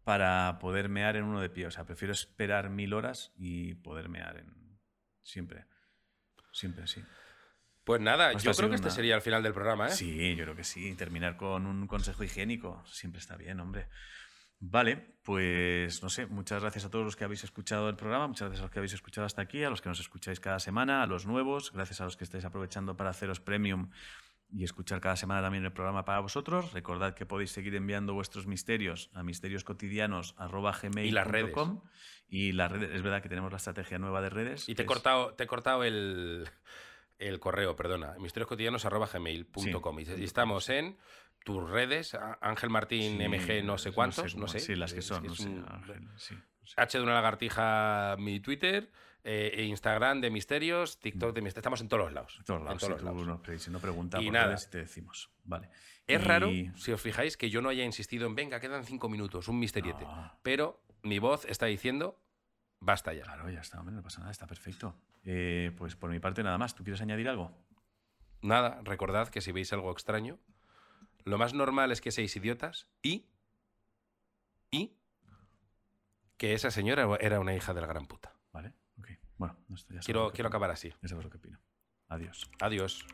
para 0.03 0.57
poder 0.59 0.89
mear 0.89 1.15
en 1.15 1.25
uno 1.25 1.39
de 1.39 1.49
pie. 1.51 1.67
O 1.67 1.71
sea, 1.71 1.85
prefiero 1.85 2.13
esperar 2.13 2.69
mil 2.71 2.93
horas 2.93 3.31
y 3.37 3.75
poder 3.75 4.09
mear 4.09 4.37
en 4.37 4.79
siempre, 5.21 5.65
siempre 6.51 6.87
sí. 6.87 7.03
Pues 7.83 8.01
nada, 8.01 8.31
Pues 8.31 8.43
yo 8.43 8.53
creo 8.53 8.69
que 8.69 8.75
este 8.75 8.87
una- 8.87 8.95
sería 8.95 9.15
el 9.15 9.21
final 9.21 9.43
del 9.43 9.53
programa, 9.53 9.87
¿eh? 9.87 9.91
Sí, 9.91 10.35
yo 10.35 10.45
creo 10.45 10.55
que 10.55 10.63
sí. 10.63 10.95
Terminar 10.95 11.37
con 11.37 11.67
un 11.67 11.85
consejo 11.85 12.23
higiénico 12.23 12.81
siempre 12.87 13.19
está 13.19 13.35
bien, 13.35 13.59
hombre. 13.59 13.87
Vale, 14.65 14.95
pues 15.23 16.01
no 16.01 16.09
sé, 16.09 16.25
muchas 16.25 16.61
gracias 16.61 16.85
a 16.85 16.89
todos 16.89 17.03
los 17.03 17.17
que 17.17 17.25
habéis 17.25 17.43
escuchado 17.43 17.89
el 17.89 17.97
programa, 17.97 18.27
muchas 18.27 18.47
gracias 18.47 18.61
a 18.61 18.63
los 18.63 18.71
que 18.71 18.79
habéis 18.79 18.93
escuchado 18.93 19.25
hasta 19.25 19.41
aquí, 19.41 19.61
a 19.61 19.69
los 19.69 19.81
que 19.81 19.89
nos 19.89 19.99
escucháis 19.99 20.39
cada 20.39 20.59
semana, 20.59 21.03
a 21.03 21.05
los 21.07 21.25
nuevos, 21.25 21.73
gracias 21.73 21.99
a 21.99 22.05
los 22.05 22.15
que 22.15 22.23
estáis 22.23 22.45
aprovechando 22.45 22.95
para 22.95 23.09
haceros 23.09 23.41
premium 23.41 23.89
y 24.49 24.63
escuchar 24.63 25.01
cada 25.01 25.17
semana 25.17 25.41
también 25.41 25.65
el 25.65 25.73
programa 25.73 26.05
para 26.05 26.21
vosotros. 26.21 26.71
Recordad 26.71 27.13
que 27.13 27.25
podéis 27.25 27.51
seguir 27.51 27.75
enviando 27.75 28.13
vuestros 28.13 28.47
misterios 28.47 29.09
a 29.13 29.21
misterioscotidianos.gmail.com 29.23 31.03
Y 31.05 31.11
las 31.11 31.27
redes. 31.27 31.53
Y 32.29 32.51
las 32.53 32.71
redes, 32.71 32.91
es 32.93 33.01
verdad 33.01 33.21
que 33.21 33.27
tenemos 33.29 33.51
la 33.51 33.57
estrategia 33.57 33.97
nueva 33.99 34.21
de 34.21 34.29
redes. 34.29 34.69
Y 34.69 34.75
te 34.75 34.83
he 34.83 34.85
es- 34.85 34.87
cortado, 34.87 35.33
te 35.33 35.43
he 35.43 35.47
cortado 35.47 35.83
el, 35.83 36.47
el 37.19 37.39
correo, 37.39 37.75
perdona, 37.75 38.15
misterioscotidianos.gmail.com. 38.19 39.99
Y, 39.99 40.03
y 40.03 40.23
estamos 40.23 40.69
en 40.69 40.97
tus 41.43 41.69
redes, 41.69 42.17
Ángel 42.41 42.69
Martín 42.69 43.17
Sí, 43.17 43.27
MG 43.27 43.63
no 43.63 43.77
sé 43.77 43.91
cuántos, 43.91 44.35
no 44.35 44.47
sé. 44.47 44.59
Sí, 44.59 44.75
las 44.75 44.93
que 44.93 44.99
Es 44.99 45.05
son, 45.05 45.25
no 45.25 45.35
sé, 45.35 45.47
Ángel, 45.67 46.07
sí, 46.17 46.35
no 46.35 46.67
sé. 46.67 46.73
H 46.77 46.97
de 46.97 47.03
una 47.03 47.13
lagartija 47.13 48.15
mi 48.19 48.39
Twitter, 48.39 48.91
eh, 49.23 49.51
e 49.53 49.63
Instagram 49.63 50.21
de 50.21 50.29
misterios, 50.29 50.99
TikTok 50.99 51.33
de 51.35 51.41
misterios. 51.41 51.57
Estamos 51.61 51.81
en 51.81 51.87
todos 51.89 52.03
los 52.05 52.13
lados. 52.13 52.35
En 52.39 52.45
todos 52.45 52.61
lados, 52.63 52.73
en 52.73 52.79
todos 52.79 52.87
si 52.99 53.05
los 53.05 53.13
tú 53.15 53.25
lados. 53.25 53.45
nos 53.47 53.61
si 53.61 53.71
no 53.71 53.79
preguntamos 53.79 54.25
Y 54.25 54.31
nada. 54.31 54.47
redes, 54.47 54.69
te 54.69 54.77
decimos. 54.79 55.31
Vale. 55.43 55.69
Es 56.07 56.21
Y- 56.21 56.23
raro, 56.25 56.49
si 56.75 56.91
os 56.91 57.01
fijáis, 57.01 57.37
que 57.37 57.49
yo 57.49 57.61
no 57.61 57.69
haya 57.69 57.83
insistido 57.85 58.27
en 58.27 58.35
venga, 58.35 58.59
quedan 58.59 58.83
cinco 58.85 59.07
minutos, 59.09 59.47
un 59.47 59.59
misteriete. 59.59 60.03
No. 60.03 60.37
Pero 60.43 60.83
mi 61.03 61.19
voz 61.19 61.45
está 61.45 61.65
diciendo 61.67 62.19
basta 62.79 63.13
ya. 63.13 63.23
Claro, 63.23 63.49
ya 63.49 63.61
está, 63.61 63.79
hombre, 63.79 63.95
no 63.95 64.03
pasa 64.03 64.19
nada, 64.19 64.31
está 64.31 64.45
perfecto. 64.45 64.93
Eh, 65.23 65.71
pues 65.77 65.95
por 65.95 66.09
mi 66.09 66.19
parte 66.19 66.43
nada 66.43 66.57
más. 66.57 66.75
¿Tú 66.75 66.83
quieres 66.83 67.01
añadir 67.01 67.29
algo? 67.29 67.51
Nada, 68.41 68.81
recordad 68.83 69.29
que 69.29 69.39
si 69.39 69.53
veis 69.53 69.71
algo 69.71 69.89
extraño, 69.91 70.37
lo 71.25 71.37
más 71.37 71.53
normal 71.53 71.91
es 71.91 72.01
que 72.01 72.11
seáis 72.11 72.35
idiotas 72.35 72.87
y. 73.01 73.25
y. 74.71 74.97
que 76.37 76.53
esa 76.53 76.71
señora 76.71 77.07
era 77.19 77.39
una 77.39 77.55
hija 77.55 77.73
de 77.73 77.81
la 77.81 77.87
gran 77.87 78.05
puta. 78.07 78.35
Vale, 78.51 78.73
ok. 78.97 79.09
Bueno, 79.37 79.57
no 79.67 79.75
estoy, 79.75 79.95
ya 79.95 80.01
Quiero, 80.01 80.31
quiero 80.31 80.47
acabar 80.49 80.71
así. 80.71 80.93
Ya 81.01 81.07
sabes 81.07 81.23
lo 81.23 81.29
que 81.29 81.37
opino. 81.37 81.59
Adiós. 82.07 82.49
Adiós. 82.59 83.05